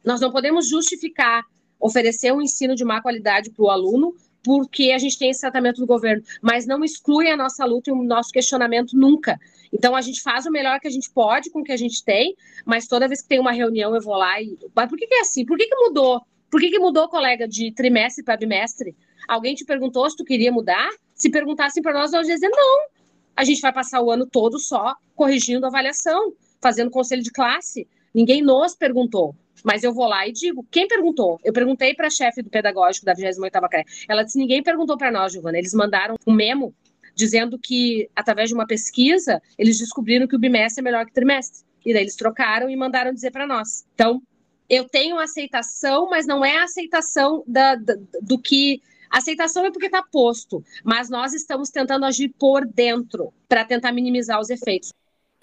Nós 0.03 0.23
não 0.23 0.33
podemos 0.33 0.71
justificar 0.71 1.45
oferecer 1.79 2.33
um 2.33 2.41
ensino 2.41 2.75
de 2.75 2.85
má 2.85 3.03
qualidade 3.03 3.51
para 3.51 3.63
o 3.63 3.69
aluno 3.69 4.15
porque 4.43 4.91
a 4.93 4.99
gente 4.99 5.19
tem 5.19 5.31
esse 5.31 5.41
tratamento 5.41 5.81
do 5.81 5.87
governo, 5.87 6.23
mas 6.41 6.67
não 6.67 6.85
exclui 6.85 7.29
a 7.31 7.37
nossa 7.37 7.65
luta 7.65 7.91
e 7.91 7.93
o 7.93 8.03
nosso 8.03 8.31
questionamento 8.31 8.97
nunca. 8.97 9.39
Então 9.73 9.97
a 9.97 10.01
gente 10.01 10.21
faz 10.21 10.45
o 10.47 10.51
melhor 10.51 10.81
que 10.81 10.89
a 10.89 10.91
gente 10.91 11.11
pode 11.11 11.51
com 11.51 11.61
o 11.61 11.65
que 11.65 11.73
a 11.73 11.77
gente 11.77 12.05
tem, 12.05 12.35
mas 12.65 12.87
toda 12.87 13.09
vez 13.09 13.23
que 13.23 13.29
tem 13.29 13.41
uma 13.41 13.53
reunião 13.53 13.95
eu 13.95 14.03
vou 14.03 14.17
lá 14.17 14.41
e. 14.41 14.59
Mas 14.75 14.89
por 14.89 14.99
que, 14.99 15.07
que 15.07 15.15
é 15.15 15.21
assim? 15.21 15.45
Por 15.47 15.57
que, 15.57 15.67
que 15.67 15.77
mudou? 15.77 16.21
Por 16.51 16.61
que, 16.61 16.71
que 16.71 16.79
mudou, 16.79 17.09
colega, 17.09 17.49
de 17.49 17.73
trimestre 17.73 18.23
para 18.23 18.37
bimestre? 18.37 18.95
Alguém 19.27 19.55
te 19.55 19.65
perguntou 19.65 20.09
se 20.11 20.17
tu 20.17 20.25
queria 20.25 20.53
mudar? 20.53 20.91
Se 21.15 21.31
perguntassem 21.31 21.83
para 21.83 21.95
nós, 21.95 22.13
nós 22.13 22.29
ia 22.29 22.35
dizer 22.35 22.51
não. 22.51 22.87
A 23.35 23.45
gente 23.45 23.61
vai 23.61 23.73
passar 23.73 24.03
o 24.03 24.11
ano 24.11 24.27
todo 24.27 24.59
só 24.59 24.95
corrigindo 25.15 25.65
a 25.65 25.69
avaliação, 25.69 26.35
fazendo 26.61 26.91
conselho 26.91 27.23
de 27.23 27.31
classe. 27.31 27.89
Ninguém 28.15 28.43
nos 28.43 28.75
perguntou. 28.75 29.35
Mas 29.65 29.85
eu 29.85 29.93
vou 29.93 30.07
lá 30.07 30.27
e 30.27 30.33
digo, 30.33 30.67
quem 30.71 30.89
perguntou? 30.89 31.39
Eu 31.45 31.53
perguntei 31.53 31.95
para 31.95 32.09
a 32.09 32.11
chefe 32.11 32.43
do 32.43 32.51
pedagógico 32.51 33.07
da 33.07 33.15
28ª 33.15 33.69
CRE. 33.69 33.85
Ela 34.09 34.23
disse, 34.25 34.39
ninguém 34.39 34.63
perguntou 34.63 34.97
para 34.97 35.11
nós, 35.11 35.33
Giovana. 35.33 35.59
Eles 35.59 35.73
mandaram 35.73 36.17
um 36.27 36.33
memo 36.33 36.75
dizendo 37.15 37.59
que, 37.59 38.09
através 38.17 38.49
de 38.49 38.55
uma 38.55 38.67
pesquisa, 38.67 39.41
eles 39.57 39.79
descobriram 39.79 40.27
que 40.27 40.35
o 40.35 40.39
bimestre 40.39 40.81
é 40.81 40.85
melhor 40.85 41.05
que 41.05 41.13
o 41.13 41.15
trimestre. 41.15 41.65
E 41.85 41.93
daí 41.93 42.03
eles 42.03 42.17
trocaram 42.17 42.71
e 42.71 42.77
mandaram 42.77 43.13
dizer 43.13 43.31
para 43.31 43.47
nós. 43.47 43.85
Então, 43.95 44.23
eu 44.69 44.89
tenho 44.89 45.19
aceitação, 45.19 46.09
mas 46.09 46.27
não 46.27 46.45
é 46.45 46.59
aceitação 46.59 47.45
da, 47.47 47.75
da, 47.75 47.95
do 48.21 48.39
que. 48.39 48.81
Aceitação 49.11 49.67
é 49.67 49.71
porque 49.71 49.87
está 49.87 50.03
posto, 50.03 50.65
mas 50.83 51.11
nós 51.11 51.35
estamos 51.35 51.69
tentando 51.69 52.07
agir 52.07 52.31
por 52.39 52.65
dentro 52.65 53.33
para 53.47 53.63
tentar 53.63 53.93
minimizar 53.93 54.41
os 54.41 54.49
efeitos. 54.49 54.91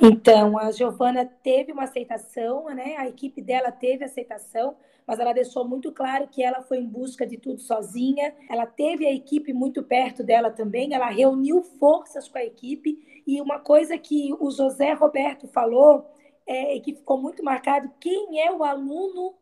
Então, 0.02 0.58
a 0.58 0.72
Giovana 0.72 1.26
teve 1.26 1.74
uma 1.74 1.84
aceitação, 1.84 2.66
né? 2.74 2.96
A 2.98 3.08
equipe 3.10 3.42
dela 3.42 3.70
teve 3.70 4.06
aceitação, 4.06 4.78
mas 5.06 5.20
ela 5.20 5.34
deixou 5.34 5.68
muito 5.68 5.92
claro 5.92 6.26
que 6.30 6.42
ela 6.42 6.62
foi 6.62 6.78
em 6.78 6.88
busca 6.88 7.28
de 7.28 7.38
tudo 7.38 7.60
sozinha. 7.60 8.34
Ela 8.50 8.66
teve 8.66 9.06
a 9.06 9.12
equipe 9.12 9.52
muito 9.52 9.84
perto 9.84 10.24
dela 10.24 10.52
também, 10.52 10.94
ela 10.94 11.10
reuniu 11.10 11.62
forças 11.64 12.30
com 12.30 12.38
a 12.38 12.46
equipe. 12.46 13.24
E 13.28 13.42
uma 13.42 13.60
coisa 13.60 13.98
que 13.98 14.34
o 14.40 14.50
José 14.50 14.94
Roberto 14.94 15.50
falou 15.50 16.06
é, 16.48 16.80
que 16.80 16.96
ficou 16.96 17.22
muito 17.22 17.44
marcado: 17.44 17.92
quem 18.00 18.42
é 18.42 18.50
o 18.50 18.64
aluno 18.64 19.36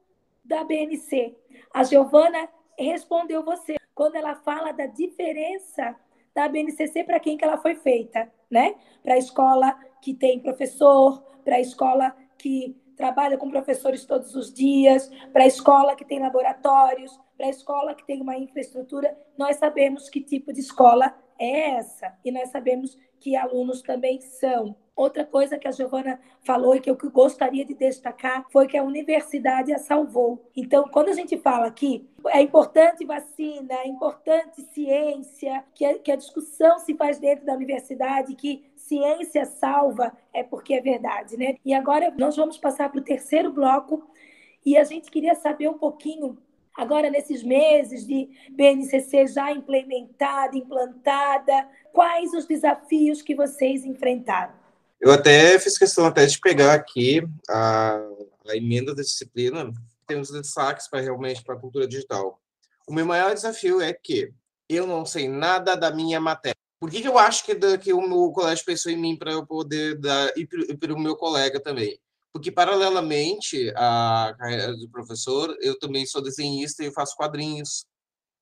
da 0.44 0.64
BNC? 0.64 1.36
A 1.72 1.84
Giovana 1.84 2.50
respondeu 2.80 3.44
você 3.44 3.76
quando 3.94 4.16
ela 4.16 4.36
fala 4.36 4.72
da 4.72 4.88
diferença 4.88 5.96
da 6.34 6.48
BNCC 6.48 7.04
para 7.04 7.20
quem 7.20 7.38
que 7.38 7.44
ela 7.44 7.58
foi 7.58 7.76
feita, 7.76 8.32
né? 8.50 8.76
Para 9.04 9.16
a 9.16 9.18
escola 9.18 9.78
que 10.02 10.14
tem 10.14 10.40
professor, 10.40 11.24
para 11.44 11.56
a 11.56 11.62
escola 11.62 12.16
que 12.38 12.76
trabalha 12.96 13.38
com 13.38 13.50
professores 13.50 14.06
todos 14.06 14.36
os 14.36 14.52
dias, 14.52 15.10
para 15.32 15.44
a 15.44 15.48
escola 15.48 15.96
que 15.96 16.04
tem 16.04 16.20
laboratórios, 16.20 17.18
para 17.38 17.46
a 17.46 17.52
escola 17.52 17.94
que 17.94 18.06
tem 18.06 18.22
uma 18.22 18.36
infraestrutura, 18.36 19.16
nós 19.38 19.58
sabemos 19.58 20.10
que 20.10 20.20
tipo 20.20 20.52
de 20.52 20.60
escola 20.60 21.16
é 21.40 21.76
essa 21.76 22.18
e 22.26 22.32
nós 22.32 22.50
sabemos 22.50 22.98
que 23.20 23.36
alunos 23.36 23.82
também 23.82 24.20
são. 24.20 24.76
Outra 24.96 25.24
coisa 25.24 25.60
que 25.60 25.68
a 25.68 25.72
Giovana 25.72 26.20
falou 26.42 26.76
e 26.76 26.80
que 26.80 26.90
eu 26.90 26.98
gostaria 27.12 27.64
de 27.64 27.76
destacar 27.76 28.46
foi 28.50 28.66
que 28.66 28.76
a 28.76 28.84
universidade 28.84 29.72
a 29.72 29.78
salvou. 29.78 30.50
Então, 30.56 30.88
quando 30.92 31.10
a 31.10 31.14
gente 31.14 31.38
fala 31.38 31.70
que 31.70 32.10
é 32.30 32.42
importante 32.42 33.06
vacina, 33.06 33.76
é 33.76 33.88
importante 33.88 34.62
ciência, 34.74 35.64
que 35.76 35.86
a, 35.86 36.00
que 36.00 36.12
a 36.12 36.16
discussão 36.16 36.80
se 36.80 36.96
faz 36.96 37.20
dentro 37.20 37.46
da 37.46 37.54
universidade, 37.54 38.36
que 38.36 38.66
ciência 38.88 39.46
salva, 39.46 40.12
é 40.34 40.44
porque 40.44 40.74
é 40.74 40.82
verdade, 40.82 41.38
né? 41.38 41.58
E 41.64 41.74
agora 41.74 42.14
nós 42.18 42.36
vamos 42.36 42.58
passar 42.58 42.90
para 42.90 43.00
o 43.00 43.04
terceiro 43.04 43.52
bloco 43.52 44.10
e 44.66 44.78
a 44.78 44.84
gente 44.84 45.12
queria 45.12 45.36
saber 45.36 45.70
um 45.70 45.78
pouquinho 45.78 46.38
agora 46.76 47.10
nesses 47.10 47.44
meses 47.44 48.06
de 48.06 48.30
BNCC 48.52 49.28
já 49.28 49.52
implementada, 49.52 50.56
implantada, 50.56 51.68
quais 51.92 52.34
os 52.34 52.46
desafios 52.46 53.22
que 53.22 53.36
vocês 53.36 53.84
enfrentaram? 53.84 54.54
Eu 55.00 55.12
até 55.12 55.58
fiz 55.60 55.78
questão 55.78 56.06
até 56.06 56.26
de 56.26 56.40
pegar 56.40 56.74
aqui 56.74 57.22
a, 57.50 58.00
a 58.48 58.56
emenda 58.56 58.96
da 58.96 59.02
disciplina, 59.02 59.72
temos 60.08 60.32
destaques 60.32 60.88
para 60.88 61.02
realmente 61.02 61.44
para 61.44 61.56
a 61.56 61.60
cultura 61.60 61.88
digital. 61.88 62.40
O 62.88 62.94
meu 62.94 63.06
maior 63.06 63.34
desafio 63.34 63.82
é 63.82 63.94
que 63.94 64.32
eu 64.70 64.88
não 64.88 65.06
sei 65.06 65.28
nada 65.28 65.76
da 65.76 65.92
minha 65.92 66.20
matéria. 66.20 66.57
Por 66.80 66.92
que, 66.92 67.02
que 67.02 67.08
eu 67.08 67.18
acho 67.18 67.44
que, 67.44 67.56
que 67.80 67.94
o 67.94 68.02
meu 68.02 68.32
colégio 68.32 68.64
pensou 68.66 68.92
em 68.92 68.98
mim 68.98 69.18
para 69.18 69.32
eu 69.32 69.46
poder 69.46 70.00
dar, 70.00 70.32
e 70.38 70.46
para 70.46 70.94
o 70.94 71.00
meu 71.00 71.16
colega 71.16 71.60
também? 71.60 72.00
Porque, 72.32 72.52
paralelamente 72.52 73.72
à 73.76 74.36
carreira 74.38 74.78
do 74.78 74.88
professor, 74.90 75.56
eu 75.60 75.78
também 75.80 76.06
sou 76.06 76.22
desenhista 76.22 76.84
e 76.84 76.92
faço 76.92 77.16
quadrinhos. 77.16 77.86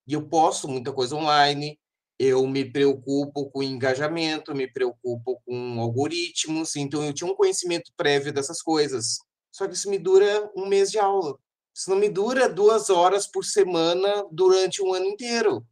E 0.08 0.14
eu 0.14 0.28
posto 0.28 0.68
muita 0.68 0.92
coisa 0.92 1.16
online, 1.16 1.80
eu 2.20 2.46
me 2.48 2.70
preocupo 2.70 3.50
com 3.50 3.64
engajamento, 3.64 4.54
me 4.54 4.72
preocupo 4.72 5.42
com 5.46 5.80
algoritmos, 5.80 6.76
então 6.76 7.04
eu 7.04 7.14
tinha 7.14 7.32
um 7.32 7.36
conhecimento 7.36 7.92
prévio 7.96 8.34
dessas 8.34 8.62
coisas. 8.62 9.18
Só 9.52 9.68
que 9.68 9.74
isso 9.74 9.90
me 9.90 9.98
dura 9.98 10.52
um 10.56 10.68
mês 10.68 10.92
de 10.92 11.00
aula. 11.00 11.38
Isso 11.74 11.90
não 11.90 11.98
me 11.98 12.10
dura 12.10 12.50
duas 12.50 12.90
horas 12.90 13.28
por 13.28 13.44
semana 13.46 14.26
durante 14.32 14.82
um 14.82 14.94
ano 14.94 15.06
inteiro. 15.06 15.66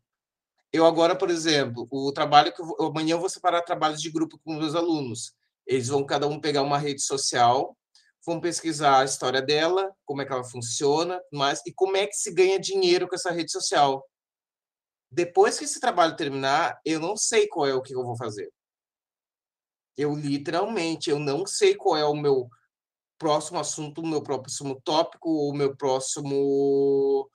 Eu 0.74 0.88
agora, 0.88 1.16
por 1.16 1.30
exemplo, 1.30 1.88
o 1.92 2.12
trabalho 2.12 2.52
que 2.52 2.60
eu, 2.60 2.76
amanhã 2.88 3.14
eu 3.14 3.20
vou 3.20 3.30
separar 3.30 3.62
trabalhos 3.62 4.02
de 4.02 4.10
grupo 4.10 4.40
com 4.44 4.56
meus 4.56 4.74
alunos. 4.74 5.32
Eles 5.68 5.88
vão 5.88 6.04
cada 6.04 6.28
um 6.28 6.42
pegar 6.42 6.64
uma 6.64 6.80
rede 6.80 7.04
social, 7.04 7.78
vão 8.26 8.42
pesquisar 8.42 9.02
a 9.02 9.06
história 9.06 9.40
dela, 9.40 9.94
como 10.04 10.24
é 10.24 10.26
que 10.26 10.34
ela 10.34 10.44
funciona, 10.44 11.22
mas 11.32 11.62
e 11.68 11.72
como 11.72 11.96
é 11.96 12.08
que 12.08 12.16
se 12.16 12.34
ganha 12.34 12.60
dinheiro 12.60 13.08
com 13.08 13.14
essa 13.14 13.30
rede 13.30 13.52
social. 13.52 14.04
Depois 15.12 15.60
que 15.60 15.66
esse 15.66 15.80
trabalho 15.80 16.16
terminar, 16.16 16.80
eu 16.84 17.00
não 17.00 17.16
sei 17.16 17.48
qual 17.48 17.68
é 17.68 17.74
o 17.76 17.82
que 17.82 17.94
eu 17.94 18.04
vou 18.04 18.18
fazer. 18.18 18.52
Eu 19.96 20.16
literalmente, 20.16 21.12
eu 21.12 21.20
não 21.20 21.46
sei 21.46 21.76
qual 21.76 21.96
é 21.96 22.04
o 22.04 22.16
meu 22.16 22.50
próximo 23.20 23.60
assunto, 23.60 24.02
o 24.02 24.08
meu 24.08 24.24
próximo 24.24 24.82
tópico, 24.84 25.30
o 25.30 25.54
meu 25.54 25.78
próximo 25.78 27.30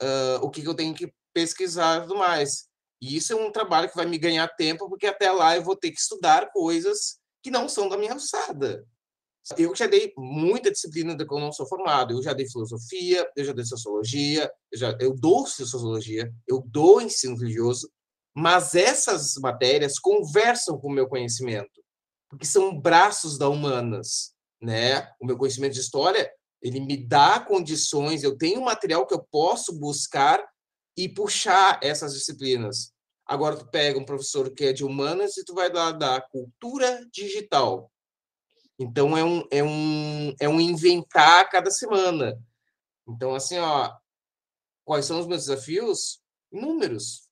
uh, 0.00 0.38
o 0.42 0.48
que, 0.48 0.64
eu 0.64 0.74
tenho 0.74 0.94
que 0.94 1.12
pesquisar 1.32 1.98
e 1.98 2.00
tudo 2.02 2.16
mais. 2.16 2.72
E 3.04 3.16
isso 3.16 3.34
é 3.34 3.36
um 3.36 3.52
trabalho 3.52 3.90
que 3.90 3.96
vai 3.96 4.06
me 4.06 4.16
ganhar 4.16 4.48
tempo, 4.48 4.88
porque 4.88 5.06
até 5.06 5.30
lá 5.30 5.54
eu 5.54 5.62
vou 5.62 5.76
ter 5.76 5.90
que 5.90 6.00
estudar 6.00 6.50
coisas 6.50 7.18
que 7.42 7.50
não 7.50 7.68
são 7.68 7.86
da 7.86 7.98
minha 7.98 8.14
alçada. 8.14 8.82
Eu 9.58 9.76
já 9.76 9.86
dei 9.86 10.14
muita 10.16 10.70
disciplina 10.70 11.14
da 11.14 11.26
que 11.26 11.34
eu 11.34 11.38
não 11.38 11.52
sou 11.52 11.66
formado. 11.66 12.14
Eu 12.14 12.22
já 12.22 12.32
dei 12.32 12.48
filosofia, 12.48 13.30
eu 13.36 13.44
já 13.44 13.52
dei 13.52 13.66
sociologia, 13.66 14.50
eu, 14.72 14.78
já, 14.78 14.96
eu 14.98 15.14
dou 15.14 15.46
sociologia, 15.46 16.32
eu 16.48 16.64
dou 16.66 17.02
ensino 17.02 17.36
religioso, 17.36 17.90
mas 18.34 18.74
essas 18.74 19.34
matérias 19.34 19.98
conversam 19.98 20.78
com 20.78 20.88
o 20.88 20.94
meu 20.94 21.06
conhecimento, 21.06 21.84
porque 22.30 22.46
são 22.46 22.80
braços 22.80 23.36
da 23.36 23.50
humanas, 23.50 24.32
né? 24.62 25.12
O 25.20 25.26
meu 25.26 25.36
conhecimento 25.36 25.74
de 25.74 25.80
história, 25.80 26.32
ele 26.62 26.80
me 26.80 26.96
dá 26.96 27.38
condições, 27.38 28.22
eu 28.22 28.34
tenho 28.34 28.62
material 28.62 29.06
que 29.06 29.12
eu 29.12 29.22
posso 29.30 29.78
buscar 29.78 30.42
e 30.96 31.06
puxar 31.06 31.78
essas 31.82 32.14
disciplinas. 32.14 32.93
Agora 33.26 33.56
tu 33.56 33.66
pega 33.66 33.98
um 33.98 34.04
professor 34.04 34.52
que 34.52 34.64
é 34.64 34.72
de 34.72 34.84
humanas 34.84 35.36
e 35.36 35.44
tu 35.44 35.54
vai 35.54 35.72
lá 35.72 35.92
da 35.92 36.20
cultura 36.20 37.06
digital. 37.10 37.90
Então 38.78 39.16
é 39.16 39.24
um, 39.24 39.42
é 39.50 39.62
um, 39.62 40.34
é 40.40 40.48
um 40.48 40.60
inventar 40.60 41.40
a 41.40 41.48
cada 41.48 41.70
semana. 41.70 42.38
Então, 43.08 43.34
assim, 43.34 43.58
ó, 43.58 43.92
quais 44.84 45.06
são 45.06 45.20
os 45.20 45.26
meus 45.26 45.46
desafios? 45.46 46.20
Números. 46.50 47.28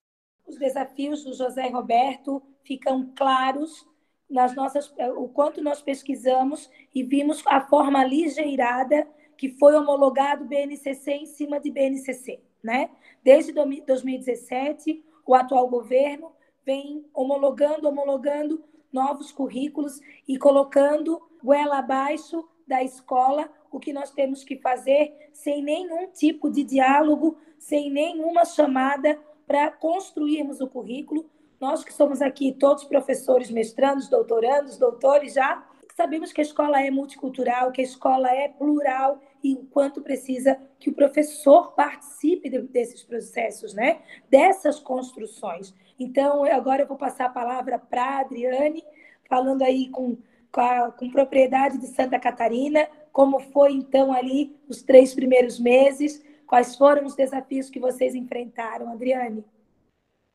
Os 0.46 0.58
desafios 0.58 1.24
do 1.24 1.32
José 1.34 1.68
Roberto 1.68 2.42
ficam 2.64 3.12
claros 3.16 3.86
nas 4.28 4.54
nossas, 4.54 4.92
o 5.16 5.28
quanto 5.28 5.62
nós 5.62 5.82
pesquisamos 5.82 6.70
e 6.94 7.02
vimos 7.02 7.42
a 7.46 7.60
forma 7.60 8.02
ligeirada 8.02 9.06
que 9.36 9.50
foi 9.50 9.74
homologado 9.74 10.44
BNCC 10.44 11.12
em 11.12 11.26
cima 11.26 11.60
de 11.60 11.70
BNCC, 11.70 12.40
né? 12.62 12.90
Desde 13.22 13.52
2017, 13.52 15.04
o 15.26 15.34
atual 15.34 15.68
governo 15.68 16.32
vem 16.64 17.04
homologando, 17.12 17.88
homologando 17.88 18.62
novos 18.92 19.32
currículos 19.32 20.00
e 20.28 20.38
colocando 20.38 21.20
goela 21.42 21.78
abaixo 21.78 22.48
da 22.66 22.82
escola 22.82 23.50
o 23.70 23.80
que 23.80 23.92
nós 23.92 24.10
temos 24.10 24.44
que 24.44 24.56
fazer 24.58 25.30
sem 25.32 25.62
nenhum 25.62 26.08
tipo 26.08 26.50
de 26.50 26.62
diálogo, 26.62 27.36
sem 27.58 27.90
nenhuma 27.90 28.44
chamada 28.44 29.18
para 29.46 29.70
construirmos 29.70 30.60
o 30.60 30.68
currículo. 30.68 31.28
Nós 31.58 31.82
que 31.82 31.92
somos 31.92 32.20
aqui 32.20 32.52
todos 32.52 32.84
professores, 32.84 33.50
mestrandos, 33.50 34.08
doutorandos, 34.08 34.76
doutores 34.76 35.32
já, 35.32 35.66
sabemos 36.02 36.32
que 36.32 36.40
a 36.40 36.44
escola 36.44 36.80
é 36.80 36.90
multicultural, 36.90 37.70
que 37.70 37.80
a 37.80 37.84
escola 37.84 38.28
é 38.28 38.48
plural 38.48 39.20
e 39.42 39.54
o 39.54 39.64
quanto 39.66 40.02
precisa 40.02 40.58
que 40.80 40.90
o 40.90 40.92
professor 40.92 41.72
participe 41.74 42.50
desses 42.50 43.04
processos, 43.04 43.72
né? 43.72 44.00
dessas 44.28 44.80
construções. 44.80 45.72
Então, 45.98 46.42
agora 46.44 46.82
eu 46.82 46.88
vou 46.88 46.96
passar 46.96 47.26
a 47.26 47.30
palavra 47.30 47.78
para 47.78 48.02
a 48.02 48.20
Adriane, 48.20 48.84
falando 49.28 49.62
aí 49.62 49.90
com, 49.90 50.16
com, 50.50 50.60
a, 50.60 50.90
com 50.90 51.08
propriedade 51.08 51.78
de 51.78 51.86
Santa 51.86 52.18
Catarina, 52.18 52.88
como 53.12 53.38
foi 53.38 53.72
então 53.72 54.12
ali 54.12 54.56
os 54.68 54.82
três 54.82 55.14
primeiros 55.14 55.60
meses, 55.60 56.20
quais 56.48 56.74
foram 56.74 57.06
os 57.06 57.14
desafios 57.14 57.70
que 57.70 57.78
vocês 57.78 58.16
enfrentaram, 58.16 58.90
Adriane? 58.90 59.44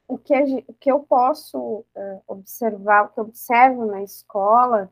O 0.07 0.17
que, 0.17 0.33
o 0.65 0.73
que 0.73 0.89
eu 0.89 1.01
posso 1.01 1.83
uh, 1.93 2.21
observar, 2.25 3.03
o 3.03 3.09
que 3.09 3.19
eu 3.19 3.25
observo 3.25 3.85
na 3.85 4.01
escola 4.01 4.89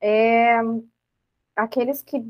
é 0.00 0.58
aqueles 1.54 2.02
que, 2.02 2.20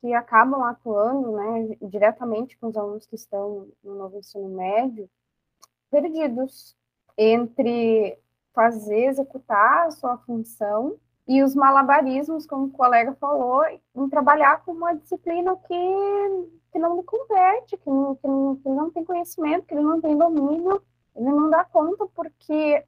que 0.00 0.12
acabam 0.14 0.62
atuando 0.62 1.32
né, 1.32 1.76
diretamente 1.82 2.56
com 2.58 2.68
os 2.68 2.76
alunos 2.76 3.06
que 3.06 3.16
estão 3.16 3.68
no 3.82 3.94
novo 3.94 4.18
ensino 4.18 4.48
médio, 4.48 5.08
perdidos 5.90 6.76
entre 7.16 8.18
fazer, 8.54 9.06
executar 9.06 9.86
a 9.86 9.90
sua 9.90 10.18
função 10.18 10.98
e 11.28 11.42
os 11.42 11.54
malabarismos, 11.54 12.46
como 12.46 12.66
o 12.66 12.70
colega 12.70 13.14
falou, 13.14 13.64
em 13.94 14.08
trabalhar 14.08 14.62
com 14.64 14.72
uma 14.72 14.94
disciplina 14.94 15.56
que, 15.56 16.48
que 16.72 16.78
não 16.78 17.02
compete, 17.02 17.76
que 17.76 17.90
não, 17.90 18.14
que, 18.14 18.28
não, 18.28 18.56
que 18.56 18.68
não 18.68 18.90
tem 18.90 19.04
conhecimento, 19.04 19.66
que 19.66 19.74
ele 19.74 19.82
não 19.82 20.00
tem 20.00 20.16
domínio, 20.16 20.80
ele 21.16 21.30
não 21.30 21.50
dá 21.50 21.64
conta 21.64 22.06
porque 22.14 22.84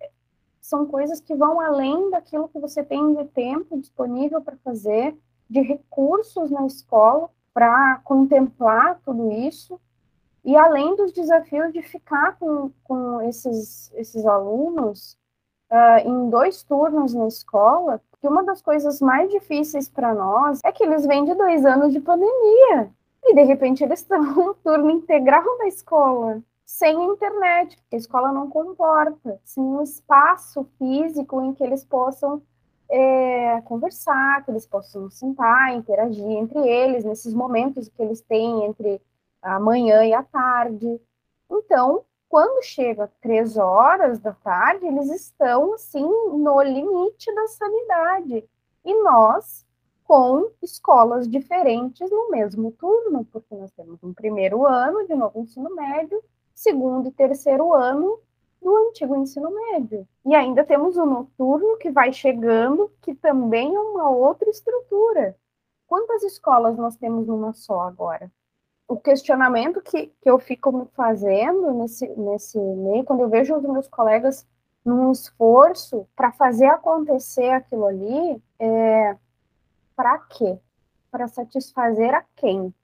são 0.61 0.87
coisas 0.87 1.21
que 1.21 1.35
vão 1.35 1.61
além 1.61 2.11
daquilo 2.11 2.49
que 2.49 2.59
você 2.59 2.83
tem 2.83 3.15
de 3.15 3.25
tempo 3.27 3.79
disponível 3.79 4.41
para 4.41 4.57
fazer, 4.59 5.17
de 5.49 5.61
recursos 5.61 6.51
na 6.51 6.67
escola 6.67 7.31
para 7.55 8.01
contemplar 8.05 9.01
tudo 9.05 9.33
isso, 9.33 9.81
e 10.45 10.57
além 10.57 10.95
dos 10.95 11.13
desafios 11.13 11.73
de 11.73 11.83
ficar 11.83 12.37
com, 12.39 12.71
com 12.85 13.21
esses, 13.23 13.93
esses 13.95 14.25
alunos 14.25 15.17
uh, 15.71 16.09
em 16.09 16.31
dois 16.31 16.63
turnos 16.63 17.15
na 17.15 17.27
escola, 17.27 18.01
que 18.21 18.29
uma 18.29 18.45
das 18.45 18.63
coisas 18.63 19.01
mais 19.01 19.31
difíceis 19.31 19.89
para 19.89 20.15
nós 20.15 20.61
é 20.65 20.73
que 20.73 20.85
eles 20.85 21.07
vêm 21.07 21.25
de 21.25 21.35
dois 21.35 21.65
anos 21.65 21.93
de 21.93 22.01
pandemia, 22.01 22.91
e 23.25 23.35
de 23.35 23.43
repente 23.43 23.83
eles 23.83 24.01
estão 24.01 24.23
no 24.23 24.55
turno 24.55 24.91
integral 24.91 25.59
da 25.59 25.67
escola 25.67 26.43
sem 26.69 27.03
internet, 27.03 27.79
a 27.91 27.97
escola 27.97 28.31
não 28.31 28.51
comporta, 28.51 29.41
sem 29.43 29.65
um 29.65 29.83
espaço 29.83 30.69
físico 30.77 31.41
em 31.41 31.55
que 31.55 31.65
eles 31.65 31.83
possam 31.83 32.43
é, 32.91 33.63
conversar, 33.63 34.45
que 34.45 34.51
eles 34.51 34.67
possam 34.67 35.11
sentar, 35.11 35.75
interagir 35.75 36.27
entre 36.27 36.59
eles, 36.61 37.07
nesses 37.07 37.33
momentos 37.33 37.89
que 37.89 38.03
eles 38.03 38.21
têm 38.21 38.67
entre 38.67 39.01
a 39.41 39.59
manhã 39.59 40.05
e 40.05 40.13
a 40.13 40.23
tarde. 40.23 41.01
Então, 41.51 42.05
quando 42.29 42.63
chega 42.63 43.11
três 43.23 43.57
horas 43.57 44.19
da 44.19 44.35
tarde, 44.35 44.87
eles 44.87 45.09
estão, 45.09 45.73
assim, 45.73 46.05
no 46.05 46.61
limite 46.61 47.35
da 47.35 47.47
sanidade. 47.49 48.45
E 48.85 49.03
nós, 49.03 49.65
com 50.05 50.51
escolas 50.63 51.27
diferentes 51.27 52.11
no 52.11 52.31
mesmo 52.31 52.73
turno, 52.73 53.25
porque 53.25 53.55
nós 53.55 53.71
temos 53.71 54.05
um 54.05 54.13
primeiro 54.13 54.67
ano 54.67 55.07
de 55.07 55.15
novo 55.15 55.41
ensino 55.41 55.75
médio 55.75 56.23
segundo 56.59 57.09
e 57.09 57.13
terceiro 57.13 57.73
ano 57.73 58.19
do 58.61 58.77
antigo 58.77 59.15
ensino 59.15 59.49
médio. 59.49 60.07
E 60.27 60.35
ainda 60.35 60.65
temos 60.65 60.97
o 60.97 61.07
noturno 61.07 61.79
que 61.79 61.89
vai 61.89 62.13
chegando, 62.13 62.91
que 63.01 63.15
também 63.15 63.73
é 63.77 63.79
uma 63.79 64.11
outra 64.11 64.51
estrutura. 64.51 65.37
Quantas 65.87 66.25
escolas 66.25 66.77
nós 66.77 66.97
temos 66.97 67.29
numa 67.29 67.53
só 67.53 67.83
agora? 67.83 68.29
O 68.89 68.97
questionamento 68.97 69.81
que, 69.81 70.09
que 70.21 70.29
eu 70.29 70.37
fico 70.41 70.73
me 70.73 70.87
fazendo 70.97 71.73
nesse, 71.75 72.09
nesse 72.17 72.59
meio, 72.59 73.05
quando 73.05 73.21
eu 73.21 73.29
vejo 73.29 73.55
os 73.57 73.63
meus 73.63 73.87
colegas 73.87 74.45
num 74.85 75.13
esforço 75.13 76.09
para 76.17 76.33
fazer 76.33 76.67
acontecer 76.67 77.51
aquilo 77.51 77.87
ali, 77.87 78.43
é 78.59 79.17
para 79.95 80.19
quê? 80.19 80.59
Para 81.09 81.29
satisfazer 81.29 82.13
a 82.15 82.25
quem? 82.35 82.75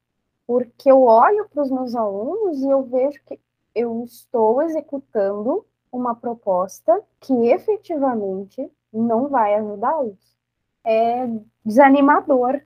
Porque 0.47 0.93
eu 0.93 1.03
olho 1.03 1.49
para 1.49 1.63
os 1.63 1.71
meus 1.71 1.97
alunos 1.97 2.63
e 2.63 2.69
eu 2.69 2.85
vejo 2.85 3.21
que 3.25 3.41
eu 3.75 4.05
estou 4.05 4.63
executando 4.63 5.67
uma 5.91 6.15
proposta 6.15 7.03
que 7.21 7.33
efetivamente 7.49 8.71
não 8.93 9.29
vai 9.29 9.55
ajudá-los. 9.55 10.19
É 10.85 11.29
desanimador, 11.65 12.61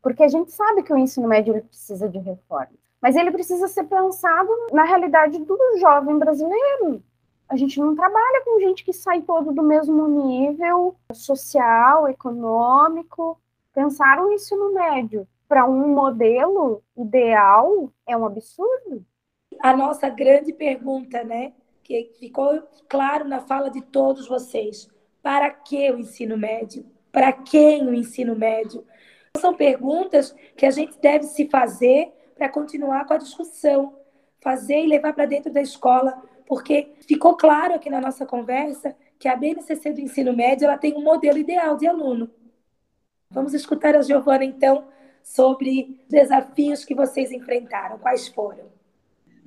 porque 0.00 0.22
a 0.22 0.28
gente 0.28 0.52
sabe 0.52 0.82
que 0.82 0.92
o 0.92 0.98
ensino 0.98 1.28
médio 1.28 1.62
precisa 1.64 2.08
de 2.08 2.18
reforma, 2.18 2.72
mas 3.00 3.16
ele 3.16 3.30
precisa 3.30 3.68
ser 3.68 3.84
pensado 3.84 4.48
na 4.72 4.84
realidade 4.84 5.38
do 5.38 5.58
jovem 5.78 6.18
brasileiro. 6.18 7.02
A 7.48 7.56
gente 7.56 7.78
não 7.80 7.94
trabalha 7.94 8.42
com 8.44 8.60
gente 8.60 8.84
que 8.84 8.92
sai 8.92 9.22
todo 9.22 9.52
do 9.52 9.62
mesmo 9.62 10.08
nível 10.08 10.96
social, 11.12 12.08
econômico. 12.08 13.40
Pensar 13.72 14.20
o 14.20 14.32
ensino 14.32 14.72
médio 14.72 15.28
para 15.48 15.64
um 15.64 15.94
modelo 15.94 16.82
ideal 16.96 17.90
é 18.06 18.16
um 18.16 18.26
absurdo 18.26 19.04
a 19.60 19.76
nossa 19.76 20.08
grande 20.08 20.52
pergunta, 20.52 21.22
né? 21.24 21.52
Que 21.82 22.12
ficou 22.18 22.62
claro 22.88 23.26
na 23.26 23.40
fala 23.40 23.70
de 23.70 23.80
todos 23.80 24.26
vocês. 24.26 24.88
Para 25.22 25.50
que 25.50 25.90
o 25.90 25.98
ensino 25.98 26.36
médio? 26.36 26.84
Para 27.10 27.32
quem 27.32 27.86
o 27.86 27.94
ensino 27.94 28.36
médio? 28.36 28.84
São 29.38 29.54
perguntas 29.54 30.34
que 30.56 30.66
a 30.66 30.70
gente 30.70 30.98
deve 31.00 31.24
se 31.24 31.48
fazer 31.48 32.12
para 32.34 32.48
continuar 32.48 33.06
com 33.06 33.14
a 33.14 33.18
discussão, 33.18 33.94
fazer 34.40 34.84
e 34.84 34.86
levar 34.86 35.14
para 35.14 35.26
dentro 35.26 35.52
da 35.52 35.60
escola, 35.60 36.22
porque 36.46 36.92
ficou 37.06 37.36
claro 37.36 37.74
aqui 37.74 37.90
na 37.90 38.00
nossa 38.00 38.26
conversa 38.26 38.94
que 39.18 39.28
a 39.28 39.36
BNCC 39.36 39.92
do 39.92 40.00
ensino 40.00 40.34
médio 40.34 40.66
ela 40.66 40.78
tem 40.78 40.94
um 40.94 41.02
modelo 41.02 41.38
ideal 41.38 41.76
de 41.76 41.86
aluno. 41.86 42.30
Vamos 43.30 43.54
escutar 43.54 43.96
a 43.96 44.02
Giovana, 44.02 44.44
então, 44.44 44.86
sobre 45.22 46.00
desafios 46.08 46.84
que 46.84 46.94
vocês 46.94 47.32
enfrentaram. 47.32 47.98
Quais 47.98 48.28
foram? 48.28 48.75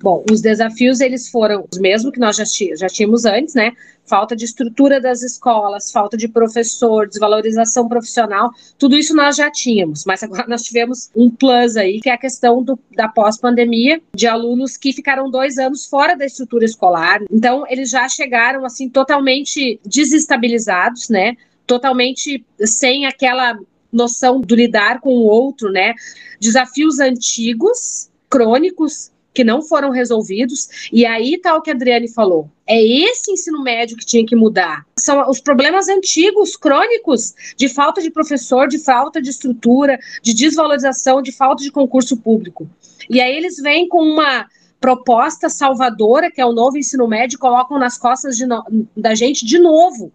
Bom, 0.02 0.24
os 0.30 0.40
desafios 0.40 1.00
eles 1.00 1.28
foram 1.28 1.66
os 1.70 1.78
mesmos 1.78 2.12
que 2.12 2.18
nós 2.18 2.36
já, 2.36 2.44
já 2.74 2.86
tínhamos 2.86 3.26
antes, 3.26 3.54
né? 3.54 3.72
Falta 4.06 4.34
de 4.34 4.46
estrutura 4.46 4.98
das 4.98 5.22
escolas, 5.22 5.92
falta 5.92 6.16
de 6.16 6.26
professor, 6.26 7.06
desvalorização 7.06 7.86
profissional, 7.86 8.50
tudo 8.78 8.96
isso 8.96 9.14
nós 9.14 9.36
já 9.36 9.50
tínhamos, 9.50 10.04
mas 10.06 10.22
agora 10.22 10.46
nós 10.48 10.62
tivemos 10.62 11.10
um 11.14 11.30
plus 11.30 11.76
aí, 11.76 12.00
que 12.00 12.08
é 12.08 12.14
a 12.14 12.18
questão 12.18 12.62
do, 12.62 12.78
da 12.96 13.08
pós-pandemia, 13.08 14.00
de 14.14 14.26
alunos 14.26 14.76
que 14.76 14.92
ficaram 14.92 15.30
dois 15.30 15.58
anos 15.58 15.86
fora 15.86 16.16
da 16.16 16.24
estrutura 16.24 16.64
escolar. 16.64 17.20
Então, 17.30 17.64
eles 17.68 17.90
já 17.90 18.08
chegaram 18.08 18.64
assim 18.64 18.88
totalmente 18.88 19.78
desestabilizados, 19.84 21.10
né? 21.10 21.36
Totalmente 21.66 22.44
sem 22.64 23.04
aquela 23.04 23.56
noção 23.92 24.40
do 24.40 24.54
lidar 24.54 25.00
com 25.00 25.10
o 25.10 25.24
outro, 25.24 25.70
né? 25.70 25.94
Desafios 26.40 26.98
antigos, 27.00 28.08
crônicos, 28.30 29.10
que 29.32 29.44
não 29.44 29.62
foram 29.62 29.90
resolvidos. 29.90 30.88
E 30.92 31.06
aí 31.06 31.38
tá 31.38 31.54
o 31.56 31.62
que 31.62 31.70
a 31.70 31.74
Adriane 31.74 32.12
falou. 32.12 32.50
É 32.66 32.82
esse 32.82 33.32
ensino 33.32 33.62
médio 33.62 33.96
que 33.96 34.06
tinha 34.06 34.24
que 34.24 34.36
mudar. 34.36 34.86
São 34.98 35.28
os 35.28 35.40
problemas 35.40 35.88
antigos, 35.88 36.56
crônicos, 36.56 37.34
de 37.56 37.68
falta 37.68 38.00
de 38.00 38.10
professor, 38.10 38.68
de 38.68 38.78
falta 38.78 39.20
de 39.20 39.30
estrutura, 39.30 39.98
de 40.22 40.34
desvalorização, 40.34 41.22
de 41.22 41.32
falta 41.32 41.62
de 41.62 41.70
concurso 41.70 42.16
público. 42.16 42.68
E 43.08 43.20
aí 43.20 43.36
eles 43.36 43.56
vêm 43.56 43.88
com 43.88 44.02
uma 44.02 44.46
proposta 44.80 45.48
salvadora, 45.48 46.30
que 46.30 46.40
é 46.40 46.46
o 46.46 46.52
novo 46.52 46.78
ensino 46.78 47.06
médio, 47.06 47.38
colocam 47.38 47.78
nas 47.78 47.98
costas 47.98 48.38
no... 48.40 48.64
da 48.96 49.14
gente 49.14 49.44
de 49.44 49.58
novo. 49.58 50.10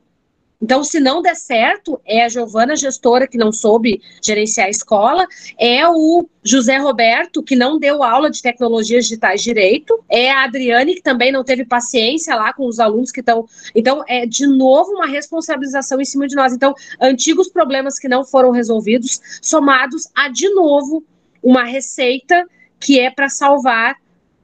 Então, 0.62 0.84
se 0.84 1.00
não 1.00 1.22
der 1.22 1.36
certo, 1.36 2.00
é 2.06 2.24
a 2.24 2.30
Giovana, 2.30 2.76
gestora, 2.76 3.28
que 3.28 3.38
não 3.38 3.52
soube 3.52 4.02
gerenciar 4.22 4.68
a 4.68 4.70
escola, 4.70 5.28
é 5.60 5.88
o 5.88 6.28
José 6.44 6.78
Roberto, 6.78 7.44
que 7.44 7.56
não 7.56 7.78
deu 7.78 8.04
aula 8.04 8.30
de 8.30 8.42
tecnologias 8.42 9.06
digitais 9.06 9.42
direito, 9.42 10.04
é 10.10 10.32
a 10.32 10.44
Adriane, 10.44 10.96
que 10.96 11.02
também 11.02 11.32
não 11.32 11.44
teve 11.44 11.66
paciência 11.66 12.36
lá 12.36 12.54
com 12.54 12.66
os 12.68 12.80
alunos 12.80 13.12
que 13.12 13.20
estão. 13.20 13.48
Então, 13.74 14.04
é 14.08 14.26
de 14.26 14.48
novo 14.48 14.92
uma 14.92 15.08
responsabilização 15.08 16.00
em 16.00 16.06
cima 16.06 16.28
de 16.28 16.36
nós. 16.36 16.54
Então, 16.54 16.74
antigos 17.02 17.50
problemas 17.50 18.00
que 18.00 18.08
não 18.08 18.24
foram 18.24 18.52
resolvidos, 18.52 19.20
somados 19.42 20.10
a 20.16 20.30
de 20.30 20.50
novo 20.50 21.04
uma 21.44 21.64
receita 21.64 22.48
que 22.80 23.00
é 23.00 23.10
para 23.12 23.30
salvar 23.30 23.96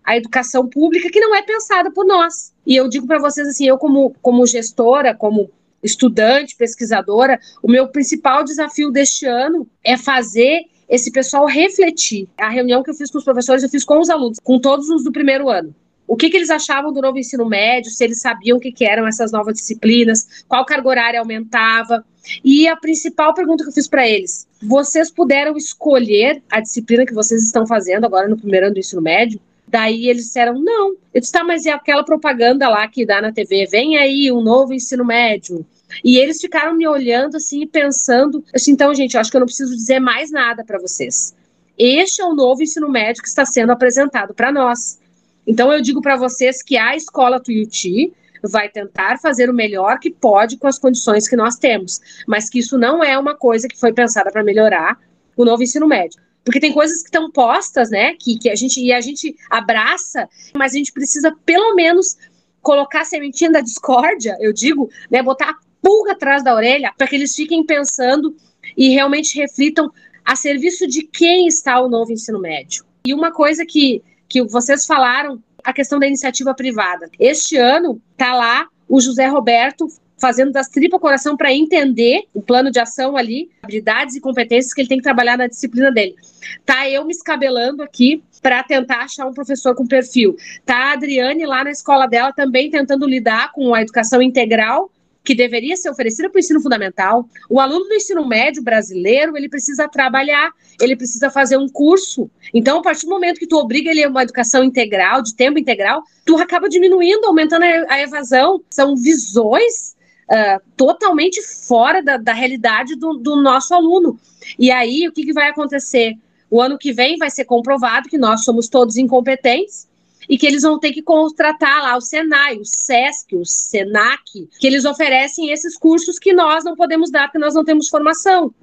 a 0.04 0.18
educação 0.18 0.68
pública 0.68 1.10
que 1.10 1.20
não 1.20 1.36
é 1.36 1.42
pensada 1.42 1.92
por 1.92 2.06
nós. 2.06 2.54
E 2.66 2.76
eu 2.76 2.88
digo 2.88 3.08
para 3.08 3.20
vocês 3.20 3.48
assim, 3.48 3.68
eu 3.68 3.78
como, 3.78 4.16
como 4.22 4.46
gestora, 4.46 5.16
como 5.16 5.50
estudante, 5.84 6.56
pesquisadora, 6.56 7.40
o 7.62 7.70
meu 7.70 7.88
principal 7.88 8.44
desafio 8.44 8.92
deste 8.92 9.26
ano 9.26 9.68
é 9.84 9.98
fazer 9.98 10.64
esse 10.88 11.12
pessoal 11.12 11.46
refletir. 11.46 12.28
A 12.38 12.50
reunião 12.50 12.84
que 12.84 12.90
eu 12.90 12.94
fiz 12.94 13.10
com 13.10 13.18
os 13.18 13.24
professores, 13.24 13.64
eu 13.64 13.70
fiz 13.70 13.86
com 13.86 14.00
os 14.00 14.10
alunos, 14.10 14.40
com 14.44 14.60
todos 14.60 14.90
os 14.90 15.04
do 15.04 15.12
primeiro 15.12 15.50
ano. 15.50 15.74
O 16.06 16.18
que, 16.18 16.30
que 16.30 16.36
eles 16.36 16.50
achavam 16.50 16.92
do 16.92 17.02
novo 17.02 17.18
ensino 17.18 17.46
médio, 17.46 17.90
se 17.90 18.04
eles 18.04 18.20
sabiam 18.20 18.58
o 18.58 18.60
que, 18.60 18.70
que 18.70 18.84
eram 18.84 19.08
essas 19.08 19.32
novas 19.32 19.56
disciplinas, 19.56 20.44
qual 20.46 20.66
carga 20.66 20.90
horária 20.90 21.20
aumentava. 21.22 22.04
E 22.44 22.68
a 22.68 22.76
principal 22.76 23.34
pergunta 23.34 23.64
que 23.64 23.70
eu 23.70 23.74
fiz 23.74 23.88
para 23.88 24.06
eles: 24.06 24.46
vocês 24.62 25.10
puderam 25.10 25.56
escolher 25.56 26.44
a 26.52 26.60
disciplina 26.60 27.06
que 27.06 27.14
vocês 27.14 27.42
estão 27.42 27.66
fazendo 27.66 28.06
agora 28.06 28.28
no 28.28 28.38
primeiro 28.38 28.66
ano 28.66 28.76
do 28.76 28.80
ensino 28.82 29.02
médio? 29.02 29.40
Daí 29.72 30.10
eles 30.10 30.26
disseram, 30.26 30.60
não. 30.60 30.98
Eu 31.14 31.22
disse, 31.22 31.32
tá, 31.32 31.46
mas 31.46 31.66
é 31.66 31.72
aquela 31.72 32.04
propaganda 32.04 32.68
lá 32.68 32.86
que 32.90 33.06
dá 33.06 33.22
na 33.22 33.32
TV, 33.32 33.66
vem 33.68 33.98
aí 33.98 34.30
um 34.30 34.42
novo 34.42 34.74
ensino 34.74 35.06
médio. 35.06 35.66
E 36.04 36.18
eles 36.18 36.42
ficaram 36.42 36.76
me 36.76 36.86
olhando 36.86 37.38
assim 37.38 37.62
e 37.62 37.66
pensando, 37.66 38.44
assim, 38.54 38.72
então, 38.72 38.94
gente, 38.94 39.16
eu 39.16 39.22
acho 39.22 39.32
que 39.32 39.38
eu 39.38 39.40
não 39.40 39.46
preciso 39.48 39.74
dizer 39.74 40.02
mais 40.02 40.30
nada 40.30 40.66
para 40.66 40.78
vocês. 40.78 41.34
Este 41.78 42.22
é 42.22 42.26
o 42.26 42.36
novo 42.36 42.62
ensino 42.62 42.90
médio 42.90 43.24
que 43.24 43.30
está 43.30 43.46
sendo 43.46 43.72
apresentado 43.72 44.34
para 44.34 44.52
nós. 44.52 45.00
Então, 45.48 45.72
eu 45.72 45.82
digo 45.82 46.02
para 46.02 46.18
vocês 46.18 46.62
que 46.62 46.78
a 46.78 46.94
escola 46.94 47.40
Tuiuti 47.40 48.12
vai 48.44 48.68
tentar 48.68 49.20
fazer 49.20 49.50
o 49.50 49.54
melhor 49.54 50.00
que 50.00 50.12
pode 50.12 50.58
com 50.58 50.68
as 50.68 50.78
condições 50.78 51.30
que 51.30 51.36
nós 51.38 51.56
temos, 51.56 52.02
mas 52.28 52.50
que 52.50 52.60
isso 52.60 52.78
não 52.78 53.02
é 53.02 53.18
uma 53.18 53.36
coisa 53.36 53.70
que 53.70 53.80
foi 53.80 53.94
pensada 53.94 54.32
para 54.32 54.44
melhorar 54.44 55.00
o 55.38 55.46
novo 55.46 55.64
ensino 55.64 55.88
médio. 55.88 56.20
Porque 56.44 56.60
tem 56.60 56.74
coisas 56.74 57.02
que 57.02 57.08
estão 57.08 57.32
postas, 57.32 57.90
né? 57.90 58.16
Que, 58.16 58.38
que 58.38 58.50
a 58.50 58.56
gente 58.56 58.82
e 58.82 58.92
a 58.92 59.02
gente 59.02 59.36
abraça, 59.50 60.28
mas 60.56 60.74
a 60.74 60.78
gente 60.78 60.92
precisa 60.92 61.36
pelo 61.46 61.76
menos 61.76 62.18
colocar 62.62 63.02
a 63.02 63.06
sementinha 63.06 63.52
da 63.52 63.62
discórdia, 63.62 64.38
eu 64.40 64.54
digo, 64.54 64.90
né? 65.10 65.22
Botar 65.22 65.50
a 65.50 65.56
pulga 65.82 66.12
atrás 66.12 66.44
da 66.44 66.56
orelha 66.56 66.94
para 66.98 67.08
que 67.08 67.16
eles 67.16 67.36
fiquem 67.36 67.66
pensando 67.66 68.36
e 68.78 68.90
realmente 68.90 69.36
reflitam 69.36 69.92
a 70.24 70.36
serviço 70.36 70.88
de 70.88 71.04
quem 71.04 71.48
está 71.48 71.80
o 71.82 71.90
novo 71.90 72.12
ensino 72.12 72.40
médio. 72.40 72.86
E 73.06 73.14
uma 73.14 73.32
coisa 73.32 73.66
que, 73.66 74.04
que 74.30 74.44
vocês 74.44 74.86
falaram, 74.86 75.42
a 75.64 75.74
questão 75.74 76.00
da 76.00 76.08
iniciativa 76.08 76.54
privada. 76.54 77.10
Este 77.20 77.58
ano 77.58 78.02
está 78.12 78.34
lá 78.34 78.68
o 78.88 79.00
José 79.00 79.28
Roberto 79.28 79.88
fazendo 80.22 80.52
das 80.52 80.70
tripas 80.70 81.02
coração 81.02 81.36
para 81.36 81.52
entender 81.52 82.26
o 82.34 82.42
plano 82.42 82.70
de 82.70 82.80
ação 82.80 83.18
ali, 83.18 83.50
habilidades 83.64 84.16
e 84.16 84.22
competências 84.22 84.72
que 84.72 84.82
ele 84.82 84.88
tem 84.88 85.00
que 85.00 85.04
trabalhar 85.04 85.36
na 85.36 85.48
disciplina 85.48 85.92
dele. 85.92 86.16
Tá 86.64 86.88
eu 86.88 87.04
me 87.04 87.12
escabelando 87.12 87.82
aqui 87.82 88.24
para 88.42 88.64
tentar 88.64 89.00
achar 89.00 89.26
um 89.26 89.34
professor 89.34 89.76
com 89.76 89.86
perfil. 89.86 90.36
Tá 90.66 90.78
a 90.78 90.94
Adriane 90.94 91.46
lá 91.46 91.64
na 91.64 91.72
escola 91.72 92.08
dela 92.08 92.32
também 92.32 92.70
tentando 92.70 93.08
lidar 93.08 93.52
com 93.52 93.74
a 93.74 93.82
educação 93.82 94.22
integral 94.22 94.92
que 95.24 95.36
deveria 95.36 95.78
ser 95.78 95.90
oferecida 95.90 96.30
para 96.30 96.38
o 96.38 96.40
ensino 96.40 96.62
fundamental. 96.62 97.28
O 97.50 97.60
aluno 97.60 97.86
do 97.86 97.94
ensino 97.94 98.28
médio 98.28 98.64
brasileiro, 98.64 99.38
ele 99.38 99.48
precisa 99.48 99.88
trabalhar, 99.88 100.52
ele 100.80 100.96
precisa 100.96 101.30
fazer 101.30 101.58
um 101.58 101.70
curso. 101.70 102.30
Então, 102.54 102.80
a 102.80 102.82
partir 102.82 103.06
do 103.06 103.12
momento 103.12 103.40
que 103.40 103.48
tu 103.48 103.58
obriga 103.58 103.92
ele 103.92 104.04
a 104.04 104.10
uma 104.10 104.24
educação 104.24 104.64
integral, 104.64 105.22
de 105.22 105.36
tempo 105.36 105.60
integral, 105.60 106.04
tu 106.26 106.38
acaba 106.38 106.68
diminuindo, 106.68 107.26
aumentando 107.28 107.64
a 107.64 108.02
evasão. 108.02 108.64
São 108.70 108.96
visões 108.96 109.96
uh, 110.32 110.62
totalmente 110.78 111.42
fora 111.44 112.02
da, 112.02 112.16
da 112.16 112.34
realidade 112.34 112.96
do, 112.96 113.18
do, 113.18 113.36
nosso 113.36 113.74
aluno. 113.74 114.18
E 114.58 114.72
aí, 114.72 115.08
o 115.08 115.12
que, 115.12 115.26
que 115.26 115.34
vai 115.34 115.50
acontecer? 115.50 116.16
O 116.50 116.62
ano 116.62 116.78
que 116.78 116.94
vem 116.94 117.18
vai 117.18 117.30
ser 117.30 117.46
comprovado 117.46 118.10
que 118.10 118.18
nós 118.18 118.44
somos 118.44 118.70
todos 118.70 118.98
incompetentes 118.98 119.90
e 120.30 120.38
que 120.38 120.48
eles 120.48 120.62
vão 120.62 120.80
ter 120.80 120.94
que 120.94 121.02
contratar 121.02 121.82
lá 121.82 121.98
o 121.98 122.02
Senai, 122.02 122.58
o 122.58 122.66
SESC, 122.66 123.36
o 123.36 123.46
SENAC, 123.46 124.48
que 124.60 124.68
eles 124.68 124.86
oferecem 124.86 125.52
esses 125.52 125.78
cursos 125.78 126.18
que 126.18 126.32
nós 126.32 126.64
não 126.64 126.76
podemos 126.76 127.12
dar 127.12 127.28
porque 127.28 127.40
nós 127.40 127.54
não 127.54 127.66
temos 127.66 127.90
formação. 127.90 128.54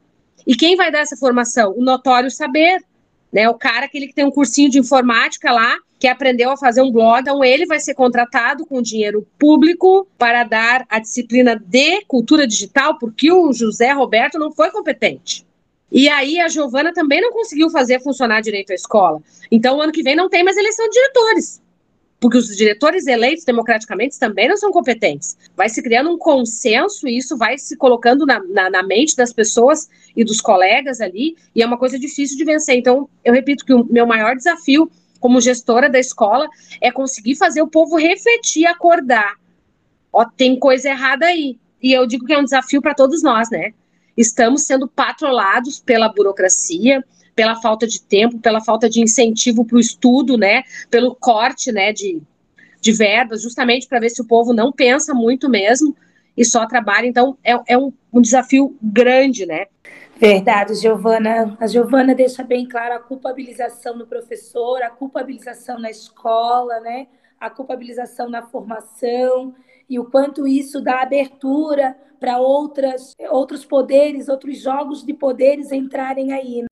E 0.46 0.54
quem 0.54 0.76
vai 0.76 0.90
dar 0.90 1.00
essa 1.00 1.16
formação? 1.16 1.74
O 1.76 1.82
notório 1.82 2.30
saber, 2.30 2.82
né? 3.30 3.48
O 3.48 3.54
cara 3.54 3.86
aquele 3.86 4.06
que 4.06 4.14
tem 4.14 4.24
um 4.24 4.30
cursinho 4.30 4.70
de 4.70 4.78
informática 4.78 5.52
lá, 5.52 5.76
que 5.98 6.06
aprendeu 6.06 6.50
a 6.50 6.56
fazer 6.56 6.80
um 6.80 6.92
blog, 6.92 7.20
então 7.20 7.42
ele 7.42 7.66
vai 7.66 7.80
ser 7.80 7.94
contratado 7.94 8.64
com 8.64 8.80
dinheiro 8.80 9.26
público 9.38 10.06
para 10.16 10.44
dar 10.44 10.86
a 10.88 10.98
disciplina 10.98 11.56
de 11.56 12.04
cultura 12.06 12.46
digital, 12.46 12.98
porque 12.98 13.32
o 13.32 13.52
José 13.52 13.92
Roberto 13.92 14.38
não 14.38 14.52
foi 14.52 14.70
competente. 14.70 15.44
E 15.90 16.08
aí 16.08 16.38
a 16.38 16.48
Giovana 16.48 16.92
também 16.92 17.20
não 17.20 17.32
conseguiu 17.32 17.70
fazer 17.70 18.00
funcionar 18.00 18.42
direito 18.42 18.70
a 18.70 18.74
escola. 18.74 19.20
Então, 19.50 19.78
o 19.78 19.82
ano 19.82 19.92
que 19.92 20.02
vem 20.02 20.14
não 20.14 20.28
tem 20.28 20.44
mais 20.44 20.56
eleição 20.56 20.86
de 20.88 20.92
diretores. 20.92 21.62
Porque 22.20 22.36
os 22.36 22.54
diretores 22.56 23.06
eleitos 23.06 23.44
democraticamente 23.44 24.18
também 24.18 24.48
não 24.48 24.56
são 24.56 24.72
competentes. 24.72 25.36
Vai 25.56 25.68
se 25.68 25.80
criando 25.80 26.10
um 26.10 26.18
consenso 26.18 27.08
e 27.08 27.16
isso 27.16 27.36
vai 27.36 27.56
se 27.56 27.76
colocando 27.76 28.26
na, 28.26 28.42
na, 28.44 28.68
na 28.68 28.82
mente 28.82 29.16
das 29.16 29.32
pessoas 29.32 29.88
e 30.16 30.24
dos 30.24 30.40
colegas 30.40 31.00
ali, 31.00 31.36
e 31.54 31.62
é 31.62 31.66
uma 31.66 31.78
coisa 31.78 31.98
difícil 31.98 32.36
de 32.36 32.44
vencer. 32.44 32.76
Então, 32.76 33.08
eu 33.24 33.32
repito 33.32 33.64
que 33.64 33.72
o 33.72 33.84
meu 33.84 34.06
maior 34.06 34.34
desafio 34.34 34.90
como 35.20 35.40
gestora 35.40 35.88
da 35.88 35.98
escola, 35.98 36.48
é 36.80 36.90
conseguir 36.90 37.36
fazer 37.36 37.62
o 37.62 37.68
povo 37.68 37.96
refletir, 37.96 38.66
acordar. 38.66 39.34
Ó, 40.12 40.24
tem 40.24 40.58
coisa 40.58 40.88
errada 40.88 41.26
aí. 41.26 41.58
E 41.82 41.92
eu 41.92 42.06
digo 42.06 42.24
que 42.24 42.32
é 42.32 42.38
um 42.38 42.44
desafio 42.44 42.82
para 42.82 42.94
todos 42.94 43.22
nós, 43.22 43.50
né? 43.50 43.72
Estamos 44.16 44.64
sendo 44.64 44.88
patrolados 44.88 45.80
pela 45.80 46.08
burocracia, 46.08 47.04
pela 47.34 47.56
falta 47.56 47.86
de 47.86 48.02
tempo, 48.02 48.38
pela 48.38 48.60
falta 48.60 48.88
de 48.88 49.00
incentivo 49.00 49.64
para 49.64 49.76
o 49.76 49.80
estudo, 49.80 50.36
né? 50.36 50.64
Pelo 50.90 51.14
corte, 51.14 51.70
né? 51.70 51.92
De, 51.92 52.20
de 52.80 52.92
verbas, 52.92 53.42
justamente 53.42 53.86
para 53.86 54.00
ver 54.00 54.10
se 54.10 54.20
o 54.20 54.26
povo 54.26 54.52
não 54.52 54.72
pensa 54.72 55.14
muito 55.14 55.48
mesmo 55.48 55.96
e 56.36 56.44
só 56.44 56.66
trabalha. 56.66 57.06
Então, 57.06 57.36
é, 57.44 57.52
é 57.66 57.78
um, 57.78 57.92
um 58.12 58.20
desafio 58.20 58.76
grande, 58.82 59.46
né? 59.46 59.66
Verdade, 60.18 60.74
Giovana. 60.74 61.56
A 61.60 61.68
Giovana 61.68 62.12
deixa 62.12 62.42
bem 62.42 62.66
claro 62.66 62.94
a 62.94 62.98
culpabilização 62.98 63.96
no 63.96 64.04
professor, 64.04 64.82
a 64.82 64.90
culpabilização 64.90 65.78
na 65.78 65.90
escola, 65.90 66.80
né? 66.80 67.06
A 67.38 67.48
culpabilização 67.48 68.28
na 68.28 68.42
formação 68.42 69.54
e 69.88 69.96
o 69.96 70.06
quanto 70.06 70.44
isso 70.44 70.80
dá 70.80 71.02
abertura 71.02 71.96
para 72.18 72.38
outras 72.38 73.12
outros 73.30 73.64
poderes, 73.64 74.28
outros 74.28 74.58
jogos 74.60 75.04
de 75.04 75.14
poderes 75.14 75.70
entrarem 75.70 76.32
aí. 76.32 76.64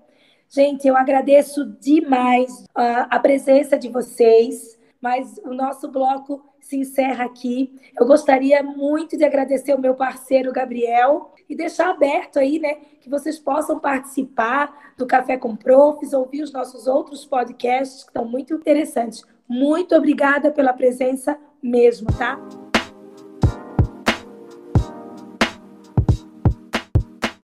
Gente, 0.49 0.89
eu 0.89 0.97
agradeço 0.97 1.67
demais 1.81 2.65
a 2.75 3.19
presença 3.21 3.79
de 3.79 3.89
vocês, 3.89 4.77
mas 5.01 5.39
o 5.45 5.55
nosso 5.55 5.89
bloco 5.89 6.45
se 6.61 6.77
encerra 6.77 7.25
aqui. 7.25 7.73
Eu 7.97 8.07
gostaria 8.07 8.61
muito 8.61 9.17
de 9.17 9.25
agradecer 9.25 9.73
o 9.73 9.81
meu 9.81 9.95
parceiro 9.95 10.53
Gabriel 10.53 11.33
e 11.49 11.55
deixar 11.55 11.91
aberto 11.91 12.41
aí, 12.41 12.59
né, 12.59 12.79
que 13.07 13.11
vocês 13.11 13.39
possam 13.39 13.79
participar 13.79 14.93
do 14.97 15.07
Café 15.07 15.37
com 15.37 15.55
Profs, 15.55 16.13
ouvir 16.13 16.43
os 16.43 16.53
nossos 16.53 16.89
outros 16.89 17.25
podcasts 17.25 18.03
que 18.03 18.11
estão 18.11 18.25
muito 18.25 18.53
interessantes. 18.53 19.25
Muito 19.49 19.95
obrigada 19.95 20.51
pela 20.51 20.73
presença 20.73 21.39
mesmo, 21.63 22.09
tá? 22.19 22.37